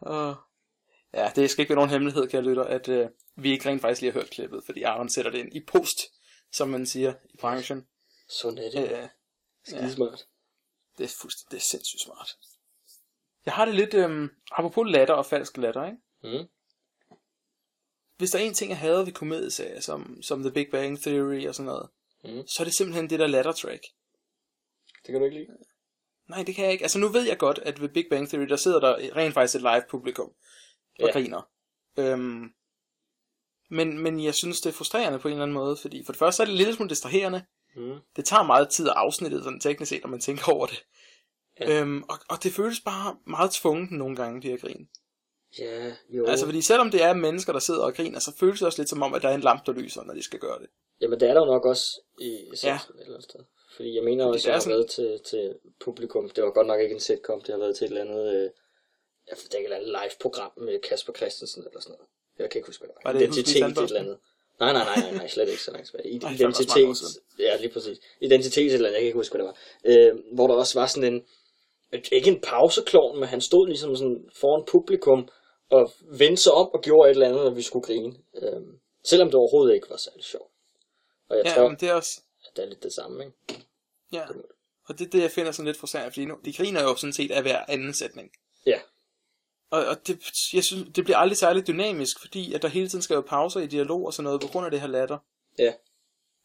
Uh, 0.00 0.34
ja, 1.14 1.30
det 1.36 1.50
skal 1.50 1.62
ikke 1.62 1.70
være 1.70 1.76
nogen 1.76 1.90
hemmelighed, 1.90 2.28
kære 2.28 2.42
lytter, 2.42 2.64
at 2.64 2.88
uh, 2.88 3.06
vi 3.36 3.50
ikke 3.52 3.68
rent 3.68 3.80
faktisk 3.80 4.00
lige 4.00 4.12
har 4.12 4.20
hørt 4.20 4.30
klippet, 4.30 4.62
fordi 4.66 4.82
Aaron 4.82 5.08
sætter 5.08 5.30
det 5.30 5.38
ind 5.38 5.54
i 5.56 5.60
post, 5.66 5.98
som 6.52 6.68
man 6.68 6.86
siger 6.86 7.14
i 7.34 7.36
branchen. 7.36 7.86
Sådan 8.28 8.58
er 8.58 8.70
det. 8.70 9.02
Uh, 9.02 9.08
Skide 9.64 9.92
smart. 9.92 10.26
det 10.98 11.04
er 11.04 11.14
fuldstændig, 11.20 11.50
det 11.50 11.56
er 11.56 11.60
sindssygt 11.70 12.00
smart. 12.02 12.36
Jeg 13.46 13.54
har 13.54 13.64
det 13.64 13.74
lidt, 13.74 13.94
øhm, 13.94 14.28
apropos 14.52 14.88
latter 14.90 15.14
og 15.14 15.26
falsk 15.26 15.56
latter, 15.56 15.84
ikke? 15.86 15.98
Mm. 16.38 16.48
Hvis 18.16 18.30
der 18.30 18.38
er 18.38 18.42
en 18.42 18.54
ting, 18.54 18.70
jeg 18.70 18.78
hader 18.78 19.04
ved 19.04 19.12
komedieserier, 19.12 19.80
som, 19.80 20.22
som 20.22 20.42
The 20.42 20.52
Big 20.52 20.68
Bang 20.70 21.00
Theory 21.00 21.46
og 21.48 21.54
sådan 21.54 21.66
noget, 21.66 21.88
Mm. 22.24 22.46
så 22.46 22.62
er 22.62 22.64
det 22.64 22.74
simpelthen 22.74 23.10
det 23.10 23.18
der 23.18 23.26
latter 23.26 23.52
track. 23.52 23.82
Det 24.94 25.12
kan 25.12 25.14
du 25.14 25.24
ikke 25.24 25.36
lide. 25.38 25.48
Nej, 26.28 26.42
det 26.42 26.54
kan 26.54 26.64
jeg 26.64 26.72
ikke. 26.72 26.82
Altså 26.84 26.98
nu 26.98 27.08
ved 27.08 27.22
jeg 27.26 27.38
godt, 27.38 27.58
at 27.58 27.80
ved 27.80 27.88
Big 27.88 28.06
Bang 28.10 28.28
Theory, 28.28 28.44
der 28.48 28.56
sidder 28.56 28.80
der 28.80 29.16
rent 29.16 29.34
faktisk 29.34 29.54
et 29.54 29.60
live 29.60 29.84
publikum 29.90 30.28
og 30.98 31.06
Ja. 31.06 31.12
griner. 31.12 31.50
Øhm, 31.98 32.54
men, 33.72 33.98
men 33.98 34.24
jeg 34.24 34.34
synes, 34.34 34.60
det 34.60 34.68
er 34.70 34.74
frustrerende 34.74 35.18
på 35.18 35.28
en 35.28 35.32
eller 35.32 35.42
anden 35.42 35.54
måde, 35.54 35.76
fordi 35.76 36.04
for 36.04 36.12
det 36.12 36.18
første 36.18 36.42
er 36.42 36.46
det 36.46 36.54
lille 36.54 36.74
smule 36.74 36.90
distraherende. 36.90 37.44
Mm. 37.76 37.98
Det 38.16 38.24
tager 38.24 38.42
meget 38.42 38.68
tid 38.68 38.88
at 38.88 38.94
afsnittet, 38.96 39.44
sådan 39.44 39.60
teknisk 39.60 39.88
set, 39.90 40.02
når 40.02 40.10
man 40.10 40.20
tænker 40.20 40.52
over 40.52 40.66
det. 40.66 40.84
Ja. 41.60 41.80
Øhm, 41.80 42.02
og, 42.02 42.18
og 42.30 42.42
det 42.42 42.52
føles 42.52 42.80
bare 42.80 43.16
meget 43.26 43.50
tvunget 43.50 43.90
nogle 43.90 44.16
gange, 44.16 44.42
de 44.42 44.48
her 44.50 44.56
grin. 44.56 44.88
Ja, 45.58 45.92
jo. 46.10 46.26
Altså 46.26 46.44
fordi 46.46 46.62
selvom 46.62 46.90
det 46.90 47.02
er 47.02 47.12
mennesker, 47.14 47.52
der 47.52 47.60
sidder 47.60 47.84
og 47.84 47.94
griner, 47.94 48.18
så 48.18 48.32
føles 48.40 48.58
det 48.58 48.66
også 48.66 48.80
lidt 48.82 48.88
som 48.88 49.02
om, 49.02 49.14
at 49.14 49.22
der 49.22 49.28
er 49.28 49.34
en 49.34 49.40
lampe, 49.40 49.62
der 49.72 49.80
lyser, 49.80 50.02
når 50.04 50.14
de 50.14 50.22
skal 50.22 50.38
gøre 50.38 50.58
det. 50.58 50.68
Jamen, 51.00 51.20
det 51.20 51.28
er 51.28 51.34
der 51.34 51.40
jo 51.40 51.46
nok 51.46 51.64
også 51.66 52.00
i 52.20 52.30
Simpsons 52.38 52.64
Ja. 52.64 52.74
et 52.74 53.00
eller 53.00 53.06
andet 53.14 53.22
sted. 53.30 53.40
Fordi 53.76 53.94
jeg 53.96 54.04
mener 54.04 54.24
Fordi 54.24 54.34
også, 54.36 54.42
det 54.44 54.46
jeg 54.46 54.52
er 54.52 54.56
har 54.56 54.60
sådan- 54.60 54.76
været 54.76 54.90
til, 54.90 55.20
til 55.30 55.54
publikum. 55.84 56.30
Det 56.30 56.44
var 56.44 56.50
godt 56.50 56.66
nok 56.66 56.80
ikke 56.80 56.94
en 56.94 57.00
sitcom, 57.00 57.40
det 57.40 57.48
har 57.48 57.58
været 57.58 57.76
til 57.76 57.84
et 57.84 57.88
eller 57.88 58.00
andet... 58.04 58.34
Øh, 58.34 58.50
jeg 59.28 59.36
et 59.60 59.64
eller 59.64 59.76
andet 59.76 59.88
live-program 59.88 60.52
med 60.56 60.80
Kasper 60.88 61.12
Christensen 61.12 61.62
eller 61.66 61.80
sådan 61.80 61.96
noget. 61.98 62.08
Jeg 62.38 62.50
kan 62.50 62.58
ikke 62.58 62.68
huske, 62.68 62.80
hvad 62.80 62.88
det 62.88 62.96
var. 63.04 63.12
Var 63.12 63.18
det 63.18 63.26
Identitet, 63.26 63.62
et 63.62 63.78
eller 63.78 64.00
andet. 64.00 64.18
Nej, 64.60 64.72
nej, 64.72 64.84
nej, 64.84 65.00
nej, 65.00 65.14
nej, 65.14 65.28
slet 65.28 65.48
ikke 65.48 65.62
så 65.62 65.70
langt 65.70 65.86
tilbage. 65.86 66.08
Identitet, 66.10 66.96
ja, 67.38 67.56
lige 67.56 67.72
præcis. 67.72 67.98
Identitet 68.20 68.66
et 68.66 68.74
eller 68.74 68.88
andet, 68.88 68.94
jeg 68.94 69.00
kan 69.00 69.06
ikke 69.06 69.18
huske, 69.18 69.36
hvad 69.36 69.46
det 69.46 69.54
var. 69.84 70.12
Øh, 70.12 70.34
hvor 70.34 70.46
der 70.46 70.54
også 70.54 70.80
var 70.80 70.86
sådan 70.86 71.14
en, 71.14 71.22
ikke 72.12 72.30
en 72.30 72.40
pauseklovn, 72.40 73.20
men 73.20 73.28
han 73.28 73.40
stod 73.40 73.66
ligesom 73.68 73.96
sådan 73.96 74.24
foran 74.40 74.64
publikum 74.68 75.28
og 75.70 75.92
vendte 76.18 76.42
sig 76.42 76.52
om 76.52 76.68
og 76.74 76.82
gjorde 76.82 77.10
et 77.10 77.14
eller 77.14 77.28
andet, 77.28 77.44
når 77.44 77.50
vi 77.50 77.62
skulle 77.62 77.84
grine. 77.86 78.14
Øh, 78.42 78.60
selvom 79.04 79.28
det 79.28 79.34
overhovedet 79.34 79.74
ikke 79.74 79.90
var 79.90 79.96
særlig 79.96 80.24
sjovt. 80.24 80.50
Og 81.28 81.36
jeg 81.36 81.44
Ja, 81.46 81.54
tror, 81.54 81.68
men 81.68 81.76
det 81.80 81.88
er 81.88 81.94
også... 81.94 82.20
at 82.48 82.56
det 82.56 82.64
er 82.64 82.68
lidt 82.68 82.82
det 82.82 82.92
samme, 82.92 83.24
ikke? 83.24 83.66
Ja. 84.12 84.22
Og 84.88 84.98
det 84.98 85.06
er 85.06 85.10
det, 85.10 85.22
jeg 85.22 85.30
finder 85.30 85.52
sådan 85.52 85.66
lidt 85.66 85.76
frustrerende, 85.76 86.12
fordi 86.12 86.24
nu, 86.24 86.34
de 86.44 86.52
griner 86.52 86.82
jo 86.82 86.96
sådan 86.96 87.12
set 87.12 87.30
af 87.30 87.42
hver 87.42 87.64
anden 87.68 87.94
sætning. 87.94 88.30
Ja. 88.66 88.80
Og, 89.72 89.86
og 89.86 90.06
det, 90.06 90.20
jeg 90.52 90.64
synes, 90.64 90.88
det 90.96 91.04
bliver 91.04 91.16
aldrig 91.16 91.36
særlig 91.36 91.66
dynamisk, 91.66 92.20
fordi 92.20 92.52
at 92.52 92.62
der 92.62 92.68
hele 92.68 92.88
tiden 92.88 93.02
skal 93.02 93.14
være 93.14 93.22
pauser 93.22 93.60
i 93.60 93.66
dialog 93.66 94.06
og 94.06 94.14
sådan 94.14 94.24
noget, 94.24 94.40
på 94.40 94.46
grund 94.46 94.64
af 94.64 94.70
det 94.70 94.80
her 94.80 94.86
latter. 94.86 95.18
Ja. 95.58 95.72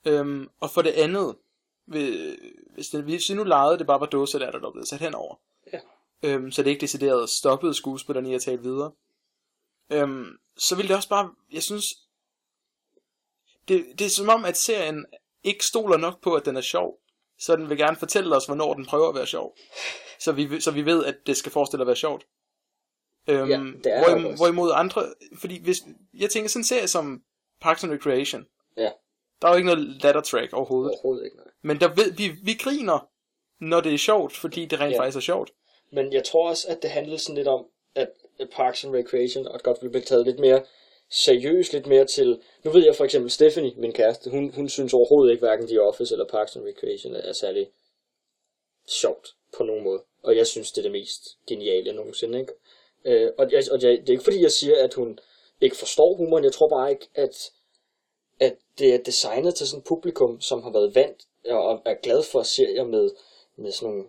Øhm, 0.06 0.50
og 0.60 0.70
for 0.70 0.82
det 0.82 0.92
andet, 0.92 1.36
hvis, 1.86 2.90
det, 2.90 3.04
hvis 3.04 3.30
vi 3.30 3.36
nu 3.36 3.44
legede, 3.44 3.78
det 3.78 3.88
bare 3.88 4.00
var 4.00 4.06
dåselatter, 4.06 4.60
der 4.60 4.72
blev 4.72 4.86
sat 4.86 5.00
henover. 5.00 5.36
Ja. 5.74 5.80
Øhm, 6.24 6.52
så 6.52 6.63
det 6.63 6.70
ikke 6.70 6.82
decideret 6.82 7.30
stoppede 7.30 7.74
skuespillerne 7.74 8.32
i 8.32 8.34
at 8.34 8.42
tale 8.42 8.62
videre. 8.62 8.92
Øhm, 9.92 10.38
så 10.58 10.76
ville 10.76 10.88
det 10.88 10.96
også 10.96 11.10
bare, 11.10 11.32
jeg 11.52 11.63
synes, 11.63 11.86
det, 13.68 13.86
det 14.00 14.06
er 14.06 14.10
som 14.10 14.30
om, 14.30 14.46
at 14.46 14.58
serien 14.58 15.06
ikke 15.44 15.66
stoler 15.66 15.98
nok 15.98 16.22
på, 16.22 16.36
at 16.36 16.46
den 16.46 16.58
er 16.58 16.62
sjov. 16.62 17.00
Så 17.40 17.56
den 17.56 17.70
vil 17.70 17.78
gerne 17.78 17.98
fortælle 17.98 18.36
os, 18.36 18.46
hvornår 18.46 18.74
den 18.74 18.86
prøver 18.86 19.10
at 19.10 19.16
være 19.16 19.28
sjov. 19.28 19.58
Så 20.20 20.32
vi, 20.32 20.60
så 20.60 20.72
vi 20.72 20.86
ved, 20.86 21.06
at 21.06 21.16
det 21.26 21.38
skal 21.38 21.52
forestille 21.52 21.82
at 21.82 21.88
være 21.88 21.96
sjovt. 21.96 22.26
Øhm, 23.28 23.50
Ja, 23.50 23.58
det 23.84 23.94
er 23.94 24.04
hvorim, 24.04 24.36
hvorimod 24.36 24.72
andre, 24.76 25.04
fordi 25.40 25.62
hvis, 25.63 25.78
jeg 26.13 26.30
tænker 26.30 26.50
sådan 26.50 26.60
en 26.60 26.63
serie 26.66 26.88
som 26.88 27.22
Parks 27.62 27.84
and 27.84 27.92
Recreation, 27.92 28.46
Ja. 28.78 28.92
der 29.42 29.48
er 29.48 29.52
jo 29.52 29.58
ikke 29.58 29.66
noget 29.66 30.04
ladder 30.04 30.22
track 30.22 30.54
overhovedet. 30.54 30.92
Overhovedet 30.92 31.26
ikke, 31.26 31.38
nej. 31.38 31.46
Men 31.62 31.80
der 31.80 31.88
ved, 31.96 32.12
vi, 32.12 32.32
vi 32.44 32.54
griner, 32.54 33.10
når 33.60 33.82
det 33.82 33.94
er 33.94 33.98
sjovt, 33.98 34.36
fordi 34.38 34.66
det 34.66 34.80
rent 34.80 34.94
Ja. 34.94 35.00
faktisk 35.00 35.18
er 35.18 35.22
sjovt. 35.22 35.52
Men 35.92 36.13
jeg 36.13 36.24
tror 36.24 36.50
også, 36.50 36.68
at 36.68 36.82
det 36.82 36.90
handler 36.90 37.18
sådan 37.18 37.36
lidt 37.36 37.48
om, 37.48 37.66
at 37.96 38.10
Parks 38.52 38.84
and 38.86 38.96
Recreation 38.96 39.48
og 39.48 39.60
godt 39.62 39.78
vil 39.82 39.90
blive 39.90 40.04
taget 40.04 40.26
lidt 40.26 40.40
mere 40.40 40.63
seriøst, 41.10 41.74
lidt 41.74 41.88
mere 41.88 42.06
til... 42.06 42.42
Nu 42.63 42.72
ved 42.72 42.86
jeg 42.86 42.96
for 42.96 43.04
eksempel 43.06 43.32
Stephanie, 43.32 43.74
min 43.78 43.94
kæreste, 43.94 44.30
hun, 44.30 44.54
hun 44.56 44.70
synes 44.70 44.94
overhovedet 44.94 45.32
ikke, 45.32 45.46
hverken 45.46 45.68
The 45.68 45.82
Office 45.82 46.13
eller 46.13 46.28
Parks 46.28 46.56
and 46.56 46.66
Recreation 46.66 47.16
er 47.16 47.34
særlig 47.34 47.68
sjovt 48.88 49.28
på 49.58 49.63
nogen 49.63 49.84
måde. 49.84 50.04
Og 50.24 50.36
jeg 50.36 50.48
synes, 50.48 50.72
det 50.72 50.78
er 50.78 50.82
det 50.84 50.92
mest 50.92 51.22
geniale 51.48 51.94
nogensinde, 51.94 52.40
ikke? 52.40 52.54
Øh, 53.06 53.31
og 53.37 53.52
jeg, 53.52 53.63
og 53.71 53.81
jeg, 53.81 53.91
det 53.91 54.10
er 54.10 54.12
ikke 54.13 54.23
fordi, 54.23 54.41
jeg 54.41 54.52
siger, 54.52 54.83
at 54.83 54.93
hun 54.93 55.19
ikke 55.62 55.75
forstår 55.77 56.15
humoren. 56.15 56.43
Jeg 56.43 56.54
tror 56.54 56.69
bare 56.69 56.91
ikke, 56.91 57.08
at, 57.15 57.52
at 58.39 58.56
det 58.79 58.93
er 58.93 59.04
designet 59.04 59.56
til 59.56 59.67
sådan 59.67 59.79
et 59.79 59.85
publikum, 59.87 60.41
som 60.41 60.63
har 60.63 60.71
været 60.71 60.95
vant 60.95 61.23
og 61.50 61.81
er 61.85 61.93
glad 62.04 62.23
for 62.23 62.43
serier 62.43 62.83
med, 62.83 63.10
med 63.56 63.71
sådan 63.71 63.89
nogle 63.93 64.08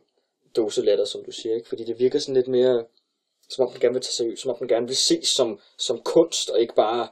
dåselatter, 0.57 1.05
som 1.05 1.25
du 1.25 1.31
siger, 1.31 1.55
ikke? 1.55 1.69
Fordi 1.69 1.85
det 1.85 1.99
virker 1.99 2.19
sådan 2.19 2.35
lidt 2.35 2.49
mere, 2.49 2.85
som 3.49 3.67
om 3.67 3.73
den 3.73 3.81
gerne 3.81 3.93
vil 3.95 4.03
tage 4.03 4.13
seriøst, 4.13 4.43
som 4.43 4.51
om 4.51 4.57
den 4.59 4.69
gerne 4.69 4.87
vil 4.87 4.97
ses 4.97 5.29
som, 5.29 5.61
som 5.79 6.01
kunst, 6.03 6.51
og 6.51 6.61
ikke 6.61 6.75
bare, 6.75 7.09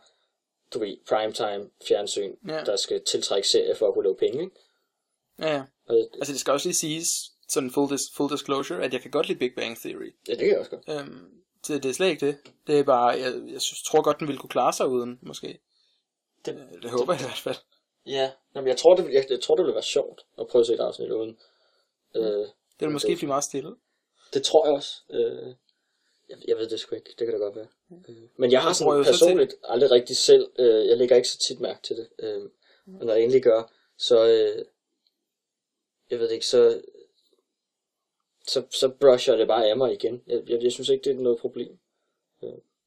du 0.75 0.79
ved, 0.79 0.97
primetime 1.09 1.71
fjernsyn, 1.89 2.35
Ja. 2.49 2.61
der 2.65 2.77
skal 2.77 3.05
tiltrække 3.05 3.49
serier 3.49 3.75
for 3.75 3.89
at 3.89 3.95
kunne 3.95 4.05
lave 4.05 4.17
penge, 4.17 4.43
ikke? 4.45 4.57
Ja, 5.39 5.55
ja. 5.55 5.63
Og, 5.89 5.97
Altså 6.15 6.33
det 6.33 6.41
skal 6.41 6.53
også 6.53 6.69
lige 6.69 6.77
siges, 6.77 7.09
sådan 7.49 7.71
full, 7.71 7.93
dis- 7.95 8.13
full 8.17 8.31
disclosure, 8.33 8.85
at 8.85 8.93
jeg 8.93 9.01
kan 9.03 9.11
godt 9.11 9.29
lide 9.29 9.39
Big 9.39 9.55
Bang 9.57 9.77
Theory. 9.77 10.15
ja, 10.29 10.33
det 10.33 10.39
kan 10.41 10.49
jeg 10.49 10.59
også 10.59 10.71
godt. 10.71 10.89
Øhm, 11.01 11.31
det, 11.69 11.83
det 11.83 11.89
er 11.89 11.93
slet 11.95 12.09
ikke 12.11 12.27
det. 12.27 12.39
Det 12.67 12.79
er 12.79 12.83
bare, 12.85 13.07
jeg, 13.07 13.33
jeg 13.53 13.61
synes, 13.61 13.83
tror 13.83 14.03
godt, 14.03 14.19
den 14.19 14.27
ville 14.27 14.39
kunne 14.41 14.51
klare 14.51 14.73
sig 14.73 14.89
uden, 14.89 15.19
måske. 15.23 15.59
Det, 16.45 16.55
Øh, 16.55 16.83
Det 16.83 16.91
håber 16.91 17.13
jeg 17.13 17.23
i 17.23 17.25
hvert 17.25 17.39
fald. 17.39 17.57
ja, 18.07 18.31
Nå, 18.55 18.61
men 18.61 18.69
jeg 18.69 18.77
tror, 18.77 18.95
det, 18.97 19.13
jeg, 19.13 19.27
jeg 19.31 19.41
tror, 19.41 19.55
det 19.57 19.63
ville 19.63 19.75
være 19.75 19.83
sjovt 19.83 20.27
at 20.39 20.47
prøve 20.49 20.61
at 20.61 20.67
se 20.67 20.75
et 20.75 20.81
afsnit 20.81 21.11
uden. 21.11 21.39
Øh, 22.17 22.23
Det 22.23 22.49
vil 22.81 22.91
måske 22.91 23.17
blive 23.17 23.29
meget 23.29 23.45
stille. 23.45 23.75
det 24.35 24.43
tror 24.43 24.67
jeg 24.67 24.75
også. 24.75 24.95
Øh, 25.11 25.55
jeg, 26.29 26.39
jeg 26.49 26.57
ved 26.57 26.69
det 26.69 26.81
sgu 26.81 26.95
ikke, 26.95 27.11
det 27.19 27.27
kan 27.27 27.33
da 27.33 27.37
godt 27.39 27.57
være. 27.57 27.69
Øh, 28.09 28.17
men 28.37 28.53
jeg 28.53 28.63
har 28.63 28.73
sådan 28.73 28.93
jeg 28.93 28.99
jo 28.99 29.05
så 29.05 29.11
personligt 29.11 29.55
aldrig 29.65 29.91
rigtig 29.91 30.17
selv, 30.17 30.51
øh, 30.59 30.87
jeg 30.87 30.97
lægger 30.97 31.17
ikke 31.17 31.29
så 31.29 31.39
tit 31.39 31.61
mærke 31.61 31.83
til 31.83 31.97
det. 31.97 32.09
Øh, 32.19 32.43
og 33.01 33.07
når 33.07 33.13
jeg 33.15 33.23
endelig 33.23 33.43
gør, 33.43 33.73
så, 33.99 34.27
øh, 34.27 34.65
jeg 36.11 36.19
ved 36.19 36.29
det 36.29 36.35
ikke, 36.35 36.47
så, 36.47 36.83
så, 38.47 38.63
så 38.71 38.89
brusher 38.89 39.33
jeg 39.33 39.39
det 39.41 39.49
bare 39.49 39.67
af 39.67 39.77
mig 39.77 39.93
igen. 39.93 40.23
Jeg, 40.27 40.43
jeg, 40.47 40.63
jeg 40.63 40.73
synes 40.73 40.89
ikke, 40.89 41.05
det 41.05 41.17
er 41.17 41.23
noget 41.23 41.39
problem, 41.39 41.79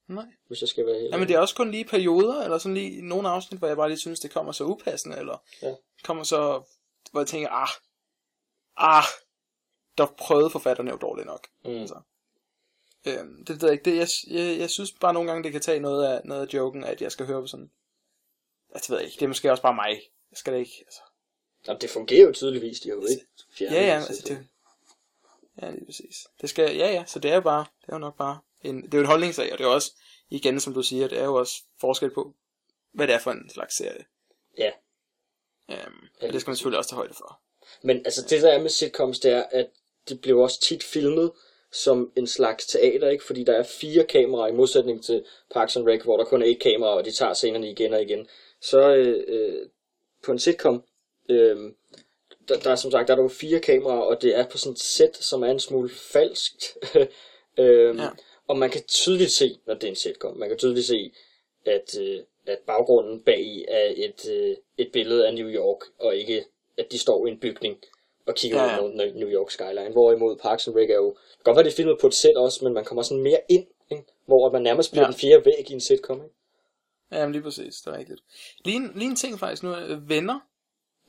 Nej. 0.07 0.26
hvis 0.47 0.62
jeg 0.62 0.70
skal 0.70 0.86
være 0.86 0.99
helt 0.99 1.12
Ja, 1.12 1.18
men 1.18 1.28
det 1.28 1.36
er 1.36 1.39
også 1.39 1.55
kun 1.55 1.72
lige 1.72 1.86
perioder, 1.86 2.43
eller 2.43 2.57
sådan 2.57 2.74
lige 2.74 3.01
nogle 3.01 3.30
afsnit, 3.30 3.60
hvor 3.60 3.68
jeg 3.68 3.78
bare 3.78 3.89
lige 3.89 3.99
synes, 3.99 4.20
det 4.20 4.32
kommer 4.32 4.51
så 4.51 4.64
upassende, 4.64 5.18
eller 5.18 5.43
Ja. 5.62 5.76
kommer 6.03 6.24
så, 6.24 6.62
hvor 7.12 7.20
jeg 7.20 7.28
tænker, 7.28 7.49
ah, 7.49 7.70
ah, 8.78 9.03
der 9.97 10.05
prøvede 10.18 10.49
forfatterne 10.49 10.91
jo 10.91 10.97
dårligt 10.97 11.26
nok. 11.26 11.47
Mm. 11.66 11.72
Altså. 11.72 12.01
Øhm, 13.07 13.45
det 13.45 13.62
ved 13.62 13.70
jeg 13.70 13.74
ikke, 13.74 13.91
det, 13.91 13.97
jeg, 13.97 14.07
jeg, 14.39 14.60
jeg 14.60 14.70
synes 14.70 14.91
bare 14.91 15.14
nogle 15.14 15.30
gange, 15.30 15.43
det 15.43 15.51
kan 15.51 15.62
tage 15.62 15.80
noget 15.80 16.05
af, 16.05 16.22
noget 16.26 16.47
af 16.47 16.53
joken, 16.53 16.84
at 16.84 17.01
jeg 17.01 17.12
skal 17.12 17.26
høre 17.26 17.41
på 17.41 17.47
sådan, 17.47 17.72
altså, 18.70 18.88
det 18.88 18.89
ved 18.89 18.97
jeg 18.97 19.05
ikke, 19.05 19.20
det 19.20 19.24
er 19.24 19.28
måske 19.28 19.51
også 19.51 19.64
bare 19.64 19.76
mig. 19.76 20.01
Jeg 20.32 20.38
skal 20.38 20.53
da 20.53 20.57
ikke, 20.57 20.84
altså, 20.86 21.01
Jamen, 21.68 21.82
det 21.82 21.89
fungerer 21.89 22.26
jo 22.28 22.32
tydeligvis, 22.32 22.80
de 22.80 22.89
har 22.89 22.95
jo 22.95 23.05
ikke 23.10 23.26
fjernet 23.51 23.78
ja, 23.78 23.82
ja, 23.82 24.01
så 24.01 24.07
altså 24.07 24.24
det, 24.28 24.47
ja, 25.62 25.72
lige 25.72 25.86
præcis. 25.86 26.28
Det 26.41 26.49
skal, 26.49 26.76
ja, 26.76 26.91
ja, 26.91 27.03
så 27.07 27.20
det 27.20 27.32
er 27.32 27.36
jo 27.36 27.41
bare, 27.41 27.66
det 27.82 27.89
er 27.89 27.95
jo 27.95 27.99
nok 27.99 28.18
bare, 28.18 28.39
en, 28.62 28.82
det 28.82 28.93
er 28.93 28.97
jo 28.97 29.01
et 29.01 29.07
holdningssag, 29.07 29.51
og 29.51 29.57
det 29.57 29.64
er 29.64 29.70
også, 29.70 29.91
igen, 30.30 30.60
som 30.60 30.74
du 30.74 30.82
siger, 30.82 31.07
det 31.07 31.20
er 31.20 31.26
jo 31.26 31.36
også 31.36 31.64
forskel 31.82 32.12
på, 32.12 32.34
hvad 32.93 33.07
det 33.07 33.16
er 33.16 33.20
for 33.20 33.32
en 33.32 33.49
slags 33.49 33.76
serie. 33.76 34.05
Ja. 34.57 34.72
Øhm, 35.70 36.07
og 36.22 36.34
det 36.34 36.41
skal 36.41 36.49
man 36.49 36.55
selvfølgelig 36.55 36.78
også 36.78 36.89
tage 36.89 36.97
højde 36.97 37.14
for. 37.14 37.41
Men 37.82 37.97
altså 37.97 38.26
det 38.30 38.41
der 38.41 38.51
er 38.51 38.62
med 38.62 38.70
sitcoms, 38.70 39.20
det 39.20 39.32
er, 39.32 39.43
at 39.51 39.70
det 40.10 40.22
bliver 40.22 40.43
også 40.43 40.62
tit 40.62 40.84
filmet 40.84 41.32
som 41.72 42.12
en 42.16 42.28
slags 42.28 42.66
teater, 42.66 43.10
ikke? 43.10 43.24
Fordi 43.24 43.43
der 43.43 43.53
er 43.53 43.64
fire 43.64 44.03
kameraer 44.03 44.47
i 44.47 44.55
modsætning 44.55 45.03
til 45.03 45.26
Parks 45.53 45.76
and 45.76 45.88
Rec, 45.88 46.01
hvor 46.01 46.18
der 46.18 46.26
kun 46.26 46.41
er 46.41 46.45
et 46.45 46.60
kamera, 46.60 46.89
og 46.89 47.05
de 47.05 47.12
tager 47.12 47.34
scenerne 47.34 47.72
igen 47.72 47.93
og 47.93 48.01
igen. 48.01 48.28
Så 48.62 48.95
øh, 48.95 49.24
øh, 49.28 49.70
på 50.24 50.32
en 50.32 50.39
sitcom, 50.39 50.84
øh, 51.30 51.72
der, 52.50 52.60
der 52.60 52.72
er 52.72 52.76
som 52.76 52.91
sagt 52.91 53.08
der 53.08 53.16
er 53.16 53.22
jo 53.22 53.28
fire 53.28 53.60
kameraer, 53.60 54.00
og 54.02 54.22
det 54.22 54.38
er 54.38 54.45
på 54.47 54.58
sådan 54.58 54.74
et 54.74 54.80
sæt, 54.80 55.18
som 55.18 55.43
er 55.43 55.52
en 55.52 55.60
smule 55.60 55.89
falskt. 55.89 56.78
øhm, 57.60 57.97
Ja. 58.00 58.10
Og 58.47 58.58
man 58.58 58.70
kan 58.70 58.82
tydeligt 58.88 59.32
se, 59.32 59.60
når 59.68 59.74
det 59.74 59.84
er 59.84 59.88
en 59.88 59.95
sitcom, 59.95 60.38
man 60.38 60.50
kan 60.50 60.58
tydeligt 60.58 60.86
se, 60.86 61.12
at, 61.66 62.00
øh, 62.00 62.20
at 62.47 62.58
baggrunden 62.68 63.22
bag 63.24 63.66
er 63.68 63.93
et, 63.95 64.30
øh, 64.32 64.56
et 64.78 64.89
billede 64.93 65.28
af 65.28 65.34
New 65.34 65.47
York, 65.47 65.80
og 66.00 66.16
ikke 66.16 66.45
at 66.78 66.91
de 66.91 67.00
står 67.00 67.28
i 67.28 67.30
en 67.30 67.39
bygning 67.39 67.78
og 68.26 68.36
kigger 68.36 68.64
Ja, 68.64 68.80
ud 68.80 68.91
mod 68.91 69.14
New 69.14 69.30
York 69.30 69.52
skyline. 69.52 69.89
Hvorimod 69.91 70.36
Parks 70.38 70.68
and 70.68 70.76
Rec 70.76 70.89
er 70.89 70.95
jo, 70.95 71.10
det 71.10 71.16
kan 71.38 71.43
godt 71.43 71.56
være, 71.56 71.64
det 71.64 71.72
er 71.72 71.76
filmet 71.76 71.97
på 72.02 72.08
et 72.08 72.14
sæt 72.14 72.36
også, 72.36 72.64
men 72.64 72.74
man 72.74 72.86
kommer 72.86 73.02
sådan 73.02 73.24
mere 73.24 73.39
ind, 73.50 73.68
ikke? 73.91 74.04
hvor 74.26 74.52
man 74.52 74.62
nærmest 74.62 74.91
bliver 74.91 75.02
Ja. 75.04 75.08
ja. 75.08 75.12
den 75.12 75.20
fjerde 75.20 75.45
væg 75.45 75.70
i 75.70 75.74
en 75.74 75.82
sitcom. 75.82 76.18
Ikke? 76.24 76.36
Ja, 77.12 77.26
men 77.26 77.32
lige 77.32 77.41
præcis, 77.41 77.76
det 77.76 77.93
er 77.93 77.97
rigtigt. 77.97 78.20
Lige 78.66 78.76
en, 78.78 78.91
lige 78.95 79.10
en 79.10 79.16
ting 79.16 79.39
faktisk 79.39 79.64
nu, 79.64 79.76
øh, 79.76 80.10
venner, 80.10 80.39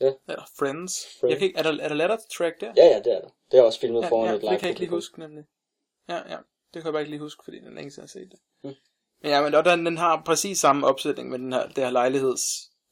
Ja. 0.00 0.12
eller 0.28 0.44
friends, 0.58 1.06
Friends. 1.20 1.30
Jeg 1.30 1.38
kan 1.38 1.46
ikke, 1.46 1.58
er, 1.58 1.62
der, 1.62 1.82
er 1.82 1.88
der 1.88 1.94
letter 1.94 2.16
track 2.36 2.60
der? 2.60 2.72
Ja, 2.76 2.86
ja, 2.86 2.98
det 2.98 3.12
er 3.12 3.20
det. 3.20 3.30
Det 3.50 3.58
er 3.58 3.62
også 3.62 3.80
filmet 3.80 4.02
ja, 4.02 4.08
foran 4.08 4.28
ja 4.28 4.34
et 4.34 4.40
live 4.42 4.52
det 4.52 4.58
kan 4.60 4.66
jeg 4.66 4.70
ikke 4.70 4.80
lige 4.80 4.90
huske 4.90 5.18
nemlig. 5.18 5.44
Ja, 6.08 6.16
ja, 6.16 6.36
det 6.74 6.82
kan 6.82 6.84
jeg 6.84 6.92
bare 6.92 7.02
ikke 7.02 7.10
lige 7.10 7.20
huske, 7.20 7.44
fordi 7.44 7.58
er 7.58 7.70
længe 7.70 7.90
siden 7.90 8.02
jeg 8.02 8.02
har 8.02 8.06
set 8.06 8.30
det. 8.30 8.40
Mm. 8.64 8.74
Men 9.22 9.30
ja, 9.32 9.42
men 9.42 9.54
og 9.54 9.64
den, 9.64 9.86
den 9.86 9.96
har 9.98 10.22
præcis 10.26 10.58
samme 10.58 10.86
opsætning 10.86 11.30
med 11.30 11.38
den 11.38 11.52
her, 11.52 11.68
det 11.68 11.84
her 11.84 11.90
lejligheds, 11.90 12.42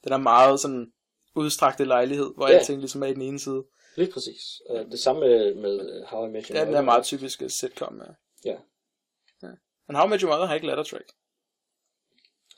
den 0.03 0.13
er 0.13 0.17
meget 0.17 0.59
sådan 0.59 0.91
udstrakte 1.35 1.85
lejlighed, 1.85 2.33
hvor 2.35 2.47
Ja. 2.49 2.53
alting 2.57 2.79
ligesom 2.79 3.03
er 3.03 3.07
i 3.07 3.13
den 3.13 3.21
ene 3.21 3.39
side. 3.39 3.63
Lige 3.95 4.11
præcis. 4.11 4.61
Uh, 4.69 4.79
det 4.79 4.99
samme 4.99 5.21
med, 5.55 6.05
How 6.05 6.27
I 6.27 6.29
Met 6.29 6.47
Your 6.47 6.55
Ja, 6.57 6.61
den 6.61 6.67
er 6.67 6.71
Mother. 6.71 6.81
meget 6.85 7.03
typisk 7.05 7.41
øh, 7.41 7.49
sitcom. 7.49 8.01
Ja. 8.01 8.11
Ja. 8.51 8.57
ja. 9.43 9.53
Men 9.87 9.95
How 9.95 10.05
I 10.05 10.09
Met 10.09 10.21
Your 10.21 10.31
Mother 10.31 10.45
har 10.45 10.55
ikke 10.55 10.67
letter 10.67 10.83
track. 10.83 11.11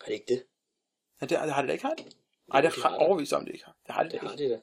Er 0.02 0.06
det 0.06 0.14
ikke 0.14 0.26
det? 0.28 0.44
Ja, 1.22 1.26
det, 1.26 1.38
har 1.54 1.62
det 1.62 1.74
ikke 1.74 1.86
haft? 1.86 2.18
Nej, 2.54 2.62
det 2.62 2.72
de 2.76 2.80
er 2.80 2.82
har 2.82 2.90
ret 2.90 3.00
det. 3.00 3.08
overvist 3.08 3.34
om, 3.34 3.46
det 3.46 3.54
ikke 3.54 3.66
har. 3.66 3.76
Det 3.88 3.96
har 3.96 4.04
det, 4.04 4.12
Det 4.12 4.16
ikke. 4.18 4.28
har 4.28 4.36
de 4.36 4.50
da. 4.50 4.60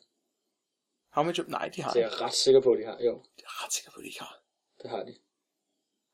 How 1.10 1.24
Your... 1.24 1.48
Nej, 1.48 1.68
de 1.76 1.82
har 1.82 1.92
Det 1.92 2.02
er 2.02 2.08
det. 2.08 2.16
jeg 2.18 2.20
ret 2.26 2.34
sikker 2.34 2.60
på, 2.60 2.72
at 2.72 2.78
de 2.78 2.84
har. 2.84 2.92
Jo, 2.92 3.22
Jeg 3.38 3.44
er 3.44 3.64
ret 3.64 3.72
sikker 3.72 3.90
på, 3.90 3.98
at 3.98 4.02
de 4.02 4.06
ikke 4.08 4.20
har. 4.20 4.40
det 4.82 4.90
har 4.90 5.04
de. 5.04 5.14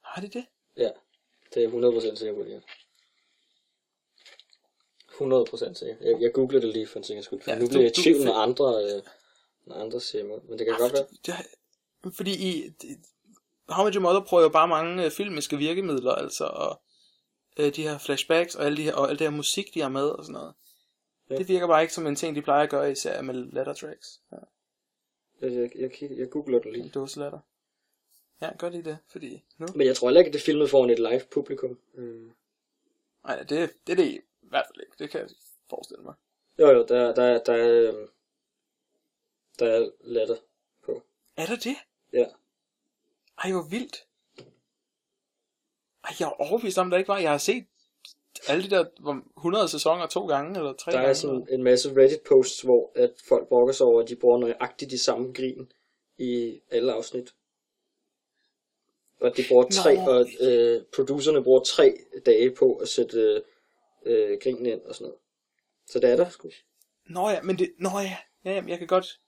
Har 0.02 0.20
de 0.22 0.28
det? 0.28 0.46
Ja, 0.76 0.90
det 1.54 1.64
er 1.64 1.68
jeg 1.68 1.72
100% 2.12 2.16
sikker 2.16 2.34
på, 2.34 2.40
at 2.40 2.46
de 2.46 2.52
har. 2.52 2.60
100% 5.08 5.74
sikker. 5.74 5.96
Jeg, 6.00 6.20
jeg 6.20 6.32
googlede 6.34 6.66
det 6.66 6.72
lige 6.74 6.86
for 6.86 6.98
en 6.98 7.04
sikkerheds 7.04 7.26
skyld. 7.26 7.40
Ja, 7.46 7.52
Ja, 7.52 7.58
nu 7.58 7.68
bliver 7.68 7.82
jeg 7.82 7.98
i 7.98 8.02
tvivl, 8.02 8.24
når 8.24 8.34
andre, 8.34 8.84
øh, 8.84 9.02
når 9.66 9.74
andre 9.76 10.00
siger. 10.00 10.24
Men 10.24 10.58
det 10.58 10.66
kan 10.66 10.78
godt 10.78 10.92
være. 10.92 11.06
Det, 11.26 11.34
har- 11.34 11.46
fordi 12.16 12.48
i... 12.48 12.68
Det, 12.68 12.98
How 13.68 13.84
Met 13.84 13.94
Your 13.94 14.02
Mother 14.02 14.20
prøver 14.20 14.42
jo 14.42 14.48
bare 14.48 14.68
mange 14.68 15.04
øh, 15.04 15.10
filmiske 15.10 15.56
virkemidler, 15.56 16.12
altså, 16.12 16.44
og 16.44 16.82
øh, 17.58 17.76
de 17.76 17.82
her 17.82 17.98
flashbacks, 17.98 18.54
og, 18.54 18.64
alle 18.64 18.76
de 18.76 18.82
her, 18.82 18.94
og 18.94 19.10
alt 19.10 19.18
det 19.18 19.26
her 19.30 19.36
musik, 19.36 19.74
de 19.74 19.80
har 19.80 19.88
med, 19.88 20.08
og 20.08 20.24
sådan 20.24 20.32
noget. 20.32 20.54
Ja. 21.30 21.36
Det 21.36 21.48
virker 21.48 21.66
bare 21.66 21.82
ikke 21.82 21.94
som 21.94 22.06
en 22.06 22.16
ting, 22.16 22.36
de 22.36 22.42
plejer 22.42 22.62
at 22.62 22.70
gøre, 22.70 22.92
især 22.92 23.22
med 23.22 23.34
letter 23.34 23.72
tracks. 23.74 24.20
Ja, 24.32 24.36
Jeg, 25.40 25.70
jeg, 25.76 25.90
jeg, 26.02 26.10
jeg 26.10 26.30
googler 26.30 26.58
det 26.58 26.72
lige. 26.72 26.84
en 26.84 26.90
dåse 26.90 27.18
letter. 27.20 27.38
Ja, 28.40 28.56
gør 28.58 28.68
lige 28.68 28.82
det, 28.82 28.98
fordi 29.06 29.44
nu... 29.58 29.66
Men 29.74 29.86
jeg 29.86 29.96
tror 29.96 30.08
heller 30.08 30.20
ikke, 30.20 30.28
at 30.28 30.32
det 30.34 30.40
er 30.40 30.44
filmet 30.44 30.70
foran 30.70 30.90
et 30.90 30.98
live 30.98 31.22
publikum. 31.30 31.78
Mm. 31.94 32.32
Nej, 33.24 33.38
det, 33.42 33.48
det 33.86 33.92
er 33.92 33.96
det 33.96 34.04
i 34.10 34.20
hvert 34.42 34.66
fald 34.66 34.80
ikke. 34.80 34.92
Det 34.98 35.10
kan 35.10 35.20
jeg 35.20 35.28
forestille 35.70 36.02
mig. 36.04 36.14
Jo, 36.58 36.70
jo, 36.70 36.86
der, 36.88 37.14
der, 37.14 37.42
der, 37.44 37.52
er, 37.54 37.88
øhm, 37.94 38.08
der 39.58 39.66
er 39.66 39.90
latter 40.00 40.36
på. 40.84 41.02
Er 41.36 41.46
der 41.46 41.56
det? 41.56 41.76
Ja. 42.12 42.26
Ej, 43.38 43.52
hvor 43.52 43.62
vildt. 43.70 44.06
Ej, 46.04 46.10
jeg 46.20 46.26
er 46.26 46.40
overbevist 46.50 46.78
om, 46.78 46.90
der 46.90 46.96
ikke 46.98 47.08
var. 47.08 47.18
Jeg 47.18 47.30
har 47.30 47.38
set 47.38 47.66
alle 48.48 48.62
de 48.64 48.70
der 48.70 48.84
hvor 49.00 49.22
100 49.36 49.68
sæsoner 49.68 50.06
to 50.06 50.26
gange, 50.26 50.58
eller 50.58 50.72
tre 50.72 50.90
Der 50.92 50.96
gange. 50.98 51.10
er 51.10 51.14
sådan 51.14 51.46
en 51.50 51.62
masse 51.62 51.90
Reddit-posts, 51.96 52.62
hvor 52.62 52.92
at 52.94 53.12
folk 53.28 53.48
brokker 53.48 53.72
sig 53.74 53.86
over, 53.86 54.02
at 54.02 54.08
de 54.08 54.16
bruger 54.16 54.38
nøjagtigt 54.38 54.90
de 54.90 54.98
samme 54.98 55.32
grin 55.32 55.72
i 56.18 56.60
alle 56.70 56.92
afsnit. 56.92 57.34
Og 59.20 59.36
de 59.36 59.44
bruger 59.48 59.64
tre, 59.70 59.94
Nå. 59.94 60.10
og 60.10 60.26
øh, 60.40 60.82
producerne 60.96 61.44
bruger 61.44 61.60
tre 61.60 61.96
dage 62.26 62.50
på 62.50 62.74
at 62.74 62.88
sætte 62.88 63.20
øh, 63.20 63.42
øh, 64.32 64.38
grinen 64.42 64.66
ind 64.66 64.80
og 64.80 64.94
sådan 64.94 65.04
noget. 65.04 65.18
Så 65.86 65.98
det 66.00 66.10
er 66.10 66.16
der 66.16 66.28
sgu. 66.28 66.50
Nå 67.06 67.28
ja, 67.30 67.42
men 67.42 67.58
det... 67.58 67.72
Nå 67.78 67.88
ja, 67.98 68.16
ja, 68.44 68.50
jamen, 68.54 68.70
jeg 68.70 68.78
kan 68.78 68.86
godt 68.86 69.20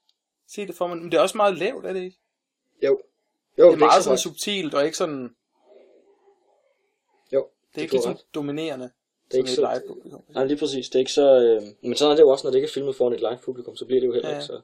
se 0.47 0.67
det 0.67 0.75
for 0.75 0.87
mig. 0.87 0.97
Men 0.97 1.11
det 1.11 1.17
er 1.17 1.21
også 1.21 1.37
meget 1.37 1.57
lavt, 1.57 1.85
er 1.85 1.93
det 1.93 2.03
ikke? 2.03 2.17
Jo. 2.83 3.01
Jo, 3.57 3.65
Det 3.67 3.73
er 3.73 3.77
meget 3.77 3.81
ikke 3.81 3.93
så 3.95 4.01
sådan 4.03 4.09
højt. 4.09 4.19
subtilt, 4.19 4.73
og 4.73 4.85
ikke 4.85 4.97
sådan... 4.97 5.35
Jo, 7.33 7.47
Det 7.73 7.77
er 7.77 7.81
ikke 7.81 7.93
ligesom 7.93 8.11
ret. 8.13 8.25
dominerende, 8.35 8.91
Det 9.27 9.33
er 9.33 9.37
ikke 9.37 9.51
så- 9.51 9.61
live 9.73 9.87
publikum. 9.87 10.21
Nej, 10.29 10.45
lige 10.45 10.57
præcis. 10.57 10.89
Det 10.89 10.95
er 10.95 10.99
ikke 10.99 11.11
så... 11.11 11.39
Øh, 11.41 11.61
men 11.81 11.95
sådan 11.95 12.11
er 12.11 12.15
det 12.15 12.21
jo 12.23 12.29
også, 12.29 12.47
når 12.47 12.51
det 12.51 12.57
ikke 12.57 12.65
er 12.67 12.71
filmet 12.71 12.95
foran 12.95 13.13
et 13.13 13.19
live 13.19 13.37
publikum, 13.43 13.75
så 13.75 13.85
bliver 13.85 13.99
det 14.01 14.07
jo 14.07 14.13
heller 14.13 14.29
Ja. 14.29 14.35
ikke 14.35 14.45
så... 14.45 14.61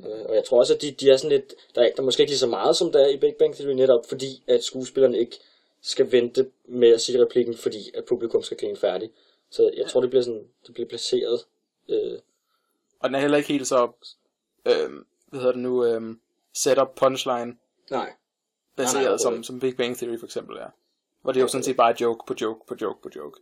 Øh, 0.00 0.24
og 0.28 0.34
jeg 0.34 0.44
tror 0.44 0.58
også, 0.58 0.74
at 0.74 0.82
de, 0.82 0.90
de 0.92 1.10
er 1.10 1.16
sådan 1.16 1.36
lidt... 1.38 1.54
Der 1.74 1.82
er, 1.82 1.86
der 1.96 2.02
er 2.02 2.02
måske 2.04 2.20
ikke 2.20 2.30
lige 2.30 2.38
så 2.38 2.46
meget, 2.46 2.76
som 2.76 2.92
der 2.92 3.00
er 3.04 3.08
i 3.08 3.16
Big 3.16 3.34
Bang 3.38 3.54
Theory, 3.54 3.72
netop 3.72 4.06
fordi, 4.08 4.42
at 4.46 4.64
skuespillerne 4.64 5.18
ikke 5.18 5.36
skal 5.82 6.12
vente 6.12 6.50
med 6.64 6.88
at 6.88 7.00
sige 7.00 7.22
replikken, 7.24 7.56
fordi 7.56 7.90
at 7.94 8.04
publikum 8.04 8.42
skal 8.42 8.56
grine 8.56 8.76
færdig. 8.76 9.10
Så 9.50 9.70
jeg 9.76 9.86
tror, 9.86 10.00
det 10.00 10.10
bliver 10.10 10.22
sådan... 10.22 10.48
Det 10.66 10.74
bliver 10.74 10.88
placeret... 10.88 11.40
Øh, 11.88 12.18
Og 13.00 13.08
den 13.08 13.14
er 13.14 13.20
heller 13.20 13.36
ikke 13.36 13.48
helt 13.52 13.66
så... 13.66 13.90
Øhm, 14.66 15.06
hvad 15.28 15.40
hedder 15.40 15.52
det 15.52 15.62
nu? 15.62 15.84
Øhm, 15.84 16.20
setup 16.54 16.88
punchline 16.96 17.56
nej. 17.90 18.12
baseret, 18.76 19.02
Nej, 19.04 19.10
nej, 19.10 19.16
som, 19.18 19.42
som 19.42 19.60
Big 19.60 19.76
Bang 19.76 19.96
Theory 19.96 20.18
for 20.18 20.26
eksempel 20.26 20.56
er. 20.56 20.70
Hvor 21.22 21.32
det 21.32 21.40
er 21.40 21.42
jo 21.44 21.48
sådan 21.48 21.64
set 21.64 21.76
bare 21.76 21.94
joke 22.00 22.26
på 22.26 22.34
joke 22.40 22.66
på 22.66 22.76
joke 22.80 23.02
på 23.02 23.10
joke. 23.16 23.40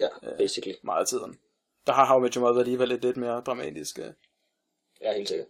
Ja, 0.00 0.08
basically. 0.38 0.74
Meget 0.82 1.00
af 1.00 1.06
tiden. 1.06 1.38
Der 1.86 1.92
har 1.92 2.06
How 2.06 2.18
I 2.18 2.22
Met 2.22 2.34
Your 2.34 2.44
Mother 2.46 2.60
alligevel 2.60 2.88
lidt, 2.88 3.02
lidt 3.02 3.16
mere 3.16 3.40
dramatisk, 3.40 3.98
øh, 3.98 4.12
Ja, 5.00 5.14
helt 5.16 5.28
sikkert. 5.28 5.48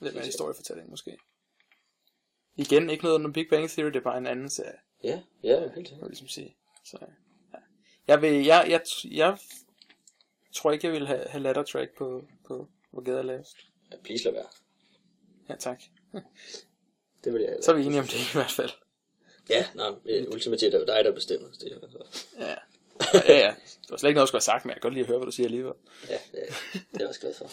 lidt 0.00 0.14
mere 0.14 0.24
historiefortælling 0.24 0.90
måske. 0.90 1.18
Igen, 2.56 2.90
ikke 2.90 3.04
noget 3.04 3.16
under 3.18 3.32
Big 3.32 3.46
Bang 3.50 3.68
Theory, 3.70 3.86
det 3.88 3.96
er 3.96 4.00
bare 4.00 4.18
en 4.18 4.26
anden 4.26 4.50
serie, 4.50 4.78
Ja, 5.04 5.22
ja, 5.42 5.60
helt 5.60 5.74
sikkert. 5.74 6.00
jeg 6.00 6.08
ligesom 6.08 6.28
sige. 6.28 6.56
Så, 6.84 6.98
ja. 7.00 7.06
Jeg, 8.06 8.22
vil, 8.22 8.44
jeg, 8.44 8.66
jeg, 8.68 8.80
jeg 9.10 9.38
tror 10.52 10.72
ikke, 10.72 10.86
jeg 10.86 10.92
vil 10.94 11.06
have, 11.06 11.24
have 11.28 11.42
ladder 11.42 11.62
track 11.62 11.96
på, 11.98 12.24
på 12.46 12.68
hvor 12.90 13.02
gader 13.02 13.18
er 13.18 13.22
lavest. 13.22 13.56
Ja, 13.92 13.96
please 14.04 14.24
lad 14.24 14.32
være. 14.32 14.46
Ja, 15.48 15.54
tak. 15.56 15.82
Det 17.24 17.32
vil 17.32 17.42
jeg 17.42 17.56
Så 17.62 17.72
er 17.72 17.76
vi 17.76 17.84
enige 17.84 18.00
om 18.00 18.06
det 18.06 18.14
i 18.14 18.32
hvert 18.32 18.50
fald. 18.50 18.70
Ja, 19.50 19.66
nej, 19.74 19.90
øh, 20.06 20.26
ultimativt 20.32 20.74
er 20.74 20.78
det 20.78 20.88
dig, 20.88 21.04
der 21.04 21.12
bestemmer. 21.12 21.48
Det 21.48 21.72
er, 21.72 21.88
så. 21.90 22.22
Ja. 22.38 22.54
ja, 23.14 23.38
ja. 23.38 23.54
Det 23.82 23.90
var 23.90 23.96
slet 23.96 24.10
ikke 24.10 24.16
noget, 24.16 24.24
jeg 24.24 24.28
skulle 24.28 24.38
have 24.38 24.40
sagt, 24.40 24.64
men 24.64 24.70
jeg 24.70 24.76
kan 24.76 24.82
godt 24.82 24.94
lide 24.94 25.02
at 25.02 25.08
høre, 25.08 25.18
hvad 25.18 25.26
du 25.26 25.32
siger 25.32 25.46
alligevel. 25.46 25.72
Ja, 26.08 26.18
det 26.32 26.40
er, 26.48 26.52
det 26.72 26.80
er 26.92 26.98
jeg 26.98 27.08
også 27.08 27.20
glad 27.20 27.34
for. 27.34 27.44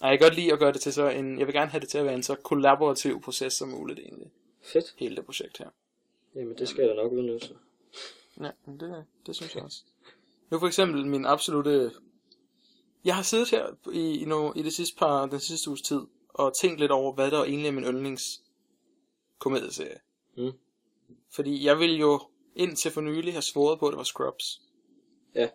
Ej, 0.00 0.10
jeg 0.10 0.18
kan 0.18 0.26
godt 0.26 0.36
lide 0.36 0.52
at 0.52 0.58
gøre 0.58 0.72
det 0.72 0.80
til 0.80 0.92
så 0.92 1.08
en... 1.08 1.38
Jeg 1.38 1.46
vil 1.46 1.54
gerne 1.54 1.70
have 1.70 1.80
det 1.80 1.88
til 1.88 1.98
at 1.98 2.04
være 2.04 2.14
en 2.14 2.22
så 2.22 2.34
kollaborativ 2.34 3.22
proces 3.22 3.52
som 3.52 3.68
muligt, 3.68 3.98
egentlig. 3.98 4.30
Fedt. 4.62 4.94
Hele 4.98 5.16
det 5.16 5.24
projekt 5.24 5.58
her. 5.58 5.68
Jamen, 6.34 6.58
det 6.58 6.68
skal 6.68 6.82
jeg 6.82 6.90
da 6.90 6.94
nok 6.94 7.12
udnytte. 7.12 7.48
Ja, 8.40 8.50
det, 8.66 9.04
det 9.26 9.36
synes 9.36 9.54
jeg 9.54 9.62
også. 9.62 9.82
Nu 10.50 10.58
for 10.58 10.66
eksempel 10.66 11.06
min 11.06 11.26
absolute... 11.26 11.92
Jeg 13.04 13.16
har 13.16 13.22
siddet 13.22 13.50
her 13.50 13.66
i, 13.92 14.22
i, 14.22 14.24
no, 14.24 14.52
i 14.56 14.62
det 14.62 14.72
sidste 14.72 14.96
par, 14.98 15.26
den 15.26 15.40
sidste 15.40 15.70
uges 15.70 15.82
tid, 15.82 16.00
og 16.28 16.56
tænkt 16.56 16.80
lidt 16.80 16.90
over, 16.90 17.12
hvad 17.12 17.30
der 17.30 17.44
egentlig 17.44 17.68
er 17.68 17.72
min 17.72 17.84
yndlings 17.84 18.40
komedieserie. 19.38 19.98
Mm. 20.36 20.52
Fordi 21.34 21.64
jeg 21.64 21.78
ville 21.78 21.96
jo 21.96 22.20
indtil 22.54 22.90
for 22.90 23.00
nylig 23.00 23.32
have 23.32 23.42
svoret 23.42 23.78
på, 23.78 23.86
at 23.86 23.92
det 23.92 23.98
var 23.98 24.04
Scrubs. 24.04 24.60
Ja. 25.34 25.48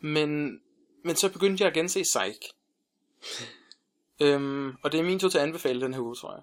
Men, 0.00 0.60
men 1.04 1.16
så 1.16 1.32
begyndte 1.32 1.62
jeg 1.62 1.68
at 1.68 1.74
gense 1.74 2.02
Psych. 2.02 2.40
øhm, 4.22 4.76
og 4.82 4.92
det 4.92 5.00
er 5.00 5.04
min 5.04 5.18
tur 5.18 5.28
til 5.28 5.38
at 5.38 5.44
anbefale 5.44 5.80
den 5.80 5.94
her 5.94 6.00
uge, 6.00 6.14
tror 6.14 6.34
jeg. 6.34 6.42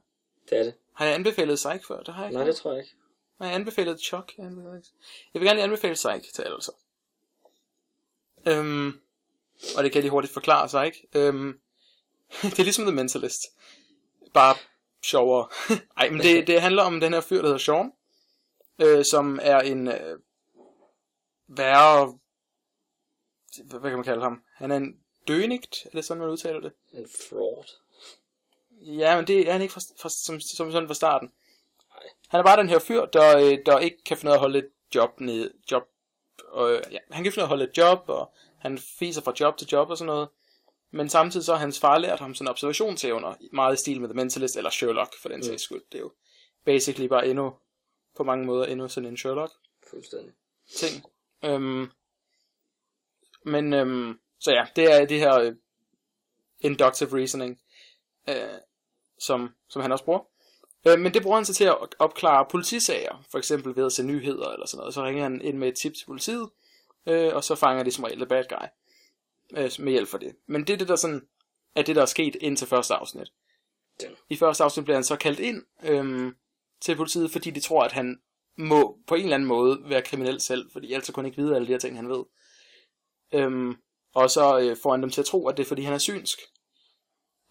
Det 0.50 0.58
er 0.58 0.64
det. 0.64 0.74
Har 0.94 1.06
jeg 1.06 1.16
anbefalet 1.16 1.56
Psych 1.56 1.88
før? 1.88 2.04
Det 2.04 2.14
har 2.14 2.22
jeg 2.24 2.30
ikke. 2.30 2.38
Nej, 2.38 2.48
det 2.48 2.56
tror 2.56 2.72
jeg 2.72 2.80
ikke. 2.82 2.96
Har 3.38 3.46
jeg 3.46 3.56
anbefalet 3.56 4.00
Chuck? 4.00 4.34
Jeg, 4.38 4.46
ikke. 4.46 4.90
jeg 5.34 5.42
vil 5.42 5.48
gerne 5.48 5.62
anbefale 5.62 5.94
Psych 5.94 6.34
til 6.34 6.42
alle 6.42 6.62
så. 6.62 6.72
Øhm, 8.48 8.88
og 9.78 9.84
det 9.84 9.92
kan 9.92 9.96
jeg 9.96 10.04
lige 10.04 10.12
hurtigt 10.12 10.34
forklare 10.34 10.68
Psych. 10.68 11.04
Øhm, 11.16 11.60
det 12.42 12.60
er 12.60 12.64
ligesom 12.64 12.86
The 12.86 12.96
Mentalist. 12.96 13.42
Bare 14.34 14.56
sjovere. 15.04 15.48
Ej, 15.98 16.10
men 16.10 16.20
det, 16.20 16.48
det 16.48 16.62
handler 16.62 16.84
om 16.84 17.00
den 17.00 17.14
her 17.14 17.22
fyr, 17.22 17.38
der 17.38 17.44
hedder 17.44 17.58
Sean. 17.58 17.92
Øh, 18.80 19.06
som 19.12 19.40
er 19.42 19.60
en 19.60 19.88
øh, 19.88 20.20
værre... 21.48 22.18
Hvad, 23.64 23.80
hvad 23.80 23.90
kan 23.90 23.98
man 23.98 24.06
kalde 24.06 24.22
ham? 24.22 24.44
Han 24.56 24.72
er 24.72 24.78
en 24.78 25.00
dønigt, 25.28 25.86
er 25.86 25.90
det 25.90 26.06
sådan, 26.06 26.22
man 26.22 26.30
udtaler 26.30 26.60
det? 26.60 26.72
En 26.94 27.08
fraud. 27.30 27.66
Ja, 28.82 29.16
men 29.16 29.28
det 29.28 29.48
er 29.48 29.52
han 29.52 29.62
ikke 29.62 29.74
fra, 29.74 29.82
fra, 30.02 30.10
som, 30.10 30.40
som 30.40 30.72
sådan 30.72 30.88
fra 30.88 30.94
starten. 30.94 31.32
Nej. 31.90 32.04
Han 32.28 32.40
er 32.40 32.44
bare 32.44 32.58
den 32.58 32.70
her 32.70 32.80
fyr, 32.80 33.06
der, 33.06 33.38
øh, 33.38 33.58
der 33.66 33.80
ikke 33.80 34.04
kan 34.04 34.18
finde 34.18 34.30
ud 34.30 34.34
af 34.34 34.38
at 34.38 34.42
holde 34.42 34.60
et 34.60 34.70
job 34.96 35.20
ned. 35.20 35.54
Job, 35.72 35.84
og, 36.48 36.82
ja, 36.92 36.98
han 37.12 37.24
kan 37.24 37.34
finde 37.34 37.40
ud 37.40 37.44
af 37.44 37.46
at 37.46 37.50
holde 37.50 37.64
et 37.64 37.78
job, 37.78 38.04
og 38.08 38.34
han 38.60 38.78
fiser 38.78 39.22
fra 39.22 39.34
job 39.40 39.58
til 39.58 39.68
job 39.68 39.90
og 39.90 39.98
sådan 39.98 40.08
noget. 40.08 40.30
Men 40.92 41.10
samtidig 41.10 41.46
så 41.46 41.54
har 41.54 41.60
hans 41.60 41.80
far 41.80 41.98
lært 41.98 42.20
ham 42.20 42.36
sådan 42.36 42.50
observationsevner, 42.50 43.34
meget 43.54 43.74
i 43.74 43.80
stil 43.80 44.02
med 44.02 44.10
The 44.10 44.16
Mentalist, 44.16 44.58
eller 44.58 44.70
Sherlock 44.70 45.14
for 45.22 45.30
den 45.30 45.44
sags 45.44 45.64
skyld. 45.64 45.82
Det 45.92 45.98
er 45.98 46.02
jo 46.02 46.12
basically 46.66 47.08
bare 47.08 47.28
endnu, 47.28 47.54
på 48.18 48.24
mange 48.24 48.46
måder 48.46 48.66
endnu 48.66 48.88
sådan 48.88 49.10
en 49.10 49.18
Sherlock 49.18 49.52
Fuldstændig. 49.90 50.34
ting. 50.76 51.06
Øhm, 51.46 51.92
men, 53.46 53.74
øhm, 53.74 54.20
så 54.40 54.52
ja, 54.52 54.66
det 54.76 54.84
er 54.84 55.06
det 55.06 55.20
her 55.20 55.40
øh, 55.40 55.56
inductive 56.60 57.18
reasoning, 57.18 57.62
øh, 58.30 58.60
som, 59.20 59.50
som 59.70 59.82
han 59.82 59.92
også 59.92 60.06
bruger. 60.06 60.20
Øh, 60.88 61.00
men 61.00 61.14
det 61.14 61.22
bruger 61.22 61.38
han 61.38 61.46
så 61.46 61.54
til 61.54 61.64
at 61.64 61.78
opklare 62.00 62.46
politisager, 62.52 63.24
for 63.32 63.38
eksempel 63.38 63.76
ved 63.76 63.86
at 63.86 63.92
se 63.92 64.04
nyheder 64.04 64.50
eller 64.50 64.66
sådan 64.66 64.78
noget. 64.78 64.94
Så 64.94 65.04
ringer 65.04 65.24
han 65.24 65.42
ind 65.42 65.58
med 65.58 65.68
et 65.68 65.76
tip 65.76 65.94
til 65.94 66.06
politiet, 66.06 66.50
øh, 67.06 67.36
og 67.36 67.44
så 67.44 67.56
fanger 67.56 67.84
de 67.84 67.92
som 67.92 68.04
regel 68.04 68.18
the 68.18 68.28
bad 68.28 68.44
guy 68.50 68.68
øh, 69.58 69.72
med 69.80 69.92
hjælp 69.92 70.08
for 70.08 70.18
det. 70.18 70.36
Men 70.48 70.68
det 70.68 70.74
er 70.74 70.78
det, 70.78 70.88
der 70.88 70.96
sådan, 70.96 71.28
er 71.76 71.82
det, 71.82 71.96
der 71.96 72.02
er 72.02 72.06
sket 72.06 72.36
indtil 72.36 72.68
første 72.68 72.94
afsnit. 72.94 73.28
Den. 74.02 74.12
I 74.30 74.36
første 74.36 74.64
afsnit 74.64 74.86
bliver 74.86 74.98
han 74.98 75.04
så 75.04 75.16
kaldt 75.16 75.40
ind 75.40 75.64
øhm, 75.84 76.36
til 76.82 76.96
politiet, 76.96 77.32
fordi 77.32 77.50
de 77.52 77.60
tror, 77.60 77.84
at 77.84 77.92
han 77.92 78.22
må 78.58 79.00
på 79.08 79.16
en 79.16 79.24
eller 79.24 79.36
anden 79.36 79.48
måde 79.48 79.82
være 79.86 80.02
kriminel 80.02 80.42
selv, 80.42 80.72
fordi 80.72 80.94
ellers 80.94 81.06
så 81.06 81.14
kunne 81.14 81.24
han 81.24 81.32
ikke 81.32 81.42
vide 81.42 81.56
alle 81.56 81.68
de 81.68 81.72
her 81.72 81.80
ting, 81.80 81.96
han 81.96 82.10
ved. 82.10 82.24
Øhm, 83.34 83.76
og 84.16 84.30
så 84.30 84.60
øh, 84.60 84.78
får 84.84 84.92
han 84.92 85.02
dem 85.02 85.10
til 85.10 85.22
at 85.22 85.26
tro, 85.26 85.48
at 85.48 85.58
det 85.58 85.64
er, 85.64 85.68
fordi 85.68 85.82
han 85.82 85.94
er 85.94 85.98
synsk. 85.98 86.40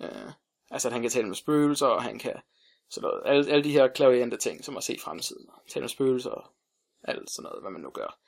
Øh, 0.02 0.32
altså, 0.70 0.88
at 0.88 0.92
han 0.92 1.02
kan 1.02 1.10
tale 1.10 1.26
med 1.26 1.36
spøgelser, 1.36 1.86
og 1.86 2.02
han 2.02 2.18
kan 2.18 2.40
sådan 2.90 3.08
noget, 3.08 3.22
alle, 3.24 3.52
alle 3.52 3.64
de 3.64 3.72
her 3.72 3.88
klaviante 3.88 4.36
ting, 4.36 4.64
som 4.64 4.76
at 4.76 4.84
se 4.84 4.98
fremtiden, 5.00 5.48
og 5.48 5.62
tale 5.68 5.82
med 5.82 5.88
spøgelser, 5.88 6.30
og 6.30 6.54
alt 7.04 7.30
sådan 7.30 7.42
noget, 7.42 7.62
hvad 7.62 7.70
man 7.70 7.80
nu 7.80 7.90
gør. 7.90 8.20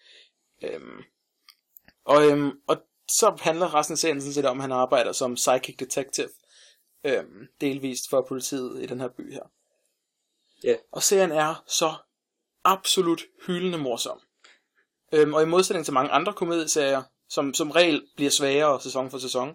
Øhm, 0.63 1.03
og, 2.05 2.31
øhm, 2.31 2.61
og 2.67 2.77
så 3.19 3.37
handler 3.41 3.75
resten 3.75 3.93
af 3.93 3.99
serien 3.99 4.21
sådan 4.21 4.33
set 4.35 4.45
om, 4.45 4.59
at 4.59 4.63
han 4.63 4.73
arbejder 4.73 5.13
som 5.13 5.35
psychic 5.35 5.77
detective, 5.77 6.29
øhm, 7.05 7.47
delvist 7.61 8.11
for 8.11 8.25
politiet 8.29 8.83
i 8.83 8.87
den 8.87 9.01
her 9.01 9.09
by 9.09 9.33
her. 9.33 9.43
Ja. 10.65 10.77
Og 10.93 11.03
serien 11.03 11.33
er 11.33 11.65
så 11.67 11.95
absolut 12.65 13.23
hyldende 13.47 13.79
morsom. 13.79 14.21
Øhm, 15.13 15.35
og 15.35 15.43
i 15.43 15.47
modsætning 15.47 15.85
til 15.85 15.95
mange 15.95 16.11
andre 16.11 16.33
komedieserier, 16.33 17.03
som 17.29 17.55
som 17.55 17.71
regel 17.71 18.07
bliver 18.17 18.31
sværere 18.31 18.81
sæson 18.81 19.11
for 19.11 19.19
sæson, 19.19 19.49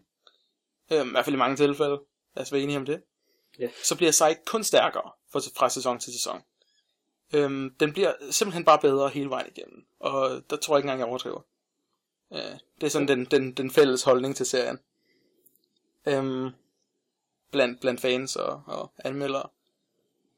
øhm, 0.92 1.08
i 1.08 1.12
hvert 1.12 1.26
fald 1.26 1.36
i 1.36 1.40
mange 1.40 1.56
tilfælde, 1.58 2.00
lad 2.36 2.42
os 2.46 2.52
være 2.52 2.62
enige 2.62 2.78
om 2.78 2.86
det, 2.86 3.02
Ja. 3.60 3.70
så 3.84 3.96
bliver 3.96 4.12
Psych 4.12 4.40
kun 4.46 4.64
stærkere 4.64 5.12
for, 5.32 5.40
fra 5.58 5.70
sæson 5.70 6.00
til 6.00 6.14
sæson. 6.14 6.42
Øhm, 7.34 7.76
den 7.80 7.94
bliver 7.94 8.14
simpelthen 8.32 8.66
bare 8.66 8.80
bedre 8.80 9.10
hele 9.10 9.30
vejen 9.30 9.52
igennem, 9.56 9.86
og 10.00 10.42
der 10.50 10.56
tror 10.56 10.76
jeg 10.76 10.80
ikke 10.80 10.86
engang, 10.86 11.00
jeg 11.00 11.08
overdriver. 11.08 11.42
Øh, 12.36 12.60
det 12.82 12.88
er 12.88 12.90
sådan 12.90 13.08
den, 13.08 13.26
den, 13.26 13.52
den 13.52 13.72
fælles 13.72 14.04
holdning 14.04 14.36
til 14.36 14.46
serien. 14.46 14.80
Øhm, 16.08 16.50
blandt, 17.52 17.82
blandt 17.82 18.02
fans 18.02 18.36
og, 18.36 18.64
og 18.68 18.92
anmeldere. 19.06 19.50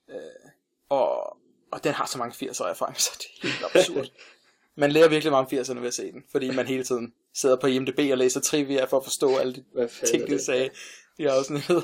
Øh, 0.10 0.52
og, 0.90 1.38
og 1.72 1.84
den 1.84 1.94
har 1.94 2.06
så 2.06 2.18
mange 2.18 2.48
80'er 2.48 2.66
erfaring, 2.66 3.02
så 3.02 3.10
det 3.18 3.26
er 3.26 3.48
helt 3.48 3.76
absurd. 3.76 4.08
man 4.82 4.92
lærer 4.92 5.10
virkelig 5.10 5.32
meget 5.32 5.54
om 5.54 5.60
80'erne 5.60 5.80
ved 5.80 5.88
at 5.88 5.94
se 5.94 6.12
den, 6.12 6.24
fordi 6.32 6.52
man 6.52 6.68
hele 6.68 6.84
tiden 6.84 7.14
sidder 7.34 7.56
på 7.56 7.68
IMDb 7.68 8.00
og 8.12 8.18
læser 8.18 8.42
trivia 8.42 8.86
for 8.86 8.98
at 8.98 9.04
forstå 9.04 9.38
alle 9.38 9.54
de 9.54 9.90
ting, 10.06 10.28
de 10.28 10.46
sagde 10.46 10.70
i 11.18 11.26
afsnittet. 11.26 11.84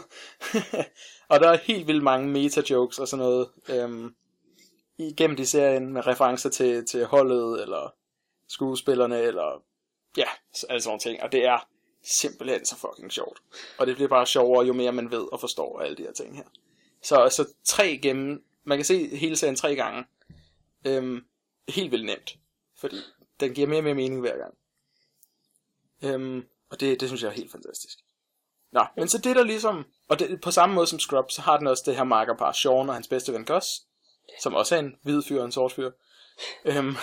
og 1.32 1.39
der 1.39 1.49
er 1.49 1.57
helt 1.57 1.88
vildt 1.88 2.03
mange 2.03 2.28
meta-jokes 2.28 2.99
og 2.99 3.07
sådan 3.07 3.26
noget 3.26 3.49
øhm, 3.70 4.16
igennem 4.97 5.38
de 5.38 5.45
serien 5.45 5.93
med 5.93 6.07
referencer 6.07 6.49
til, 6.49 6.86
til 6.86 7.05
holdet, 7.05 7.61
eller 7.61 7.93
skuespillerne, 8.47 9.22
eller 9.22 9.64
ja, 10.18 10.28
alle 10.70 10.82
sådan 10.82 10.89
nogle 10.89 10.99
ting. 10.99 11.24
Og 11.24 11.32
det 11.32 11.45
er 11.45 11.68
simpelthen 12.03 12.66
så 12.66 12.76
fucking 12.76 13.11
sjovt. 13.11 13.41
Og 13.78 13.88
det 13.88 13.95
bliver 13.95 14.09
bare 14.09 14.28
sjovere, 14.28 14.66
jo 14.66 14.74
mere 14.74 14.91
man 14.91 15.11
ved 15.11 15.28
og 15.32 15.39
forstår 15.39 15.80
alle 15.80 15.97
de 15.97 16.03
her 16.03 16.11
ting 16.11 16.36
her. 16.36 16.43
Så, 17.01 17.30
så 17.32 17.53
tre 17.64 17.99
gennem, 18.01 18.43
man 18.64 18.78
kan 18.78 18.86
se 18.86 19.16
hele 19.16 19.36
serien 19.36 19.55
tre 19.55 19.76
gange. 19.76 20.05
Øhm, 20.88 21.26
helt 21.70 21.91
vildt 21.91 22.05
nemt. 22.05 22.38
Fordi 22.78 22.97
den 23.39 23.53
giver 23.53 23.68
mere 23.68 23.80
og 23.80 23.84
mere 23.84 23.93
mening 23.93 24.22
hver 24.22 24.38
gang. 24.38 24.53
Øhm, 26.03 26.45
og 26.70 26.80
det, 26.80 26.99
det 26.99 27.09
synes 27.09 27.24
jeg 27.24 27.30
er 27.30 27.34
helt 27.34 27.51
fantastisk. 27.51 27.99
Nå, 28.72 28.86
men 28.97 29.07
så 29.07 29.18
det 29.18 29.36
der 29.36 29.43
ligesom, 29.43 29.86
og 30.09 30.20
det, 30.20 30.41
på 30.41 30.51
samme 30.51 30.76
måde 30.76 30.88
som 30.88 30.99
Scrubs, 30.99 31.34
så 31.34 31.41
har 31.41 31.57
den 31.57 31.68
også 31.68 31.84
det 31.86 31.95
her 31.95 32.03
markerpar 32.03 32.51
Sean 32.51 32.89
og 32.89 32.93
hans 32.93 33.07
bedste 33.07 33.34
ven 33.34 33.45
Gus, 33.45 33.66
som 34.41 34.53
også 34.53 34.76
er 34.76 34.80
en 34.80 34.95
hvid 35.03 35.22
fyr 35.28 35.39
og 35.39 35.45
en 35.45 35.51
sort 35.51 35.72
fyr, 35.72 35.91
øhm, 36.66 36.95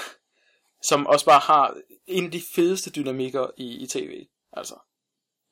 som 0.83 1.07
også 1.07 1.27
bare 1.27 1.41
har 1.41 1.77
en 2.07 2.25
af 2.25 2.31
de 2.31 2.43
fedeste 2.55 2.91
dynamikker 2.91 3.51
i, 3.57 3.77
i 3.83 3.87
tv. 3.87 4.27
Altså, 4.53 4.75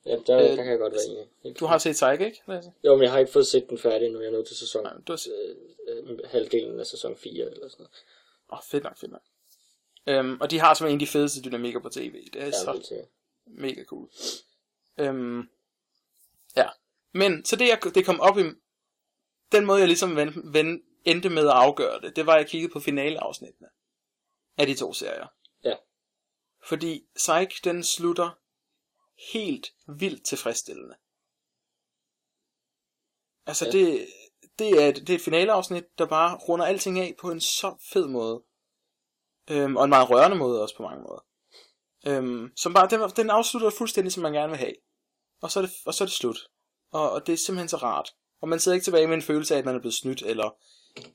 Ja, 0.06 0.16
der, 0.26 0.38
Øh, 0.38 0.44
der 0.44 0.56
kan 0.56 0.66
jeg 0.66 0.78
godt 0.78 0.92
være 0.92 1.04
enig. 1.44 1.60
Du 1.60 1.66
har 1.66 1.78
set 1.78 1.92
Psych, 1.92 2.12
ikke? 2.12 2.42
Lasse? 2.48 2.72
Jo, 2.84 2.94
men 2.94 3.02
jeg 3.02 3.12
har 3.12 3.18
ikke 3.18 3.32
fået 3.32 3.46
set 3.46 3.66
den 3.70 3.78
færdig 3.78 4.10
nu. 4.10 4.20
Jeg 4.20 4.26
er 4.26 4.32
nået 4.32 4.46
til 4.46 4.56
sæson, 4.56 4.82
Nej, 4.82 4.92
du 5.06 5.12
har 5.12 5.16
set... 5.16 5.56
øh, 5.88 6.10
øh, 6.10 6.18
halvdelen 6.24 6.80
af 6.80 6.86
sæson 6.86 7.16
4 7.16 7.32
eller 7.32 7.68
sådan 7.68 7.82
noget. 7.82 7.90
Åh, 8.52 8.58
oh, 8.58 8.62
fedt 8.64 8.84
nok, 8.84 8.98
fedt 8.98 9.12
nok. 9.12 9.22
Øhm, 10.06 10.40
og 10.40 10.50
de 10.50 10.58
har 10.58 10.74
simpelthen 10.74 10.98
en 10.98 11.02
af 11.02 11.06
de 11.06 11.12
fedeste 11.12 11.42
dynamikker 11.42 11.80
på 11.80 11.88
tv. 11.88 12.30
Det 12.32 12.42
er 12.42 12.46
Ja, 12.46 12.50
så 12.50 13.02
mega 13.46 13.84
cool. 13.84 14.08
Øhm, 14.98 15.48
ja. 16.56 16.68
Men, 17.12 17.44
så 17.44 17.56
det, 17.56 17.68
jeg, 17.68 17.78
det 17.94 18.06
kom 18.06 18.20
op 18.20 18.38
i... 18.38 18.42
Den 19.52 19.66
måde, 19.66 19.78
jeg 19.78 19.88
ligesom 19.88 20.16
ven, 20.16 20.52
ven, 20.52 20.82
endte 21.04 21.28
med 21.28 21.42
at 21.46 21.54
afgøre 21.54 22.00
det, 22.00 22.16
det 22.16 22.26
var, 22.26 22.32
at 22.32 22.38
jeg 22.38 22.46
kiggede 22.48 22.72
på 22.72 22.80
finaleafsnittene 22.80 23.68
af 24.58 24.66
de 24.66 24.74
to 24.74 24.92
serier. 24.92 25.26
Ja. 25.64 25.74
Fordi 26.68 27.06
Psych, 27.16 27.64
den 27.64 27.84
slutter 27.84 28.30
helt 29.32 29.72
vildt 29.98 30.26
tilfredsstillende. 30.26 30.96
Altså, 33.46 33.64
Ja. 33.64 33.70
det, 33.70 34.08
det, 34.58 34.82
er, 34.82 34.88
et- 34.88 34.96
det 34.96 35.10
er 35.10 35.14
et 35.14 35.20
finaleafsnit, 35.24 35.84
der 35.98 36.06
bare 36.06 36.36
runder 36.36 36.66
alting 36.66 36.98
af 37.00 37.14
på 37.20 37.30
en 37.30 37.40
så 37.40 37.76
fed 37.92 38.06
måde. 38.08 38.42
Øhm, 39.50 39.76
og 39.76 39.84
en 39.84 39.90
meget 39.90 40.10
rørende 40.10 40.36
måde 40.36 40.62
også 40.62 40.76
på 40.76 40.82
mange 40.82 41.02
måder. 41.02 41.24
Øhm, 42.06 42.52
som 42.56 42.74
bare, 42.74 42.88
den, 42.88 43.10
den 43.16 43.30
afslutter 43.30 43.70
fuldstændig, 43.70 44.12
som 44.12 44.22
man 44.22 44.32
gerne 44.32 44.48
vil 44.48 44.58
have. 44.58 44.74
Og 45.42 45.50
så 45.50 45.60
er 45.60 45.62
det, 45.66 45.72
og 45.86 45.94
så 45.94 46.04
er 46.04 46.06
det 46.06 46.14
slut. 46.14 46.50
Og, 46.90 47.10
og 47.10 47.26
det 47.26 47.32
er 47.32 47.36
simpelthen 47.36 47.68
så 47.68 47.76
rart. 47.76 48.14
Og 48.40 48.48
man 48.48 48.60
sidder 48.60 48.74
ikke 48.74 48.84
tilbage 48.84 49.06
med 49.06 49.14
en 49.14 49.22
følelse 49.22 49.54
af, 49.54 49.58
at 49.58 49.64
man 49.64 49.74
er 49.74 49.78
blevet 49.80 49.94
snydt, 49.94 50.22
eller 50.22 50.50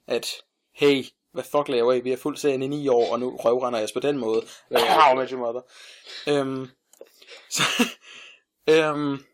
at, 0.07 0.27
hey, 0.73 1.03
hvad 1.33 1.43
fuck 1.43 1.67
laver 1.67 1.93
I? 1.93 1.99
Vi 1.99 2.09
har 2.09 2.17
fuldt 2.17 2.39
serien 2.39 2.61
i 2.61 2.67
ni 2.67 2.87
år, 2.87 3.11
og 3.11 3.19
nu 3.19 3.37
røvrender 3.37 3.79
jeg 3.79 3.89
på 3.93 3.99
den 3.99 4.17
måde. 4.17 4.45
How 4.71 5.15
met 5.15 5.29
your 5.29 5.39
mother. 5.39 5.61
Øhm, 6.27 6.69
så, 7.55 7.63
øhm, 8.69 9.25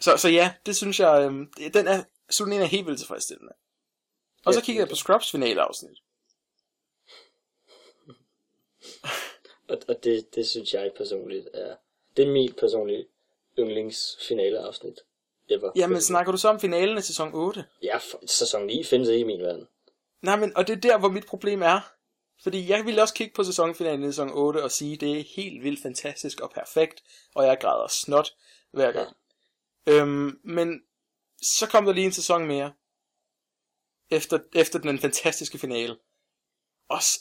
så, 0.00 0.16
så 0.16 0.28
ja, 0.28 0.54
det 0.66 0.76
synes 0.76 1.00
jeg, 1.00 1.22
øhm, 1.22 1.52
den 1.74 1.88
er, 1.88 2.04
slutningen 2.30 2.64
er 2.64 2.68
helt 2.68 2.86
vildt 2.86 2.98
tilfredsstillende. 2.98 3.52
Og 4.44 4.54
så 4.54 4.60
Ja, 4.60 4.64
kigger 4.64 4.82
jeg 4.82 4.88
på 4.88 4.94
Scrubs 4.94 5.30
finaleafsnit. 5.30 5.98
Og, 9.68 9.78
og 9.88 10.04
det, 10.04 10.34
det 10.34 10.46
synes 10.46 10.74
jeg 10.74 10.92
personligt 10.96 11.48
er... 11.54 11.76
Det 12.16 12.28
er 12.28 12.32
mit 12.32 12.56
personlige 12.56 13.06
yndlingsfinaleafsnit. 13.58 15.00
Ever. 15.48 15.70
Jamen, 15.76 16.00
snakker 16.00 16.32
du 16.32 16.38
så 16.38 16.48
om 16.48 16.60
finalen 16.60 16.96
af 16.96 17.02
sæson 17.02 17.34
8? 17.34 17.64
Ja, 17.82 17.96
for, 17.96 18.26
sæson 18.26 18.66
9 18.66 18.84
findes 18.84 19.08
ikke 19.08 19.20
i 19.20 19.24
min 19.24 19.40
verden. 19.40 19.68
Nej, 20.24 20.36
men, 20.36 20.56
og 20.56 20.66
det 20.66 20.76
er 20.76 20.80
der, 20.80 20.98
hvor 20.98 21.08
mit 21.08 21.26
problem 21.26 21.62
er. 21.62 21.80
Fordi 22.42 22.68
jeg 22.70 22.84
ville 22.86 23.02
også 23.02 23.14
kigge 23.14 23.34
på 23.34 23.44
sæsonfinalen 23.44 24.02
i 24.08 24.12
sæson 24.12 24.30
8 24.32 24.62
og 24.62 24.70
sige, 24.70 24.96
det 24.96 25.18
er 25.20 25.24
helt 25.36 25.62
vildt 25.64 25.82
fantastisk 25.82 26.40
og 26.40 26.50
perfekt, 26.50 27.02
og 27.34 27.44
jeg 27.46 27.58
græder 27.60 27.88
snot 27.88 28.30
hver 28.72 28.92
gang. 28.92 29.16
Øhm, 29.88 30.40
men 30.44 30.80
så 31.42 31.66
kom 31.70 31.84
der 31.84 31.92
lige 31.92 32.06
en 32.06 32.12
sæson 32.12 32.46
mere, 32.46 32.72
efter, 34.10 34.38
efter 34.54 34.78
den 34.78 34.98
fantastiske 34.98 35.58
finale. 35.58 35.96
Og 36.88 37.02
s- 37.02 37.18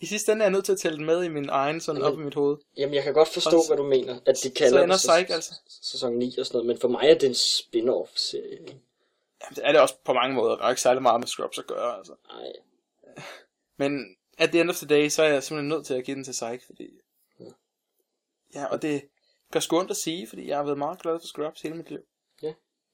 i 0.00 0.06
sidste 0.06 0.32
ende 0.32 0.42
er 0.42 0.46
jeg 0.46 0.52
nødt 0.52 0.64
til 0.64 0.72
at 0.72 0.78
tælle 0.78 0.98
den 0.98 1.06
med 1.06 1.24
i 1.24 1.28
min 1.28 1.48
egen, 1.48 1.80
sådan 1.80 2.02
op 2.02 2.14
i 2.14 2.22
mit 2.22 2.34
hoved. 2.34 2.56
Jamen, 2.76 2.94
jeg 2.94 3.02
kan 3.02 3.14
godt 3.14 3.28
forstå, 3.28 3.56
Og 3.56 3.62
så- 3.64 3.68
hvad 3.68 3.76
du 3.76 3.82
mener. 3.88 4.20
At 4.26 4.36
de 4.42 4.50
kalder 4.50 4.82
ender 4.82 4.94
det 4.96 5.00
sæs- 5.02 5.10
Psych, 5.24 5.34
altså. 5.34 5.54
sæson 5.82 6.12
9 6.16 6.34
og 6.38 6.46
sådan 6.46 6.56
noget. 6.56 6.66
Men 6.66 6.80
for 6.80 6.88
mig 6.88 7.10
er 7.10 7.14
det 7.18 7.26
en 7.28 7.34
spin-off-serie. 7.34 8.80
Jamen, 9.42 9.56
det 9.56 9.66
er 9.66 9.72
det 9.72 9.80
også 9.80 9.94
på 10.04 10.12
mange 10.12 10.34
måder. 10.34 10.56
Der 10.56 10.64
er 10.64 10.70
ikke 10.70 10.82
særlig 10.82 11.02
meget 11.02 11.20
med 11.20 11.26
Scrubs 11.26 11.58
at 11.58 11.66
gøre, 11.66 11.96
altså. 11.98 12.14
Nej. 12.28 12.52
Men 13.76 14.16
at 14.38 14.50
the 14.50 14.60
end 14.60 14.70
of 14.70 14.76
the 14.76 14.86
day, 14.86 15.08
så 15.08 15.22
er 15.22 15.28
jeg 15.28 15.42
simpelthen 15.42 15.68
nødt 15.68 15.86
til 15.86 15.94
at 15.94 16.04
give 16.04 16.14
den 16.14 16.24
til 16.24 16.32
Psych, 16.32 16.66
fordi... 16.66 16.90
Ja. 17.40 17.44
Ja, 18.54 18.66
og 18.66 18.82
det 18.82 19.08
gør 19.52 19.60
sgu 19.60 19.78
ondt 19.78 19.90
at 19.90 19.96
sige, 19.96 20.26
fordi 20.26 20.48
jeg 20.48 20.56
har 20.56 20.64
været 20.64 20.78
meget 20.78 21.02
glad 21.02 21.20
for 21.20 21.26
Scrubs 21.26 21.62
hele 21.62 21.74
mit 21.74 21.90
liv. 21.90 22.00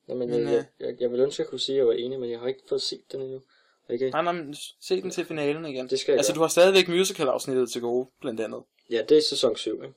Jamen, 0.09 0.31
Men, 0.31 0.49
jeg, 0.49 0.67
jeg, 0.81 0.97
jeg, 1.01 1.13
vil 1.13 1.21
ønske, 1.21 1.41
at 1.41 1.45
jeg 1.45 1.51
kunne 1.51 1.61
sige, 1.61 1.77
at 1.77 1.79
jeg 1.79 1.87
var 1.87 1.93
enig, 1.93 2.21
men 2.21 2.31
jeg 2.31 2.41
har 2.41 2.47
ikke 2.47 2.63
fået 2.69 2.83
set 2.83 3.13
den 3.13 3.21
endnu. 3.21 3.43
Okay? 3.91 4.11
Nej, 4.11 4.23
nej, 4.23 4.33
men 4.33 4.55
se 4.81 5.03
den 5.03 5.11
til 5.11 5.25
finalen 5.25 5.65
igen. 5.67 5.89
Det 5.89 6.01
skal 6.01 6.13
jeg 6.13 6.19
altså, 6.19 6.33
gøre. 6.33 6.37
du 6.37 6.41
har 6.41 6.49
stadigvæk 6.49 6.89
musical-afsnittet 6.89 7.71
til 7.71 7.81
gode, 7.81 8.09
blandt 8.21 8.41
andet. 8.41 8.63
Ja, 8.91 9.03
det 9.09 9.19
er 9.19 9.23
sæson 9.23 9.57
7, 9.57 9.83
ikke? 9.83 9.95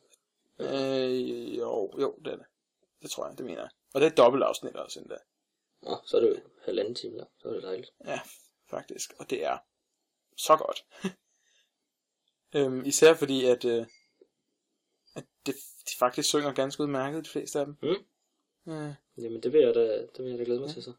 Øh, 0.60 1.58
jo, 1.58 1.92
jo, 2.02 2.16
det 2.26 2.34
er 2.34 2.38
det. 2.38 2.46
Det 3.02 3.12
tror 3.12 3.28
jeg, 3.28 3.38
det 3.38 3.46
mener 3.46 3.62
jeg. 3.62 3.70
Og 3.94 4.02
det 4.02 4.08
er 4.08 4.12
et 4.12 4.18
dobbelt 4.18 4.44
afsnit 4.44 4.76
også 4.76 5.00
endda. 5.00 5.16
Nå, 5.82 5.98
så 6.06 6.18
er 6.18 6.22
det 6.22 6.30
jo 6.30 6.36
halvanden 6.66 6.96
time 6.96 7.18
der. 7.18 7.26
Så 7.38 7.50
er 7.50 7.54
det 7.54 7.64
dejligt. 7.64 7.92
Ja, 8.06 8.20
faktisk. 8.70 9.14
Og 9.20 9.30
det 9.30 9.46
er 9.46 9.58
så 10.38 10.58
godt. 10.58 10.86
øhm, 12.56 12.86
især 12.86 13.14
fordi, 13.14 13.46
at, 13.46 13.66
øh, 13.66 13.86
at 15.16 15.26
det, 15.46 15.56
de 15.90 15.98
faktisk 16.00 16.30
synger 16.30 16.54
ganske 16.54 16.84
udmærket, 16.84 17.26
de 17.26 17.30
fleste 17.30 17.60
af 17.60 17.66
dem. 17.66 17.78
Mm. 17.82 18.74
Øh, 18.74 18.94
Jamen, 19.18 19.44
det 19.44 19.54
vil 19.54 19.62
jeg 19.62 19.76
da, 19.76 20.02
det 20.02 20.24
vil 20.24 20.30
jeg 20.30 20.40
da 20.40 20.44
glæde 20.44 20.60
mig 20.60 20.70
til 20.70 20.84
så. 20.84 20.94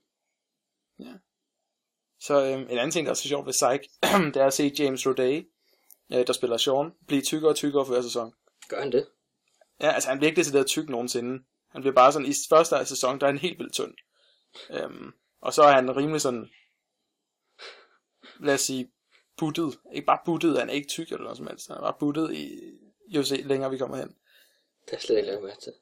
Så 2.21 2.45
øhm, 2.45 2.63
en 2.63 2.79
anden 2.79 2.91
ting, 2.91 3.07
der 3.07 3.11
er 3.11 3.15
så 3.15 3.29
sjovt 3.29 3.47
ved 3.47 3.53
Psych, 3.53 3.91
det 4.35 4.37
er 4.37 4.47
at 4.47 4.55
se 4.55 4.73
James 4.79 5.07
Roday, 5.07 5.49
øh, 6.13 6.27
der 6.27 6.33
spiller 6.33 6.57
Sean, 6.57 6.93
blive 7.07 7.23
tykkere 7.23 7.51
og 7.51 7.57
tykkere 7.57 7.87
for 7.87 7.93
hver 7.93 8.03
sæson. 8.03 8.35
Gør 8.69 8.81
han 8.81 8.93
det? 8.93 9.09
Ja, 9.81 9.93
altså 9.93 10.09
han 10.09 10.19
bliver 10.19 10.31
ikke 10.31 10.39
decideret 10.39 10.67
tyk 10.67 10.89
nogensinde. 10.89 11.45
Han 11.69 11.83
bliver 11.83 11.95
bare 11.95 12.13
sådan, 12.13 12.29
i 12.29 12.33
første 12.49 12.87
sæson, 12.87 13.21
der 13.21 13.27
er 13.27 13.31
han 13.31 13.39
helt 13.39 13.59
vildt 13.59 13.73
tynd. 13.73 13.95
Øhm, 14.71 15.13
og 15.41 15.55
så 15.55 15.63
er 15.63 15.73
han 15.73 15.97
rimelig 15.97 16.21
sådan, 16.21 16.49
lad 18.41 18.55
os 18.55 18.61
sige, 18.61 18.91
buttet. 19.37 19.79
Ikke 19.95 20.07
bare 20.07 20.19
buttet, 20.25 20.59
han 20.59 20.69
er 20.71 20.75
ikke 20.75 20.89
tyk 20.89 21.09
eller 21.09 21.23
noget 21.23 21.37
som 21.37 21.47
helst. 21.47 21.69
Han 21.69 21.77
er 21.77 21.81
bare 21.81 21.97
buttet 22.01 22.35
i, 22.35 22.61
jo 23.09 23.23
se, 23.23 23.37
længere 23.37 23.71
vi 23.71 23.79
kommer 23.79 23.97
hen. 23.97 24.17
Det 24.87 24.95
er 24.95 24.99
slet 24.99 25.17
ikke 25.17 25.27
lavet 25.29 25.43
med 25.43 25.53
til. 25.63 25.73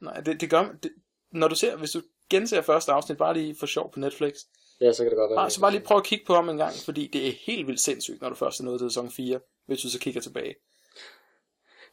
Nej, 0.00 0.20
det, 0.20 0.40
det 0.40 0.50
gør, 0.50 0.72
det, 0.82 0.92
når 1.32 1.48
du 1.48 1.54
ser, 1.54 1.76
hvis 1.76 1.90
du 1.90 2.02
genser 2.30 2.62
første 2.62 2.92
afsnit, 2.92 3.18
bare 3.18 3.34
lige 3.34 3.56
for 3.60 3.66
sjov 3.66 3.92
på 3.92 4.00
Netflix, 4.00 4.34
Ja, 4.80 4.92
så 4.92 5.02
kan 5.02 5.10
det 5.10 5.16
godt 5.16 5.30
være. 5.30 5.36
bare, 5.36 5.50
så 5.50 5.60
bare 5.60 5.70
lige 5.70 5.82
prøv 5.82 5.96
at 5.96 6.04
kigge 6.04 6.24
på 6.24 6.34
ham 6.34 6.48
en 6.48 6.56
gang, 6.56 6.74
fordi 6.84 7.06
det 7.06 7.28
er 7.28 7.32
helt 7.32 7.66
vildt 7.66 7.80
sindssygt, 7.80 8.20
når 8.20 8.28
du 8.28 8.34
først 8.34 8.60
er 8.60 8.64
nået 8.64 8.80
til 8.80 8.90
sæson 8.90 9.10
4, 9.10 9.40
hvis 9.66 9.80
du 9.80 9.90
så 9.90 9.98
kigger 10.00 10.20
tilbage. 10.20 10.54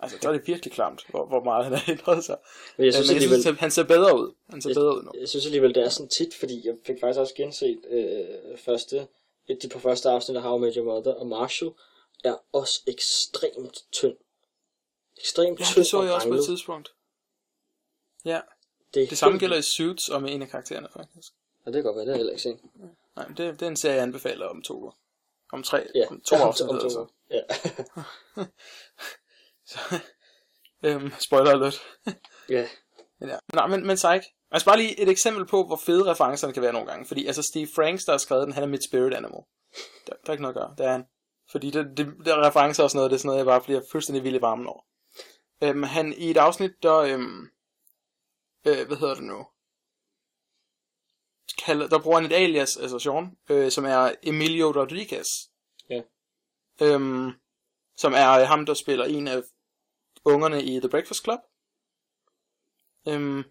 Altså, 0.02 0.18
der 0.22 0.28
er 0.30 0.34
det 0.34 0.48
virkelig 0.48 0.74
klamt, 0.74 1.06
hvor, 1.10 1.26
hvor 1.26 1.44
meget 1.44 1.64
han 1.66 1.74
har 1.74 1.84
ændret 1.92 2.24
sig. 2.24 2.38
Men 2.78 2.86
jeg 2.86 2.86
Jeg 2.86 2.94
synes, 2.94 3.08
men 3.08 3.16
jeg 3.16 3.16
alligevel, 3.24 3.42
synes, 3.42 3.60
han 3.60 3.72
ser 3.72 3.84
bedre 3.84 4.20
ud. 4.20 4.34
Han 4.50 4.62
ser 4.62 4.70
Jeg- 4.70 4.76
bedre 4.76 4.96
ud 4.98 5.04
nu. 5.04 5.12
jeg 5.20 5.30
synes 5.30 5.46
alligevel, 5.46 5.76
det 5.76 5.84
er 5.84 5.90
sådan 5.90 6.10
tit, 6.10 6.34
fordi 6.40 6.68
jeg 6.68 6.76
fik 6.86 6.96
faktisk 7.02 7.20
også 7.20 7.34
genset 7.36 7.82
øh, 7.90 8.58
første, 8.58 9.08
de 9.62 9.70
på 9.70 9.80
første 9.80 10.10
afsnit 10.10 10.38
af 10.38 10.44
How 10.44 10.58
I 10.58 10.62
Met 10.62 10.76
Your 10.76 10.86
Mother, 10.86 11.14
og 11.14 11.28
Marshall 11.28 11.72
er 12.24 12.36
også 12.54 12.82
ekstremt 12.88 13.78
tynd. 13.92 14.18
Ekstremt 15.18 15.60
Ja, 15.60 15.66
tynd 15.66 15.76
det 15.76 15.88
så 15.88 16.04
jeg 16.04 16.14
også 16.14 16.28
på 16.28 16.34
et 16.34 16.46
tidspunkt. 16.46 16.94
Ja, 18.26 18.40
Det, 18.94 19.10
det 19.10 19.18
samme 19.18 19.38
gælder 19.40 19.58
i 19.58 19.62
Suits 19.62 20.10
og 20.10 20.22
med 20.22 20.32
en 20.34 20.42
af 20.42 20.50
karaktererne, 20.50 20.88
faktisk. 20.94 21.34
Ja, 21.66 21.72
det 21.72 21.74
kan 21.74 21.84
godt 21.84 21.96
være, 21.96 22.06
det 22.06 22.10
har 22.10 22.14
jeg 22.14 22.18
heller 22.18 22.32
ikke 22.34 22.44
set. 22.44 22.60
Nej, 23.16 23.28
men 23.28 23.38
det, 23.38 23.60
det 23.60 23.62
er 23.66 23.68
en 23.70 23.76
serie, 23.78 23.96
jeg 23.96 24.04
anbefaler 24.04 24.46
om 24.46 24.62
to 24.62 24.84
år. 24.86 24.98
Om 25.54 25.64
tre, 25.64 25.88
Ja, 25.96 26.08
om 26.10 26.22
to 26.22 26.36
om 26.36 26.42
afsnit. 26.48 26.70
om 26.70 26.80
to 26.80 26.84
altså. 26.84 27.06
Ja. 27.30 27.42
Så, 29.72 30.00
øhm, 30.86 31.12
spoiler 31.20 31.52
alert. 31.52 31.82
ja. 32.50 32.68
Men 33.20 33.30
ja. 33.32 33.38
Nej, 33.54 33.68
men, 33.68 33.88
men 33.88 33.96
Psych. 33.96 34.28
Altså 34.52 34.66
bare 34.66 34.78
lige 34.78 35.00
et 35.00 35.10
eksempel 35.10 35.46
på, 35.46 35.66
hvor 35.66 35.76
fede 35.76 36.12
referencerne 36.12 36.54
kan 36.54 36.62
være 36.62 36.74
nogle 36.74 36.88
gange. 36.88 37.06
Fordi 37.06 37.26
altså 37.26 37.44
Steve 37.44 37.68
Franks, 37.76 38.06
der 38.06 38.12
har 38.12 38.18
skrevet 38.18 38.46
den, 38.46 38.54
han 38.54 38.64
er 38.64 38.68
mit 38.68 38.84
spirit 38.84 39.14
animal. 39.14 39.42
Der, 40.08 40.14
der 40.14 40.28
er 40.28 40.32
ikke 40.32 40.42
noget 40.42 40.56
at 40.56 40.62
gøre, 40.62 40.76
det 40.78 40.86
er 40.86 40.92
han. 40.92 41.06
Fordi 41.52 41.70
det, 41.72 41.98
det, 41.98 42.14
der 42.26 42.36
er 42.36 42.48
referencer 42.48 42.84
og 42.84 42.90
sådan 42.90 42.98
noget, 42.98 43.12
det 43.12 43.16
er 43.16 43.20
sådan 43.20 43.28
noget, 43.28 43.38
jeg 43.38 43.46
bare 43.46 43.62
bliver 43.62 43.82
fuldstændig 43.92 44.24
vild 44.24 44.36
i 44.36 44.42
varmen 44.42 44.68
over. 44.68 44.82
Øhm, 45.64 45.84
han 45.84 46.14
i 46.14 46.30
et 46.30 46.38
afsnit, 46.38 46.72
der, 46.84 46.98
øhm, 46.98 47.42
øh, 48.68 48.88
hvad 48.88 48.98
hedder 48.98 49.16
det 49.16 49.24
nu? 49.24 49.46
Kalder, 51.66 51.88
der 51.88 52.00
bruger 52.00 52.20
han 52.20 52.32
et 52.32 52.36
alias, 52.36 52.78
altså 52.78 53.00
Sean, 53.00 53.38
øh, 53.50 53.72
som 53.72 53.86
er 53.86 54.12
Emilio 54.24 54.66
Rodriguez. 54.66 55.28
Ja. 55.90 56.02
Øhm, 56.82 57.32
som 57.98 58.14
er 58.14 58.46
ham, 58.46 58.66
der 58.66 58.74
spiller 58.74 59.06
en 59.06 59.28
af 59.28 59.42
ungerne 60.26 60.64
i 60.64 60.80
The 60.80 60.90
Breakfast 60.90 61.24
Club. 61.24 61.40
Øhm, 63.08 63.44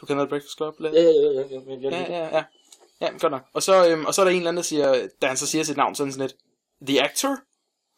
du 0.00 0.06
kender 0.06 0.24
The 0.24 0.28
Breakfast 0.28 0.56
Club? 0.56 0.80
Lidt? 0.80 0.94
Ja, 0.94 1.00
ja, 1.00 1.10
ja, 1.10 1.40
ja, 1.40 1.60
ja, 1.66 1.90
ja, 1.90 1.90
Ja, 1.90 2.28
ja, 2.38 2.44
ja. 3.00 3.18
Godt 3.18 3.30
nok. 3.32 3.42
Og 3.52 3.62
så, 3.62 3.88
øhm, 3.88 4.06
og 4.06 4.14
så 4.14 4.22
er 4.22 4.24
der 4.24 4.30
en 4.30 4.36
eller 4.36 4.48
anden, 4.48 4.56
der 4.56 4.62
siger, 4.62 5.08
da 5.22 5.26
han 5.26 5.36
så 5.36 5.46
siger 5.46 5.64
sit 5.64 5.76
navn, 5.76 5.94
sådan 5.94 6.12
sådan 6.12 6.26
lidt, 6.26 6.40
The 6.88 7.02
Actor? 7.02 7.36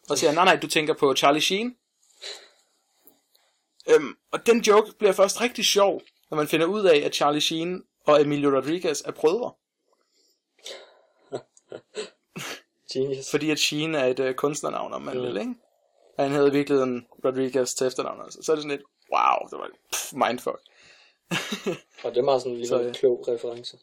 Og 0.08 0.18
siger 0.18 0.32
nej, 0.32 0.44
nej, 0.44 0.56
du 0.56 0.66
tænker 0.66 0.94
på 0.94 1.14
Charlie 1.14 1.40
Sheen. 1.42 1.76
Øhm, 3.88 4.16
og 4.32 4.46
den 4.46 4.60
joke 4.60 4.92
bliver 4.98 5.12
først 5.12 5.40
rigtig 5.40 5.64
sjov, 5.64 6.02
når 6.30 6.36
man 6.36 6.48
finder 6.48 6.66
ud 6.66 6.84
af, 6.84 6.96
at 6.98 7.14
Charlie 7.14 7.40
Sheen 7.40 7.82
og 8.06 8.20
Emilio 8.20 8.50
Rodriguez 8.56 9.00
er 9.04 9.12
brødre. 9.12 9.52
Genius. 12.92 13.30
Fordi 13.30 13.50
at 13.50 13.58
Sheen 13.58 13.94
er 13.94 14.04
et 14.04 14.20
øh, 14.20 14.34
kunstnernavn, 14.34 14.92
om 14.92 15.02
man 15.02 15.16
Mm. 15.16 15.22
vil, 15.22 15.36
ikke? 15.36 15.54
Han 16.18 16.30
havde 16.30 16.52
virkelig 16.52 16.82
en 16.82 17.06
Rodriguez 17.24 17.74
til 17.74 17.86
efternavn. 17.86 18.20
Altså. 18.20 18.42
Så 18.42 18.52
er 18.52 18.56
det 18.56 18.62
sådan 18.62 18.76
lidt, 18.76 18.88
wow, 19.12 19.48
det 19.50 19.58
var 19.58 19.70
pff, 19.92 20.12
mindfuck. 20.12 20.60
Og 22.04 22.10
det 22.10 22.18
er 22.18 22.22
meget 22.22 22.42
sådan 22.42 22.56
lige 22.56 22.68
Så, 22.68 22.80
en 22.80 22.94
klog 22.94 23.28
reference. 23.28 23.78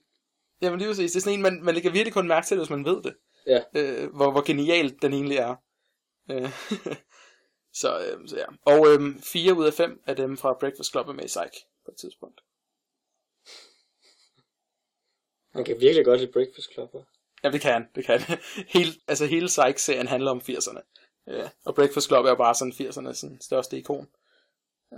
Jamen 0.62 0.80
lige 0.80 0.90
præcis, 0.90 1.12
det 1.12 1.20
er 1.20 1.22
sådan 1.22 1.40
en, 1.40 1.42
man, 1.42 1.64
man 1.64 1.82
kan 1.82 1.94
virkelig 1.94 2.14
kun 2.14 2.28
mærke 2.28 2.48
til, 2.48 2.58
det, 2.58 2.66
hvis 2.66 2.70
man 2.70 2.86
ved 2.86 3.04
det. 3.04 3.16
Ja. 3.48 3.62
øh, 3.76 4.16
hvor, 4.16 4.32
hvor 4.32 4.42
genialt 4.42 5.02
den 5.02 5.14
egentlig 5.14 5.38
er. 5.38 5.56
Øh, 6.32 6.52
så, 7.82 8.00
øh, 8.00 8.28
så 8.28 8.38
ja. 8.38 8.46
Og 8.66 8.88
øh, 8.88 9.00
fire 9.22 9.54
ud 9.54 9.66
af 9.66 9.74
fem 9.74 10.02
af 10.06 10.16
dem 10.16 10.38
fra 10.38 10.58
Breakfast 10.60 10.92
Club 10.92 11.08
er 11.08 11.14
med 11.14 11.24
i 11.24 11.28
Psych 11.28 11.66
på 11.86 11.92
et 11.92 11.98
tidspunkt. 11.98 12.42
Man 15.54 15.66
kan 15.66 15.80
virkelig 15.80 16.06
godt 16.06 16.20
lide 16.20 16.32
Breakfast 16.32 16.74
Club, 16.74 16.96
hva'? 16.96 17.40
Ja, 17.44 17.52
det 17.52 17.62
kan 17.62 17.74
han. 17.74 17.88
Det 17.96 18.06
kan 18.06 18.20
han. 18.20 18.38
hele, 18.76 18.92
altså 19.08 19.26
hele 19.26 19.48
Psych-serien 19.48 20.08
handler 20.08 20.32
om 20.32 20.38
80'erne. 20.38 20.82
Ja. 21.30 21.50
Og 21.66 21.76
Breakfast 21.76 22.08
Club 22.08 22.26
er 22.26 22.36
bare 22.36 22.56
sådan 22.56 22.74
80'erne 22.74 23.14
sådan 23.14 23.42
største 23.42 23.78
ikon. 23.78 24.08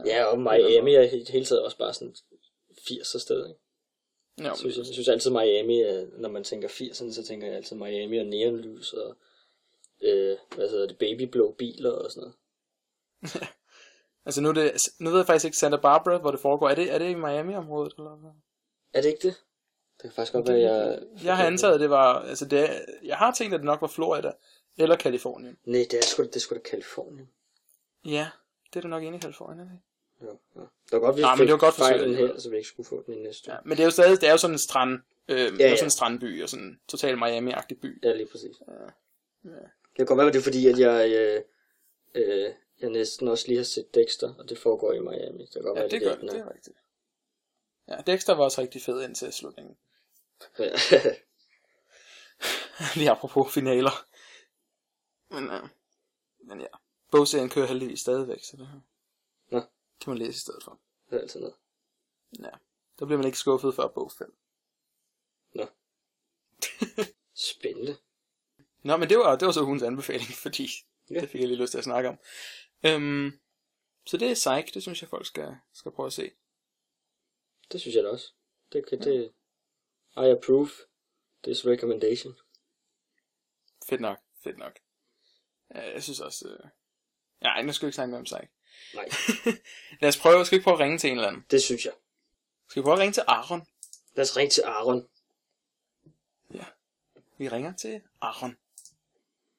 Ja, 0.05 0.25
og 0.25 0.39
Miami 0.39 0.95
er 0.95 1.01
i 1.01 1.25
hele 1.29 1.45
taget 1.45 1.63
også 1.63 1.77
bare 1.77 1.93
sådan 1.93 2.15
80'er 2.71 3.19
sted, 3.19 3.47
ikke? 3.47 3.59
Ja, 4.37 4.43
Jeg 4.43 4.57
synes, 4.57 4.77
jeg 4.77 4.85
synes 4.85 5.07
altid 5.07 5.31
Miami, 5.31 5.83
når 6.17 6.29
man 6.29 6.43
tænker 6.43 6.67
80'erne, 6.67 7.13
så 7.13 7.23
tænker 7.27 7.47
jeg 7.47 7.55
altid 7.55 7.75
Miami 7.75 8.17
og 8.17 8.25
neonlys 8.25 8.93
og 8.93 9.15
øh, 10.01 10.37
hvad 10.55 10.69
hedder 10.69 10.87
det, 10.87 10.97
babyblå 10.97 11.55
biler 11.57 11.91
og 11.91 12.11
sådan 12.11 12.21
noget. 12.21 12.35
altså 14.25 14.41
nu, 14.41 14.49
er 14.49 14.53
det, 14.53 14.71
nu 14.99 15.09
ved 15.09 15.17
jeg 15.17 15.25
faktisk 15.25 15.45
ikke 15.45 15.57
Santa 15.57 15.77
Barbara, 15.77 16.17
hvor 16.17 16.31
det 16.31 16.39
foregår. 16.39 16.69
Er 16.69 16.75
det, 16.75 16.93
er 16.93 16.97
det 16.97 17.09
i 17.09 17.15
Miami-området? 17.15 17.93
Eller 17.97 18.15
hvad? 18.15 18.31
Er 18.93 19.01
det 19.01 19.09
ikke 19.09 19.27
det? 19.27 19.35
Det 19.97 20.01
kan 20.01 20.11
faktisk 20.11 20.33
godt 20.33 20.47
være, 20.47 20.59
jeg... 20.59 20.99
Jeg 21.23 21.37
har 21.37 21.45
antaget, 21.45 21.73
at 21.73 21.79
det 21.79 21.89
var... 21.89 22.19
Altså 22.19 22.45
det, 22.45 22.69
jeg 23.03 23.17
har 23.17 23.33
tænkt, 23.33 23.53
at 23.53 23.59
det 23.59 23.65
nok 23.65 23.81
var 23.81 23.87
Florida 23.87 24.31
eller 24.77 24.95
Kalifornien. 24.95 25.57
Nej, 25.65 25.85
det 25.91 25.99
er 25.99 26.05
sgu, 26.05 26.23
det 26.23 26.35
er 26.35 26.39
sgu 26.39 26.55
da 26.55 26.59
Kalifornien. 26.59 27.29
Ja, 28.05 28.29
det 28.73 28.75
er 28.75 28.81
det 28.81 28.89
nok 28.89 29.03
inde 29.03 29.17
i 29.17 29.21
Kalifornien, 29.21 29.67
ikke? 29.73 29.83
Ja, 30.21 30.59
ja. 30.61 30.65
Det 30.85 30.91
var 30.91 30.99
godt, 30.99 31.15
vi 31.17 31.21
Nej, 31.21 31.35
men 31.35 31.47
det 31.47 31.51
var 31.53 31.59
godt 31.59 31.75
forsøgt 31.75 32.01
alligevel. 32.01 32.27
her, 32.33 32.39
så 32.39 32.49
vi 32.49 32.55
ikke 32.57 32.67
skulle 32.69 32.87
få 32.87 33.03
den 33.05 33.13
i 33.13 33.17
næste 33.23 33.51
Ja, 33.51 33.57
men 33.65 33.71
det 33.71 33.79
er 33.79 33.85
jo 33.85 33.91
stadig, 33.91 34.21
det 34.21 34.27
er 34.27 34.31
jo 34.31 34.37
sådan 34.37 34.53
en 34.55 34.59
strand, 34.59 34.99
øh, 35.27 35.37
ja, 35.37 35.69
ja. 35.69 35.75
sådan 35.75 35.85
en 35.85 35.89
strandby, 35.91 36.43
og 36.43 36.49
sådan 36.49 36.65
en 36.65 36.79
total 36.87 37.15
Miami-agtig 37.17 37.79
by. 37.81 38.03
Ja, 38.03 38.13
lige 38.15 38.27
præcis. 38.31 38.55
Ja. 38.67 39.49
Det 39.49 39.95
kan 39.95 40.05
godt 40.05 40.17
være, 40.17 40.27
at 40.27 40.33
det 40.33 40.39
er 40.39 40.43
fordi, 40.43 40.67
at 40.67 40.79
jeg, 40.79 41.09
øh, 41.11 41.41
øh, 42.15 42.53
jeg 42.81 42.89
næsten 42.89 43.27
også 43.27 43.47
lige 43.47 43.57
har 43.57 43.63
set 43.63 43.95
Dexter, 43.95 44.33
og 44.33 44.49
det 44.49 44.57
foregår 44.57 44.93
i 44.93 44.99
Miami. 44.99 45.41
Det 45.45 45.51
kan 45.53 45.61
godt 45.61 45.75
Ja, 45.77 45.81
være, 45.81 45.89
det 45.89 46.03
er 46.03 46.09
gør 46.09 46.15
den 46.15 46.27
det, 46.27 46.29
er. 46.29 46.43
det 46.43 46.47
er 46.47 46.53
rigtigt. 46.55 46.77
Ja, 47.87 47.95
Dexter 48.11 48.33
var 48.33 48.43
også 48.43 48.61
rigtig 48.61 48.81
fed 48.81 49.03
indtil 49.03 49.33
slutningen. 49.33 49.77
Ja. 50.59 50.69
Lige 52.95 53.11
apropos 53.11 53.53
finaler. 53.53 54.05
Men, 55.31 55.49
øh, 55.49 55.69
men 56.39 56.59
ja, 56.61 56.67
bogserien 57.11 57.49
kører 57.49 57.65
heldigvis 57.67 57.99
stadigvæk, 57.99 58.43
så 58.43 58.57
det 58.57 58.67
her 58.67 58.79
Nå. 59.51 59.59
kan 60.01 60.09
man 60.11 60.17
læse 60.17 60.29
i 60.29 60.39
stedet 60.39 60.63
for. 60.63 60.79
det 61.09 61.15
er 61.17 61.21
altid 61.21 61.39
noget. 61.39 61.55
Ja, 62.39 62.51
der 62.99 63.05
bliver 63.05 63.17
man 63.17 63.25
ikke 63.25 63.37
skuffet 63.37 63.75
før 63.75 63.87
bog 63.87 64.11
5. 64.11 64.35
Nå. 65.53 65.65
Spændende. 67.51 67.97
Nå, 68.83 68.97
men 68.97 69.09
det 69.09 69.17
var, 69.17 69.35
det 69.35 69.45
var 69.45 69.51
så 69.51 69.63
ugens 69.63 69.83
anbefaling, 69.83 70.29
fordi 70.43 70.67
Ja. 71.09 71.15
ja. 71.15 71.21
det 71.21 71.29
fik 71.29 71.41
jeg 71.41 71.47
lige 71.47 71.61
lyst 71.61 71.71
til 71.71 71.77
at 71.77 71.83
snakke 71.83 72.09
om. 72.09 72.17
Øhm, 72.85 73.39
så 74.05 74.17
det 74.17 74.27
er 74.31 74.33
Psych, 74.33 74.73
det 74.73 74.81
synes 74.81 75.01
jeg 75.01 75.09
folk 75.09 75.25
skal, 75.25 75.57
skal 75.73 75.91
prøve 75.91 76.07
at 76.07 76.13
se. 76.13 76.31
Det 77.71 77.81
synes 77.81 77.95
jeg 77.95 78.03
da 78.03 78.09
også. 78.09 78.33
Det, 78.73 78.87
kan 78.89 78.99
det, 78.99 79.33
I 80.15 80.29
approve 80.37 80.69
this 81.43 81.65
recommendation. 81.65 82.35
Fedt 83.89 84.01
nok, 84.01 84.17
fedt 84.43 84.57
nok. 84.57 84.79
Ja, 85.75 85.93
jeg 85.93 86.03
synes 86.03 86.19
også... 86.19 86.47
Øh... 86.47 86.69
Ja, 87.41 87.61
nu 87.61 87.73
skal 87.73 87.85
vi 87.85 87.87
ikke 87.87 87.95
snakke 87.95 88.11
mere 88.11 88.19
om 88.19 88.23
Psych. 88.23 88.47
Nej, 88.93 89.09
Lad 90.01 90.09
os 90.09 90.17
prøve, 90.17 90.45
skal 90.45 90.55
vi 90.55 90.57
ikke 90.57 90.63
prøve 90.63 90.73
at 90.75 90.79
ringe 90.79 90.97
til 90.97 91.09
en 91.11 91.17
eller 91.17 91.27
anden? 91.27 91.45
det 91.51 91.61
synes 91.61 91.85
jeg. 91.85 91.93
Skal 92.69 92.81
vi 92.81 92.83
prøve 92.83 92.93
at 92.93 92.99
ringe 92.99 93.13
til 93.13 93.23
Aaron? 93.27 93.67
Lad 94.15 94.23
os 94.23 94.37
ringe 94.37 94.49
til 94.49 94.61
Aaron. 94.61 95.07
Vi 97.41 97.49
ringer 97.49 97.73
til 97.73 98.01
Aaron. 98.21 98.57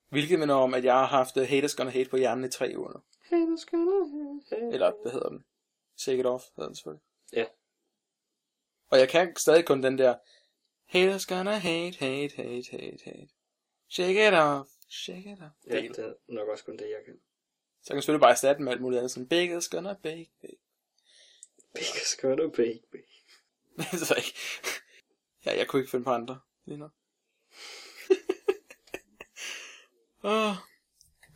Hvilket 0.08 0.38
minder 0.38 0.54
om, 0.54 0.74
at 0.74 0.84
jeg 0.84 0.94
har 0.94 1.06
haft 1.06 1.36
uh, 1.36 1.42
Haters 1.42 1.74
Gonna 1.74 1.92
Hate 1.92 2.10
på 2.10 2.16
hjernen 2.16 2.44
i 2.44 2.50
tre 2.50 2.74
uger 2.76 2.92
nu. 2.92 3.00
Eller, 4.72 4.92
hvad 5.02 5.12
hedder 5.12 5.28
den? 5.28 5.44
Shake 5.96 6.20
It 6.20 6.26
Off, 6.26 6.44
hedder 6.56 6.68
den 6.68 6.76
selvfølgelig. 6.76 7.04
Ja. 7.32 7.44
Og 8.90 8.98
jeg 8.98 9.08
kan 9.08 9.36
stadig 9.36 9.66
kun 9.66 9.82
den 9.82 9.98
der, 9.98 10.14
Haters 10.86 11.26
Gonna 11.26 11.58
Hate, 11.58 11.98
Hate, 11.98 12.36
Hate, 12.36 12.70
Hate, 12.70 13.04
Hate. 13.04 13.28
Shake 13.88 14.28
It 14.28 14.34
Off, 14.34 14.68
Shake 14.92 15.32
It. 15.32 15.38
Ja, 15.66 15.76
det 15.76 15.98
er 15.98 16.14
nok 16.28 16.48
også 16.48 16.64
kun 16.64 16.76
det, 16.76 16.90
jeg 16.90 17.02
kan. 17.04 17.20
Så 17.82 17.88
kan 17.88 17.96
jeg 17.96 18.02
selvfølgelig 18.02 18.20
bare 18.20 18.30
erstatte 18.30 18.56
den 18.56 18.64
med 18.64 18.72
alt 18.72 18.82
muligt 18.82 18.98
andet, 18.98 19.10
sådan, 19.10 19.28
Big 19.28 19.56
is 19.56 19.68
gonna 19.68 19.94
bake, 19.94 20.32
bake. 20.40 20.58
Because 21.74 22.16
gonna 22.20 22.48
baby. 22.48 23.04
så 24.08 24.14
ikke. 24.16 24.34
Ja, 25.44 25.58
jeg 25.58 25.68
kunne 25.68 25.80
ikke 25.80 25.90
finde 25.90 26.04
på 26.04 26.10
andre 26.10 26.40
lige 26.64 26.78
nu. 26.78 26.84
Åh, 30.24 30.48
oh, 30.48 30.56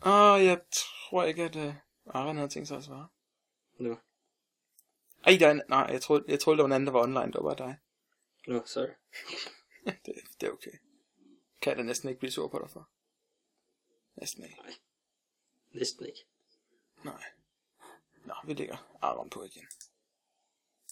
oh, 0.00 0.44
jeg 0.44 0.60
tror 0.72 1.24
ikke, 1.24 1.42
at 1.42 1.56
uh, 1.56 1.74
Aaron 2.06 2.36
havde 2.36 2.48
tænkt 2.48 2.68
sig 2.68 2.76
at 2.76 2.84
svare. 2.84 3.08
Nå, 3.78 3.96
Ej, 5.24 5.36
der 5.40 5.46
er 5.46 5.50
en, 5.50 5.62
nej, 5.68 5.88
jeg 5.90 6.02
troede, 6.02 6.24
jeg 6.28 6.40
troede, 6.40 6.56
der 6.56 6.62
var 6.62 6.66
en 6.66 6.72
anden, 6.72 6.86
der 6.86 6.92
var 6.92 7.02
online, 7.02 7.32
det 7.32 7.34
var 7.34 7.54
bare 7.54 7.66
dig. 7.68 7.78
nå, 8.46 8.62
sorry. 8.66 8.88
det, 10.04 10.14
det 10.40 10.46
er 10.46 10.52
okay. 10.52 10.78
Kan 11.60 11.70
jeg 11.70 11.76
da 11.76 11.82
næsten 11.82 12.08
ikke 12.08 12.18
blive 12.18 12.32
sur 12.32 12.48
på 12.48 12.58
dig 12.58 12.70
for. 12.70 12.90
Næsten 14.16 14.44
ikke. 14.44 14.56
Næsten 15.70 16.06
ikke. 16.06 16.26
Nej. 17.04 17.24
Nå, 18.24 18.34
vi 18.44 18.54
lægger 18.54 18.98
Aaron 19.02 19.30
på 19.30 19.44
igen. 19.44 19.66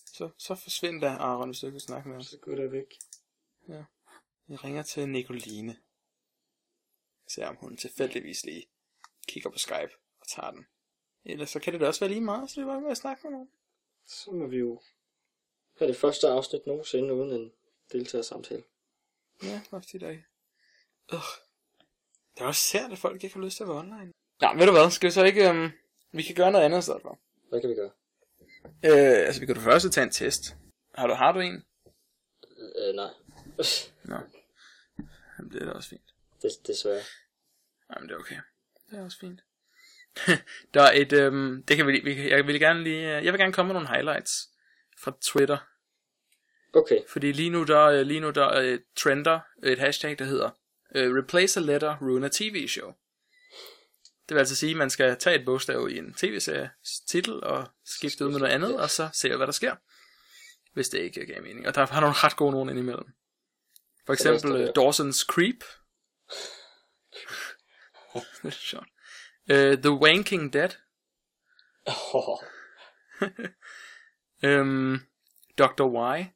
Så, 0.07 0.31
så 0.39 0.55
forsvind 0.55 1.01
da, 1.01 1.07
Aaron, 1.07 1.49
hvis 1.49 1.61
du 1.61 1.67
ikke 1.67 1.75
vil 1.75 1.81
snakke 1.81 2.09
med 2.09 2.17
os. 2.17 2.27
Så 2.27 2.39
går 2.39 2.55
det 2.55 2.73
væk. 2.73 2.99
Vi 4.47 4.57
ringer 4.57 4.83
til 4.83 5.09
Nicoline. 5.09 5.77
Se 7.27 7.47
om 7.47 7.57
hun 7.57 7.77
tilfældigvis 7.77 8.45
lige 8.45 8.67
kigger 9.29 9.51
på 9.51 9.59
Skype 9.59 9.93
og 10.21 10.27
tager 10.29 10.51
den. 10.51 10.67
Ellers 11.25 11.51
så 11.51 11.61
kan 11.61 11.73
det 11.73 11.81
da 11.81 11.87
også 11.87 12.01
være 12.01 12.11
lige 12.11 12.21
meget, 12.21 12.51
så 12.51 12.61
det 12.61 12.67
var 12.67 12.81
med 12.81 12.91
at 12.91 12.97
snakke 12.97 13.23
med 13.25 13.31
nogen. 13.31 13.51
Så 14.07 14.31
må 14.31 14.47
vi 14.47 14.57
jo 14.57 14.83
have 15.79 15.89
det 15.89 15.97
første 15.97 16.29
afsnit 16.29 16.67
nogensinde 16.67 17.15
uden 17.15 17.41
en 17.41 17.53
deltagersamtale. 17.93 18.65
Ja, 19.43 19.61
faktisk 19.71 19.95
i 19.95 19.99
dag. 19.99 20.25
Ugh. 21.13 21.44
Det 22.35 22.41
er 22.43 22.47
også 22.47 22.61
sært, 22.61 22.93
at 22.93 22.99
folk 22.99 23.25
ikke 23.25 23.37
har 23.37 23.45
lyst 23.45 23.57
til 23.57 23.65
at 23.65 23.69
være 23.69 23.79
online. 23.79 24.13
Ja, 24.43 24.53
ved 24.53 24.67
du 24.67 24.73
hvad, 24.73 24.91
skal 24.91 25.07
vi 25.07 25.11
så 25.11 25.25
ikke... 25.25 25.51
Um, 25.51 25.73
vi 26.13 26.23
kan 26.23 26.35
gøre 26.35 26.53
noget 26.53 26.65
andet 26.65 26.79
i 26.79 26.83
stedet 26.83 27.03
for. 27.03 27.19
Hvad 27.49 27.61
kan 27.61 27.71
vi 27.71 27.75
gøre? 27.75 27.91
Øh, 28.65 29.27
altså 29.27 29.41
vi 29.41 29.47
kan 29.47 29.55
du 29.55 29.61
først 29.61 29.93
tage 29.93 30.05
en 30.05 30.11
test. 30.11 30.57
Har 30.95 31.07
du, 31.07 31.15
har 31.15 31.33
du 31.33 31.41
en? 31.41 31.65
Øh, 32.79 32.95
nej. 32.95 33.11
Nå. 34.11 34.17
Jamen, 35.39 35.53
det 35.53 35.63
er 35.63 35.67
da 35.67 35.73
også 35.73 35.89
fint. 35.89 36.15
det, 36.43 36.51
desværre. 36.67 37.03
Jamen, 37.91 38.09
det 38.09 38.15
er 38.15 38.19
okay. 38.19 38.37
Det 38.91 38.99
er 38.99 39.05
også 39.05 39.19
fint. 39.19 39.41
der 40.75 40.83
er 40.83 40.93
et, 40.95 41.13
øhm, 41.13 41.63
det 41.63 41.77
kan 41.77 41.87
vi, 41.87 42.01
vi 42.05 42.31
jeg 42.31 42.47
vil 42.47 42.61
gerne 42.61 42.83
lige, 42.83 43.17
øh, 43.17 43.25
jeg 43.25 43.33
vil 43.33 43.41
gerne 43.41 43.53
komme 43.53 43.73
med 43.73 43.75
nogle 43.75 43.89
highlights 43.89 44.49
fra 44.99 45.13
Twitter. 45.21 45.59
Okay. 46.73 46.99
Fordi 47.09 47.33
lige 47.33 47.51
nu 47.51 47.65
der, 47.65 47.83
øh, 47.83 48.01
lige 48.01 48.21
nu 48.21 48.31
der 48.31 48.59
øh, 48.59 48.79
trender 48.97 49.41
et 49.65 49.79
hashtag, 49.79 50.19
der 50.19 50.25
hedder 50.25 50.51
øh, 50.95 51.15
Replace 51.15 51.61
a 51.61 51.63
letter, 51.63 51.97
ruin 52.03 52.25
a 52.25 52.29
TV 52.29 52.69
show. 52.69 52.93
Det 54.29 54.35
vil 54.35 54.39
altså 54.39 54.57
sige, 54.57 54.71
at 54.71 54.77
man 54.77 54.91
skal 54.91 55.17
tage 55.17 55.39
et 55.39 55.45
bogstav 55.45 55.89
i 55.91 55.99
en 55.99 56.15
tv-serie 56.15 56.71
titel 57.09 57.45
og 57.45 57.69
skifte 57.85 58.27
ud 58.27 58.31
med 58.31 58.39
noget 58.39 58.53
andet, 58.53 58.81
og 58.81 58.91
så 58.91 59.09
se, 59.13 59.37
hvad 59.37 59.47
der 59.47 59.53
sker. 59.53 59.77
Hvis 60.73 60.89
det 60.89 60.99
ikke 60.99 61.27
giver 61.27 61.43
mening. 61.43 61.67
Og 61.67 61.75
der 61.75 61.87
har 61.87 62.01
nogle 62.01 62.17
ret 62.19 62.37
gode 62.37 62.53
nogen 62.53 62.69
indimellem. 62.69 63.07
For 64.07 64.13
eksempel 64.13 64.53
uh? 64.53 64.69
Dawson's 64.69 65.27
Creep. 65.27 65.65
det 68.43 68.49
er 68.49 68.51
sjovt. 68.51 68.89
Uh, 69.51 69.83
The 69.83 69.91
Wanking 69.91 70.53
Dead. 70.53 70.71
Oh, 71.87 72.39
Um, 74.45 75.07
Dr. 75.57 75.87
Y. 75.87 76.35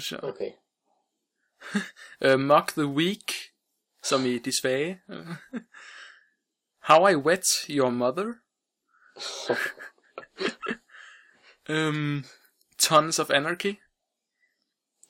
Sjovt. 0.00 0.24
okay. 0.24 0.56
Uh, 2.20 2.36
Mock 2.36 2.72
the 2.72 2.88
Weak, 2.88 3.52
som 4.02 4.26
i 4.26 4.38
de 4.38 4.52
svage. 4.52 5.00
How 6.80 7.04
I 7.04 7.14
Wet 7.14 7.68
Your 7.68 7.90
Mother. 7.90 8.42
um, 11.68 12.24
Tons 12.78 13.18
of 13.18 13.30
Anarchy. 13.30 13.80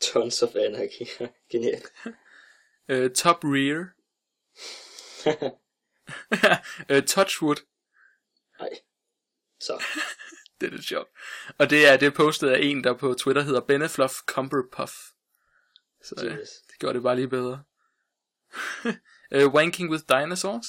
Tons 0.00 0.42
of 0.42 0.56
Anarchy. 0.56 1.06
Genialt. 1.50 1.90
Uh, 2.88 3.08
top 3.08 3.44
Rear. 3.44 3.94
uh, 6.90 7.00
Touchwood. 7.06 7.60
Nej. 8.60 8.80
Så. 9.58 9.80
Det 10.62 10.68
er 10.68 10.76
lidt 10.76 10.86
sjovt. 10.86 11.08
Og 11.58 11.70
det 11.70 11.88
er 11.88 11.96
det 11.96 12.06
er 12.06 12.10
postet 12.10 12.48
af 12.48 12.58
en, 12.62 12.84
der 12.84 12.94
på 12.94 13.14
Twitter 13.14 13.42
hedder 13.42 13.60
Benefluff 13.60 14.12
Cumberpuff. 14.26 14.92
Så 16.04 16.14
Genius. 16.20 16.48
det 16.70 16.78
gjorde 16.78 16.94
det 16.94 17.02
bare 17.02 17.16
lige 17.16 17.28
bedre. 17.28 17.64
uh, 19.36 19.54
wanking 19.56 19.90
with 19.90 20.04
Dinosaurs. 20.08 20.66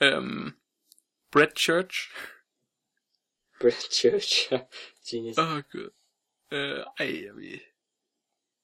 Um, 0.00 0.56
Brett 1.32 1.58
Church. 1.58 1.96
Brad 3.60 3.92
Church. 3.92 4.52
Genius. 5.10 5.38
Åh, 5.38 5.52
oh, 5.52 5.62
gud. 5.72 5.90
Øh, 6.50 6.84
ej, 6.98 7.06
er 7.28 7.34
vi... 7.34 7.60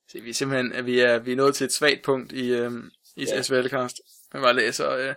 Se, 0.08 0.20
vi 0.20 0.30
er 0.30 0.34
simpelthen, 0.34 0.72
at 0.72 0.86
vi 0.86 1.00
er, 1.00 1.18
vi 1.18 1.32
er 1.32 1.36
nået 1.36 1.54
til 1.54 1.64
et 1.64 1.72
svagt 1.72 2.04
punkt 2.04 2.32
i, 2.32 2.50
øhm, 2.50 2.90
i 3.16 3.24
Ja. 3.24 3.34
ja. 3.34 3.42
SVL-cast. 3.42 4.00
Jeg 4.32 4.42
bare 4.42 4.54
læser, 4.54 4.90
øh, 4.90 5.14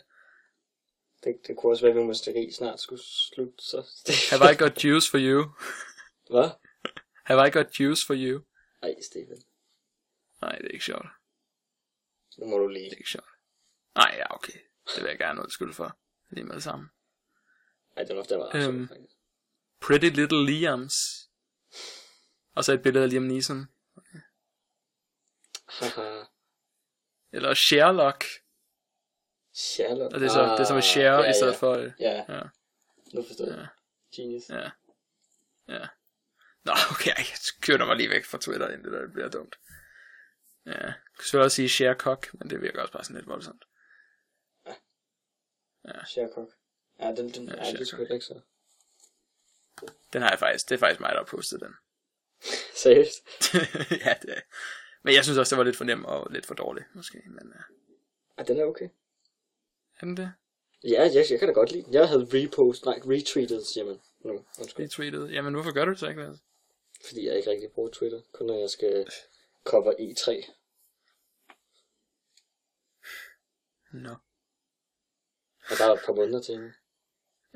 Det, 1.24 1.36
det 1.47 1.57
kunne 1.57 1.72
også 1.72 1.84
være, 1.86 1.91
at 1.91 1.97
vi 2.01 2.03
måske 2.03 2.51
snart 2.57 2.80
skulle 2.80 3.03
slutte, 3.03 3.53
så... 3.63 3.88
Have 4.30 4.53
I 4.53 4.57
got 4.57 4.84
juice 4.84 5.09
for 5.11 5.17
you? 5.22 5.51
Hvad? 6.34 6.49
Have 7.26 7.47
I 7.47 7.51
got 7.51 7.80
juice 7.80 8.05
for 8.05 8.13
you? 8.17 8.41
Ej, 8.84 8.95
Steven. 9.01 9.41
Nej, 10.41 10.57
det 10.57 10.65
er 10.65 10.72
ikke 10.72 10.86
sjovt. 10.86 11.05
Nu 12.38 12.45
må 12.47 12.57
du 12.57 12.67
lige. 12.67 12.86
Det 12.86 12.93
er 12.93 12.97
ikke 12.97 13.09
sjovt. 13.09 13.30
Nej, 13.95 14.13
ja, 14.17 14.36
okay. 14.36 14.59
Det 14.95 15.03
vil 15.03 15.09
jeg 15.09 15.17
gerne 15.17 15.41
undskylde 15.41 15.74
for. 15.74 15.97
Lige 16.30 16.43
med 16.43 16.55
det 16.55 16.63
samme. 16.63 16.89
Ej, 17.97 18.03
det 18.03 18.11
er 18.11 18.15
nok, 18.15 18.30
der 18.30 18.38
var 18.38 18.51
Øhm. 18.53 18.88
faktisk. 18.88 19.15
Pretty 19.82 20.05
Little 20.09 20.45
Liams. 20.45 20.95
Og 22.55 22.63
så 22.63 22.74
et 22.74 22.84
billede 22.84 23.03
af 23.03 23.09
Liam 23.09 23.24
Neeson. 23.24 23.67
Eller 27.34 27.53
Sherlock. 27.53 28.24
Sherlock. 29.54 30.14
Og 30.14 30.20
det 30.20 30.26
er 30.26 30.30
så, 30.32 30.43
det 30.43 30.60
er 30.60 30.64
så 30.64 30.74
med 30.74 30.82
share 30.82 31.22
ja, 31.24 31.30
i 31.30 31.34
stedet 31.34 31.52
ja. 31.52 31.58
for... 31.58 31.76
Ja, 31.99 32.26
Ja. 32.36 32.41
nu 33.14 33.24
forstår 33.28 33.45
jeg. 33.45 33.68
Genius. 34.16 34.49
Ja. 34.49 34.70
Ja. 35.68 35.88
Nå, 36.64 36.72
okay, 36.91 37.16
jeg 37.18 37.26
kører 37.62 37.86
mig 37.86 37.95
lige 37.97 38.10
væk 38.10 38.26
fra 38.26 38.38
Twitter, 38.38 38.68
inden 38.70 38.84
det 38.84 38.91
der 39.02 39.08
bliver 39.14 39.30
dumt. 39.30 39.56
Ja, 40.66 40.72
jeg 40.72 40.93
kunne 41.18 41.24
selvfølgelig 41.26 41.45
også 41.45 41.56
sige 41.56 41.70
share 41.70 41.93
cock, 41.95 42.34
men 42.34 42.49
det 42.49 42.62
virker 42.62 42.82
også 42.82 42.93
bare 42.93 43.04
sådan 43.04 43.16
lidt 43.16 43.28
voldsomt. 43.28 43.64
Sherlock. 46.08 46.52
Ja, 46.99 47.08
den, 47.08 47.30
den, 47.30 47.47
Ja, 47.49 47.66
ja, 47.66 47.72
det 47.72 47.82
er 47.82 47.86
Sherlock. 47.86 48.12
ikke 48.12 48.26
så. 48.26 48.41
Den 50.14 50.22
har 50.22 50.30
jeg 50.30 50.39
faktisk, 50.39 50.70
det 50.70 50.76
er 50.76 50.80
faktisk 50.80 50.99
mig, 50.99 51.10
der 51.12 51.18
har 51.18 51.24
postet 51.26 51.60
den. 51.62 51.74
Seriøst? 52.84 53.28
ja, 54.06 54.14
det 54.22 54.38
er. 54.38 54.41
Men 55.04 55.14
jeg 55.16 55.24
synes 55.24 55.38
også, 55.38 55.56
det 55.56 55.58
var 55.58 55.64
lidt 55.64 55.78
for 55.78 55.84
nem 55.84 56.06
og 56.06 56.28
lidt 56.32 56.45
for 56.45 56.54
dårlig, 56.54 56.84
måske. 56.93 57.22
Men 57.26 57.47
uh, 57.47 57.62
Ja, 58.38 58.43
den 58.43 58.60
er 58.60 58.66
okay. 58.66 58.89
Er 60.02 60.06
den 60.06 60.18
det? 60.18 60.34
Ja, 60.84 61.02
jeg, 61.14 61.26
jeg 61.30 61.39
kan 61.39 61.47
da 61.47 61.54
godt 61.54 61.72
lide 61.72 61.84
den. 61.84 61.93
Jeg 61.93 62.08
havde 62.08 62.28
repost, 62.34 62.86
nej, 62.86 62.99
retweetet, 63.06 63.66
siger 63.66 63.86
man 63.86 63.99
nu. 64.20 64.45
Undskyld. 64.60 64.86
Retweetet. 64.86 65.32
Jamen, 65.32 65.54
hvorfor 65.54 65.72
gør 65.72 65.86
du 65.86 65.91
det 65.91 65.99
så 65.99 66.08
ikke? 66.08 66.22
Altså? 66.22 66.43
Fordi 67.08 67.28
jeg 67.28 67.38
ikke 67.38 67.49
rigtig 67.49 67.72
bruger 67.72 67.89
Twitter. 67.89 68.22
Kun 68.32 68.47
når 68.47 68.60
jeg 68.60 68.70
skal 68.70 69.08
cover 69.66 69.91
E3. 69.91 70.52
Nå. 73.93 74.16
Og 75.70 75.78
der 75.78 75.86
er 75.86 75.93
et 75.93 75.99
par 76.06 76.14
måneder 76.14 76.41
til. 76.41 76.74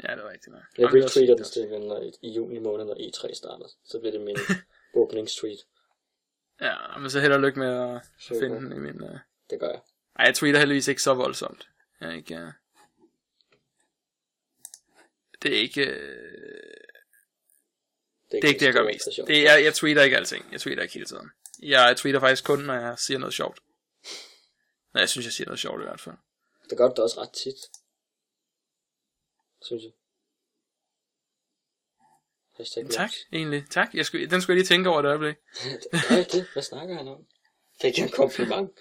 Ja, 0.04 0.16
det 0.16 0.24
er 0.24 0.30
rigtigt 0.30 0.54
nok. 0.54 0.64
Jeg 0.78 0.84
er 0.84 0.88
retweeter 0.88 1.36
den, 1.36 1.46
Steven, 1.46 1.82
når, 1.82 2.12
i 2.22 2.30
juni 2.30 2.60
måned, 2.60 2.86
når 2.86 2.96
E3 2.96 3.34
starter. 3.34 3.68
Så 3.84 4.00
bliver 4.00 4.12
det 4.12 4.22
min 4.22 4.38
åbningstweet. 5.02 5.60
Ja, 6.62 6.98
men 7.00 7.10
så 7.10 7.20
held 7.20 7.34
og 7.34 7.39
lykke 7.39 7.60
med 7.60 7.68
at 7.68 8.02
Super. 8.20 8.39
finde 8.39 8.56
den 8.56 8.72
i 8.72 8.80
min... 8.80 9.04
Uh... 9.04 9.18
Det 9.50 9.60
gør 9.60 9.70
jeg. 9.70 9.82
Ej, 10.16 10.26
jeg 10.26 10.36
tweeter 10.36 10.60
heldigvis 10.60 10.88
ikke 10.88 11.02
så 11.02 11.14
voldsomt. 11.14 11.70
Er 12.00 12.12
ikke... 12.12 12.36
Uh... 12.36 12.52
Det 15.41 15.54
er 15.56 15.62
ikke... 15.62 15.82
Uh... 15.82 16.76
Det 18.32 18.43
er 18.43 18.48
ikke 18.48 18.60
det, 18.60 18.66
jeg 18.66 18.74
gør 18.74 18.84
mest. 18.84 19.06
Det 19.28 19.50
er, 19.50 19.56
jeg, 19.56 19.74
tweeter 19.74 20.04
ikke 20.04 20.18
alting. 20.18 20.52
Jeg 20.52 20.62
tweeter 20.62 20.84
ikke 20.84 20.93
hele 20.93 21.06
tiden. 21.06 21.32
Jeg 21.60 21.98
tweeter 21.98 22.20
faktisk 22.20 22.43
kun, 22.43 22.60
når 22.60 22.74
jeg 22.74 23.00
siger 23.00 23.18
noget 23.18 23.34
sjovt. 23.34 23.60
Når 24.93 25.02
jeg 25.02 25.10
synes, 25.10 25.26
jeg 25.26 25.34
siger 25.34 25.46
noget 25.46 25.60
sjovt 25.60 25.82
i 25.82 25.84
hvert 25.84 26.02
fald. 26.02 26.16
Det 26.70 26.78
gør 26.78 26.89
det 26.89 27.00
også 27.00 27.22
ret 27.22 27.32
tit. 27.32 27.56
Synes 29.62 29.84
jeg. 29.84 29.91
Hashtag 32.58 32.89
Tak, 32.89 33.12
egentlig. 33.34 33.70
Tak. 33.70 33.93
Jeg 33.93 34.06
skulle, 34.06 34.30
den 34.30 34.41
skulle 34.41 34.56
jeg 34.56 34.60
lige 34.60 34.76
tænke 34.76 34.89
over 34.89 35.00
et 35.00 35.06
øjeblik. 35.06 35.36
Hvad 35.91 36.20
er 36.20 36.24
det? 36.24 36.48
Hvad 36.54 36.64
snakker 36.64 36.96
han 36.96 37.08
om? 37.08 37.26
Fik 37.82 37.98
jeg 37.98 38.06
en 38.06 38.12
kompliment? 38.12 38.72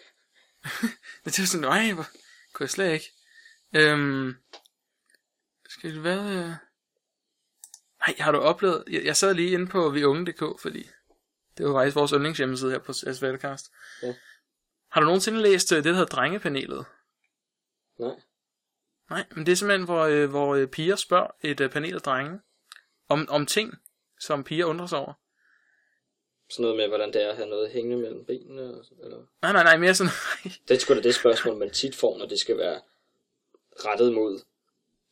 Men 1.25 1.31
det 1.35 1.39
var 1.39 1.47
sådan, 1.47 1.61
nej, 1.61 1.93
hvor 1.93 2.07
kunne 2.55 2.65
jeg 2.65 2.71
slet 2.71 2.93
ikke. 2.93 3.13
Øhm, 3.77 4.35
skal 5.69 5.95
det 5.95 6.05
være... 6.05 6.29
Øh... 6.31 6.51
Nej, 7.99 8.17
har 8.19 8.33
du 8.33 8.39
oplevet... 8.39 8.85
Jeg, 8.91 9.05
jeg 9.05 9.17
sad 9.17 9.35
lige 9.35 9.51
inde 9.51 9.67
på 9.67 9.91
viunge.dk, 9.91 10.61
fordi 10.63 10.91
det 11.59 11.67
var 11.67 11.73
faktisk 11.73 11.97
vores 11.97 12.11
yndlingshjemmeside 12.11 12.71
her 12.71 12.79
på 12.79 12.93
SVLcast. 12.93 13.73
Ja. 14.03 14.15
Har 14.91 15.01
du 15.01 15.05
nogensinde 15.05 15.43
læst 15.43 15.73
øh, 15.73 15.77
det, 15.77 15.85
der 15.85 15.93
hedder 15.93 16.07
Drengepanelet? 16.07 16.87
Nej. 17.99 18.21
Nej, 19.11 19.27
men 19.31 19.47
det 19.47 19.53
er 19.53 19.57
simpelthen, 19.57 19.85
hvor, 19.85 20.05
øh, 20.05 20.31
hvor 20.31 20.55
øh, 20.55 20.69
piger 20.69 20.97
spørger 20.97 21.31
et 21.41 21.61
øh, 21.61 21.71
panel 21.71 21.95
af 21.95 22.03
drenge 22.03 22.41
om, 23.09 23.29
om 23.29 23.47
ting, 23.47 23.75
som 24.21 24.45
piger 24.45 24.65
undrer 24.65 24.87
sig 24.87 24.99
over. 24.99 25.13
Sådan 26.55 26.63
noget 26.63 26.77
med, 26.77 26.89
hvordan 26.89 27.13
det 27.13 27.23
er 27.23 27.31
at 27.31 27.37
have 27.37 27.49
noget 27.49 27.71
hængende 27.71 27.97
mellem 27.97 28.25
benene. 28.25 28.63
og 28.63 28.85
Eller... 29.05 29.19
Nej, 29.43 29.53
nej, 29.53 29.63
nej, 29.63 29.77
mere 29.77 29.95
sådan... 29.95 30.13
Det 30.69 30.75
er 30.75 30.79
sgu 30.79 30.95
da 30.95 31.01
det 31.01 31.15
spørgsmål, 31.15 31.57
man 31.57 31.71
tit 31.71 31.95
får, 31.95 32.19
når 32.19 32.27
det 32.27 32.39
skal 32.39 32.59
være 32.59 32.81
rettet 33.87 34.13
mod 34.13 34.41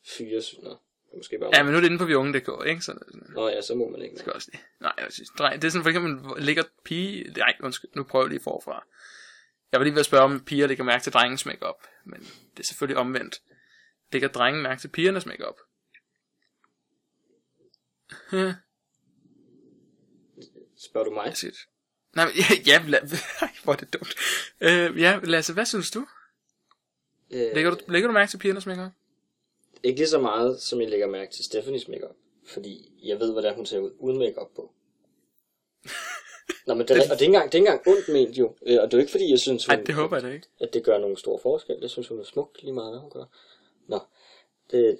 fyre. 0.06 0.42
Nå, 0.62 0.76
måske 1.16 1.38
bare... 1.38 1.50
ja, 1.54 1.62
men 1.62 1.72
nu 1.72 1.76
er 1.76 1.80
det 1.80 1.88
inde 1.88 1.98
på 1.98 2.04
viunge.dk, 2.04 2.66
ikke? 2.66 2.80
Så, 2.80 2.98
Nå 3.34 3.48
ja, 3.48 3.60
så 3.60 3.74
må 3.74 3.88
man 3.88 4.02
ikke. 4.02 4.18
skal 4.18 4.32
også 4.32 4.48
lige. 4.52 4.62
Nej, 4.80 4.92
jeg 4.98 5.06
synes, 5.10 5.30
dreng, 5.38 5.62
det 5.62 5.68
er 5.68 5.72
sådan 5.72 5.82
for 5.82 5.90
eksempel, 5.90 6.42
ligger 6.42 6.62
pige... 6.84 7.32
Nej, 7.36 7.54
undskyld, 7.62 7.90
nu 7.94 8.02
prøver 8.02 8.24
jeg 8.24 8.30
lige 8.30 8.42
forfra. 8.42 8.84
Jeg 9.72 9.80
var 9.80 9.84
lige 9.84 9.94
ved 9.94 10.00
at 10.00 10.06
spørge, 10.06 10.24
om 10.24 10.44
piger 10.44 10.66
lægger 10.66 10.84
mærke 10.84 11.02
til 11.02 11.12
drengens 11.12 11.46
makeup, 11.46 11.82
men 12.04 12.20
det 12.20 12.60
er 12.60 12.64
selvfølgelig 12.64 12.98
omvendt. 12.98 13.42
Lægger 14.12 14.28
drengen 14.28 14.62
mærke 14.62 14.80
til 14.80 14.88
pigernes 14.88 15.26
makeup? 15.26 15.56
Spørger 20.84 21.04
du 21.04 21.10
mig? 21.14 21.28
It. 21.28 21.54
Nej, 22.16 22.24
men, 22.26 22.34
ja, 22.42 22.44
ja 22.66 22.82
la, 22.88 22.98
ej, 23.40 23.48
hvor 23.64 23.72
er 23.72 23.76
det 23.76 23.92
dumt. 23.92 24.14
Øh, 24.60 25.00
ja, 25.00 25.20
Lasse, 25.22 25.52
hvad 25.52 25.66
synes 25.66 25.90
du? 25.90 26.06
Øh, 27.30 27.54
Lægger 27.54 27.70
du, 27.70 27.76
lægger 27.88 28.08
du 28.08 28.12
mærke 28.12 28.30
til 28.30 28.38
pigernes 28.38 28.66
makeup? 28.66 28.92
Ikke 29.82 29.98
lige 30.00 30.08
så 30.08 30.18
meget, 30.18 30.62
som 30.62 30.80
jeg 30.80 30.90
lægger 30.90 31.06
mærke 31.06 31.32
til 31.32 31.44
Stephanies 31.44 31.88
makeup. 31.88 32.14
Fordi 32.46 32.92
jeg 33.02 33.20
ved, 33.20 33.32
hvordan 33.32 33.54
hun 33.54 33.66
ser 33.66 33.78
ud 33.78 33.90
uden 33.98 34.18
makeup 34.18 34.48
på. 34.56 34.72
Nå, 36.66 36.74
men 36.74 36.88
det, 36.88 36.96
er, 36.96 37.02
og 37.12 37.18
det 37.18 37.22
er 37.22 37.26
engang, 37.26 37.52
det 37.52 37.58
er 37.58 37.62
engang 37.62 37.88
ondt 37.88 38.08
ment 38.08 38.38
jo. 38.38 38.56
Øh, 38.66 38.78
Og 38.82 38.86
det 38.90 38.94
er 38.94 38.98
jo 38.98 39.00
ikke 39.00 39.10
fordi, 39.10 39.30
jeg 39.30 39.38
synes, 39.40 39.66
hun, 39.66 39.74
Nej, 39.76 39.84
det 39.84 39.94
håber 39.94 40.16
jeg 40.16 40.22
da 40.22 40.30
ikke. 40.32 40.46
at 40.60 40.74
det 40.74 40.84
gør 40.84 40.98
nogen 40.98 41.16
stor 41.16 41.38
forskel. 41.42 41.76
Jeg 41.80 41.90
synes, 41.90 42.08
hun 42.08 42.20
er 42.20 42.24
smuk 42.24 42.58
lige 42.62 42.72
meget, 42.72 42.92
hvad 42.92 43.00
hun 43.00 43.10
gør. 43.10 43.24
Nå, 43.88 44.00
det, 44.70 44.98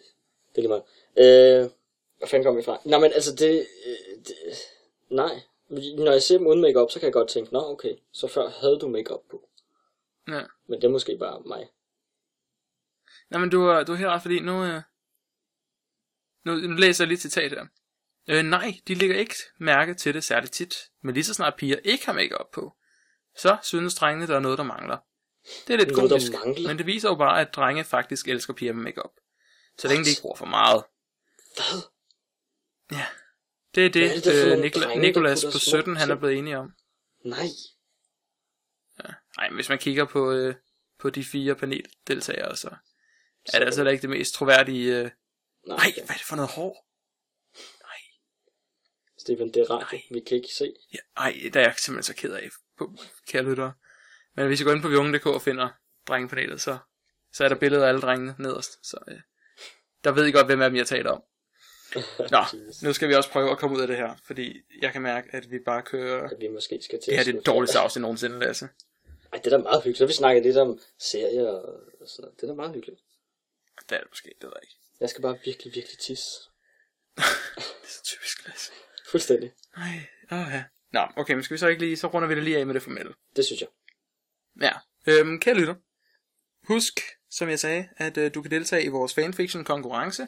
det 0.54 0.64
er 0.64 0.68
lige 0.68 0.68
meget. 0.68 0.82
Øh, 1.16 1.70
hvad 2.18 2.28
fanden 2.28 2.44
kom 2.46 2.56
vi 2.56 2.62
fra? 2.62 2.80
Nå, 2.84 2.98
men 2.98 3.12
altså, 3.12 3.34
det, 3.34 3.66
øh, 3.86 4.18
det 4.26 4.34
nej. 5.10 5.40
Når 5.72 6.12
jeg 6.12 6.22
ser 6.22 6.38
dem 6.38 6.46
uden 6.46 6.60
makeup, 6.60 6.90
så 6.90 6.98
kan 7.00 7.06
jeg 7.06 7.12
godt 7.12 7.28
tænke, 7.28 7.52
nå 7.52 7.60
okay, 7.72 7.94
så 8.12 8.26
før 8.28 8.48
havde 8.50 8.78
du 8.78 8.88
makeup 8.88 9.20
på. 9.30 9.48
Ja. 10.28 10.42
Men 10.68 10.80
det 10.80 10.84
er 10.84 10.90
måske 10.90 11.16
bare 11.18 11.42
mig. 11.46 11.68
Nej, 13.30 13.40
men 13.40 13.50
du, 13.50 13.66
er- 13.66 13.82
du 13.84 13.92
er 13.92 13.96
helt 13.96 14.08
ret, 14.08 14.22
fordi 14.22 14.40
nu, 14.40 14.64
øh, 14.64 14.82
nu, 16.44 16.54
nu 16.54 16.74
læser 16.76 17.04
jeg 17.04 17.08
lige 17.08 17.18
citat 17.18 17.50
her. 17.52 17.66
Øh, 18.28 18.42
nej, 18.42 18.74
de 18.88 18.94
lægger 18.94 19.16
ikke 19.16 19.34
mærke 19.58 19.94
til 19.94 20.14
det 20.14 20.24
særligt 20.24 20.52
tit, 20.52 20.74
men 21.02 21.14
lige 21.14 21.24
så 21.24 21.34
snart 21.34 21.54
piger 21.56 21.76
ikke 21.84 22.06
har 22.06 22.12
makeup 22.12 22.50
på, 22.52 22.76
så 23.36 23.56
synes 23.62 23.94
drengene, 23.94 24.26
der 24.26 24.36
er 24.36 24.40
noget, 24.40 24.58
der 24.58 24.64
mangler. 24.64 24.98
Det 25.66 25.72
er 25.74 25.76
lidt 25.78 25.90
Noget, 25.96 26.10
komisk, 26.10 26.32
men 26.66 26.78
det 26.78 26.86
viser 26.86 27.08
jo 27.08 27.14
bare, 27.14 27.40
at 27.40 27.54
drenge 27.54 27.84
faktisk 27.84 28.28
elsker 28.28 28.54
piger 28.54 28.72
med 28.72 28.82
makeup. 28.82 29.10
Så 29.78 29.88
længe 29.88 30.04
de 30.04 30.10
ikke 30.10 30.22
bruger 30.22 30.36
for 30.36 30.46
meget. 30.46 30.84
Hvad? 31.56 31.82
Ja, 32.92 33.06
det 33.74 33.86
er 33.86 33.90
det, 33.90 34.02
Hvad 34.02 34.10
er 34.10 34.14
det 34.14 34.24
der 34.24 34.56
øh, 34.56 34.62
Nikla- 34.64 34.84
drenge, 34.84 35.00
Nikolas 35.00 35.44
på 35.44 35.50
små 35.50 35.58
17, 35.58 35.96
han 35.96 36.10
er 36.10 36.14
blevet 36.14 36.38
enig 36.38 36.56
om. 36.56 36.72
Nej. 37.24 37.46
Nej, 39.36 39.48
men 39.48 39.54
hvis 39.54 39.68
man 39.68 39.78
kigger 39.78 40.04
på, 40.04 40.32
øh, 40.32 40.54
på 40.98 41.10
de 41.10 41.24
fire 41.24 41.54
paneldeltagere, 41.54 42.56
så 42.56 42.68
er 43.52 43.58
det 43.58 43.66
altså 43.66 43.88
ikke 43.88 44.02
det 44.02 44.10
mest 44.10 44.34
troværdige... 44.34 44.96
Øh... 44.98 45.02
Nej, 45.02 45.76
Nej, 45.76 45.92
hvad 45.94 46.08
er 46.08 46.18
det 46.18 46.26
for 46.26 46.36
noget 46.36 46.50
hår? 46.50 46.88
Steven, 49.18 49.54
det 49.54 49.56
er 49.62 49.70
radio. 49.70 49.98
Vi 50.10 50.20
kan 50.20 50.36
ikke 50.36 50.48
se. 50.58 50.72
Ja, 50.94 50.98
ej, 51.16 51.34
der 51.54 51.60
er 51.60 51.64
jeg 51.64 51.74
simpelthen 51.78 52.14
så 52.14 52.20
ked 52.20 52.32
af, 52.32 52.48
på, 52.78 52.96
kære 53.28 53.42
lyttere. 53.42 53.72
Men 54.36 54.46
hvis 54.46 54.60
I 54.60 54.64
går 54.64 54.72
ind 54.72 54.82
på 54.82 54.88
viungen.dk 54.88 55.26
og 55.26 55.42
finder 55.42 55.68
drengepanelet, 56.08 56.60
så, 56.60 56.78
så 57.32 57.44
er 57.44 57.48
der 57.48 57.56
billeder 57.56 57.84
af 57.84 57.88
alle 57.88 58.00
drengene 58.00 58.34
nederst. 58.38 58.86
Så 58.86 58.98
øh, 59.08 59.20
der 60.04 60.12
ved 60.12 60.26
I 60.26 60.30
godt, 60.32 60.46
hvem 60.46 60.62
af 60.62 60.70
dem 60.70 60.76
jeg 60.76 60.86
taler 60.86 61.10
om. 61.10 61.22
Nå, 62.30 62.44
nu 62.86 62.92
skal 62.92 63.08
vi 63.08 63.14
også 63.14 63.30
prøve 63.30 63.50
at 63.50 63.58
komme 63.58 63.76
ud 63.76 63.80
af 63.80 63.86
det 63.86 63.96
her, 63.96 64.14
fordi 64.24 64.60
jeg 64.82 64.92
kan 64.92 65.02
mærke, 65.02 65.28
at 65.32 65.50
vi 65.50 65.58
bare 65.58 65.82
kører... 65.82 66.28
At 66.28 66.40
vi 66.40 66.48
måske 66.48 66.78
skal 66.82 67.00
til 67.00 67.10
Det 67.10 67.16
her 67.16 67.24
det 67.24 67.34
er 67.34 67.38
det 67.38 67.46
dårligste 67.46 67.78
afsnit 67.78 68.02
nogensinde, 68.02 68.38
Lasse. 68.38 68.68
Ej, 69.32 69.38
det 69.38 69.52
er 69.52 69.56
da 69.56 69.62
meget 69.62 69.82
hyggeligt. 69.82 69.98
Så 69.98 70.06
vi 70.06 70.12
snakket 70.12 70.42
lidt 70.42 70.56
om 70.56 70.80
serier 70.98 71.48
og 71.48 72.08
sådan 72.08 72.22
noget. 72.22 72.36
Det 72.36 72.42
er 72.42 72.46
da 72.46 72.54
meget 72.54 72.74
hyggeligt. 72.74 73.00
Det 73.88 73.96
er 73.96 74.00
det 74.00 74.08
måske, 74.10 74.28
det 74.28 74.42
ved 74.42 74.52
jeg 74.54 74.62
ikke. 74.62 74.76
Jeg 75.00 75.10
skal 75.10 75.22
bare 75.22 75.38
virkelig, 75.44 75.74
virkelig 75.74 75.98
tisse. 75.98 76.30
Det 77.56 77.88
er 77.88 77.88
så 77.88 78.02
typisk, 78.04 78.48
Lasse. 78.48 78.72
Fuldstændig. 79.10 79.52
Nej, 79.76 80.08
åh 80.32 80.46
ja. 80.52 80.64
Nå, 80.92 81.00
okay, 81.16 81.34
men 81.34 81.42
skal 81.42 81.54
vi 81.54 81.58
så 81.58 81.66
ikke 81.66 81.82
lige, 81.82 81.96
så 81.96 82.06
runder 82.06 82.28
vi 82.28 82.34
det 82.34 82.42
lige 82.42 82.58
af 82.58 82.66
med 82.66 82.74
det 82.74 82.82
formelle. 82.82 83.14
Det 83.36 83.44
synes 83.44 83.60
jeg. 83.60 83.68
Ja, 84.60 84.72
øhm, 85.06 85.40
kære 85.40 85.54
lytter. 85.54 85.74
Husk, 86.68 87.00
som 87.30 87.48
jeg 87.48 87.58
sagde, 87.58 87.88
at 87.96 88.18
øh, 88.18 88.34
du 88.34 88.42
kan 88.42 88.50
deltage 88.50 88.84
i 88.84 88.88
vores 88.88 89.14
fanfiction 89.14 89.64
konkurrence. 89.64 90.26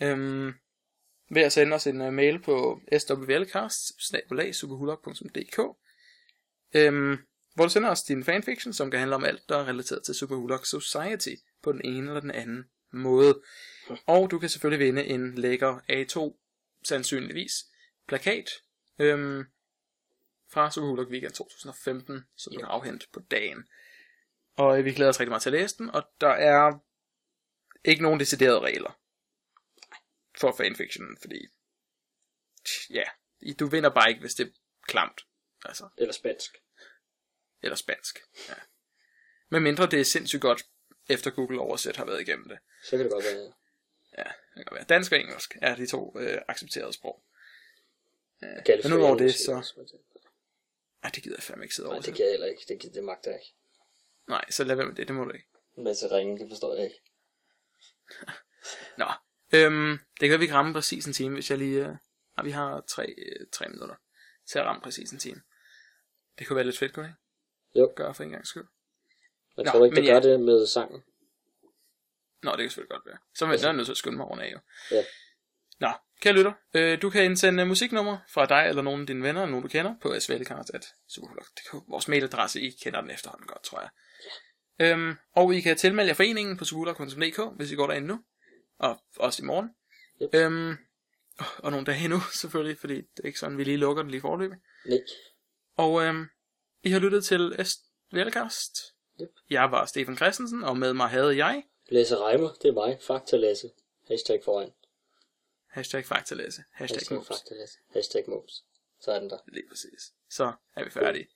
Øhm, 0.00 0.52
ved 1.30 1.42
at 1.42 1.52
sende 1.52 1.74
os 1.74 1.86
en 1.86 2.00
øh, 2.00 2.12
mail 2.12 2.42
på 2.42 2.80
swlcast 2.98 3.92
øhm, 6.74 7.18
hvor 7.54 7.64
du 7.64 7.70
sender 7.70 7.90
os 7.90 8.02
din 8.02 8.24
fanfiction, 8.24 8.72
som 8.72 8.90
kan 8.90 9.00
handle 9.00 9.16
om 9.16 9.24
alt, 9.24 9.48
der 9.48 9.58
er 9.58 9.68
relateret 9.68 10.04
til 10.04 10.14
Superhulk 10.14 10.66
Society 10.66 11.34
på 11.62 11.72
den 11.72 11.80
ene 11.84 12.06
eller 12.06 12.20
den 12.20 12.30
anden 12.30 12.64
måde. 12.92 13.42
Og 14.06 14.30
du 14.30 14.38
kan 14.38 14.48
selvfølgelig 14.48 14.86
vinde 14.86 15.04
en 15.04 15.34
lækker 15.34 15.78
A2, 15.78 16.38
sandsynligvis, 16.88 17.52
plakat, 18.08 18.50
øhm, 18.98 19.44
fra 20.52 20.70
Superhulk 20.70 21.08
Weekend 21.08 21.32
2015, 21.32 22.24
som 22.36 22.52
du 22.52 22.58
kan 22.58 22.68
afhente 22.68 23.06
på 23.12 23.20
dagen. 23.30 23.64
Og 24.56 24.78
øh, 24.78 24.84
vi 24.84 24.92
glæder 24.92 25.08
os 25.08 25.20
rigtig 25.20 25.30
meget 25.30 25.42
til 25.42 25.50
at 25.50 25.60
læse 25.60 25.78
den, 25.78 25.90
og 25.90 26.02
der 26.20 26.28
er 26.28 26.78
ikke 27.84 28.02
nogen 28.02 28.20
deciderede 28.20 28.60
regler 28.60 29.01
for 30.38 30.52
fanfiction, 30.56 31.16
fordi 31.20 31.48
ja, 32.90 33.04
du 33.58 33.66
vinder 33.66 33.90
bare 33.90 34.08
ikke, 34.08 34.20
hvis 34.20 34.34
det 34.34 34.46
er 34.46 34.50
klamt. 34.82 35.26
Altså, 35.64 35.88
Eller 35.96 36.12
spansk. 36.12 36.62
eller 37.62 37.76
spansk. 37.76 38.18
Ja. 38.48 38.54
Men 39.48 39.62
mindre 39.62 39.86
det 39.86 40.00
er 40.00 40.04
sindssygt 40.04 40.42
godt, 40.42 40.62
efter 41.08 41.30
Google 41.30 41.60
oversæt 41.60 41.96
har 41.96 42.04
været 42.04 42.20
igennem 42.20 42.48
det. 42.48 42.58
Så 42.84 42.90
kan 42.90 43.00
det 43.00 43.10
godt 43.12 43.24
være. 43.24 43.52
Ja, 44.18 44.22
det 44.24 44.54
kan 44.56 44.64
godt 44.64 44.74
være. 44.76 44.84
Dansk 44.84 45.12
og 45.12 45.18
engelsk 45.20 45.56
er 45.62 45.74
de 45.76 45.86
to 45.86 46.18
øh, 46.18 46.38
accepterede 46.48 46.92
sprog. 46.92 47.24
Galt 48.64 48.84
Men 48.84 48.92
udover 48.92 49.16
det, 49.18 49.34
så- 49.34 49.52
Nej, 49.52 49.62
Ej, 51.02 51.10
det 51.14 51.22
gider 51.22 51.36
jeg 51.36 51.42
fandme 51.42 51.64
ikke 51.64 51.74
sidde 51.74 51.88
og 51.88 51.90
det 51.90 51.96
oversætte. 51.96 52.16
kan 52.16 52.24
jeg 52.24 52.32
heller 52.32 52.46
ikke. 52.46 52.62
Det, 52.68 52.94
det 52.94 53.04
magter 53.04 53.30
jeg 53.30 53.40
ikke. 53.40 53.54
Nej, 54.28 54.50
så 54.50 54.64
lad 54.64 54.76
være 54.76 54.86
med 54.86 54.94
det, 54.94 55.08
det 55.08 55.16
må 55.16 55.24
du 55.24 55.30
ikke. 55.30 55.46
En 55.76 55.84
masse 55.84 56.10
ringe, 56.10 56.38
det 56.38 56.48
forstår 56.50 56.74
jeg 56.74 56.84
ikke. 56.84 57.00
Nå, 58.98 59.06
øhm, 59.54 59.98
det 60.20 60.28
kan 60.28 60.38
vi 60.38 60.44
ikke 60.44 60.54
ramme 60.54 60.72
præcis 60.72 61.06
en 61.06 61.12
time, 61.12 61.34
hvis 61.34 61.50
jeg 61.50 61.58
lige... 61.58 61.80
Øh, 61.80 61.96
nej, 62.36 62.44
vi 62.44 62.50
har 62.50 62.80
tre, 62.80 63.14
øh, 63.18 63.46
tre 63.52 63.68
minutter 63.68 63.94
til 64.50 64.58
at 64.58 64.64
ramme 64.64 64.82
præcis 64.82 65.10
en 65.10 65.18
time. 65.18 65.40
Det 66.38 66.46
kunne 66.46 66.56
være 66.56 66.64
lidt 66.64 66.78
fedt, 66.78 66.92
kunne 66.92 67.04
det 67.04 67.10
ikke? 67.10 67.80
Jo. 67.80 67.92
Gøre 67.96 68.14
for 68.14 68.22
en 68.22 68.30
gang 68.30 68.46
skyld. 68.46 68.66
Jeg 69.56 69.64
Nå, 69.64 69.70
tror 69.70 69.84
ikke, 69.84 69.96
gør 69.96 70.14
ja. 70.14 70.20
det 70.20 70.40
med 70.40 70.66
sangen. 70.66 71.02
Nå, 72.42 72.50
det 72.50 72.58
kan 72.58 72.70
selvfølgelig 72.70 72.90
godt 72.90 73.06
være. 73.06 73.18
Så 73.34 73.44
er 73.44 73.68
jeg 73.68 73.76
nødt 73.76 73.86
til 73.86 73.92
at 73.92 73.96
skynde 73.96 74.16
mig 74.16 74.26
rundt 74.26 74.42
af, 74.42 74.52
jo. 74.52 74.58
Ja. 74.90 75.04
Nå, 75.80 75.92
kære 76.20 76.32
lytter, 76.32 76.52
øh, 76.74 77.02
du 77.02 77.10
kan 77.10 77.24
indsende 77.24 77.66
musiknummer 77.66 78.18
fra 78.28 78.46
dig 78.46 78.66
eller 78.68 78.82
nogen 78.82 79.00
af 79.00 79.06
dine 79.06 79.22
venner, 79.22 79.40
eller 79.42 79.50
nogen 79.50 79.62
du 79.62 79.68
kender, 79.68 79.94
på 80.02 80.20
svlkart.superhulk.dk. 80.20 81.72
Vores 81.88 82.08
mailadresse, 82.08 82.60
I 82.60 82.70
kender 82.82 83.00
den 83.00 83.10
efterhånden 83.10 83.46
godt, 83.46 83.62
tror 83.62 83.80
jeg. 83.80 83.90
Øhm, 84.80 85.16
og 85.32 85.54
I 85.54 85.60
kan 85.60 85.76
tilmelde 85.76 86.08
jer 86.08 86.14
foreningen 86.14 86.56
på 86.56 86.64
superhulk.dk, 86.64 87.56
hvis 87.56 87.70
I 87.70 87.74
går 87.74 87.86
derinde 87.86 88.08
nu. 88.08 88.24
Og 88.78 89.00
også 89.16 89.42
i 89.42 89.46
morgen. 89.46 89.70
Yep. 90.22 90.34
Øhm, 90.34 90.76
og 91.58 91.70
nogle 91.70 91.86
dage 91.86 92.04
endnu, 92.04 92.20
selvfølgelig, 92.40 92.78
fordi 92.78 92.94
det 92.94 93.18
er 93.22 93.26
ikke 93.26 93.38
sådan, 93.38 93.58
vi 93.58 93.64
lige 93.64 93.76
lukker 93.76 94.02
den 94.02 94.10
lige 94.10 94.20
forløbig. 94.20 94.58
Nej. 94.86 94.98
Og 95.76 96.02
øhm, 96.02 96.26
I 96.82 96.90
har 96.90 96.98
lyttet 96.98 97.24
til 97.24 97.66
Svlkast. 98.10 98.78
Yep. 99.20 99.30
Jeg 99.50 99.70
var 99.70 99.86
Stefan 99.86 100.16
Christensen, 100.16 100.64
og 100.64 100.76
med 100.76 100.92
mig 100.92 101.08
havde 101.08 101.36
jeg... 101.36 101.64
Lasse 101.88 102.16
Reimer, 102.16 102.52
det 102.62 102.68
er 102.68 102.72
mig. 102.72 102.98
Fakta 103.00 103.36
Lasse. 103.36 103.70
Hashtag 104.08 104.44
foran. 104.44 104.72
Hashtag 105.72 106.06
faktalæse. 106.06 106.62
Hashtag, 106.72 107.18
Hashtag. 107.18 107.56
Hashtag 107.90 108.24
moms. 108.28 108.64
Så 109.00 109.12
er 109.12 109.20
den 109.20 109.30
der. 109.30 109.38
Lige 109.48 109.68
præcis. 109.68 110.12
Så 110.30 110.52
er 110.76 110.84
vi 110.84 110.90
færdige. 110.90 111.28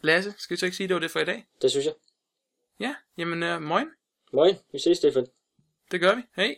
Lasse, 0.00 0.34
skal 0.38 0.54
vi 0.54 0.58
så 0.58 0.66
ikke 0.66 0.76
sige, 0.76 0.88
det 0.88 0.94
var 0.94 1.00
det 1.00 1.10
for 1.10 1.20
i 1.20 1.24
dag? 1.24 1.46
Det 1.62 1.70
synes 1.70 1.86
jeg. 1.86 1.94
Ja, 2.80 2.96
jamen, 3.18 3.42
uh, 3.42 3.62
moin. 3.62 3.88
Moin. 4.32 4.56
Vi 4.72 4.78
ses, 4.78 4.98
Stefan. 4.98 5.26
Det 5.90 6.00
gør 6.00 6.14
vi. 6.14 6.22
Hej. 6.36 6.56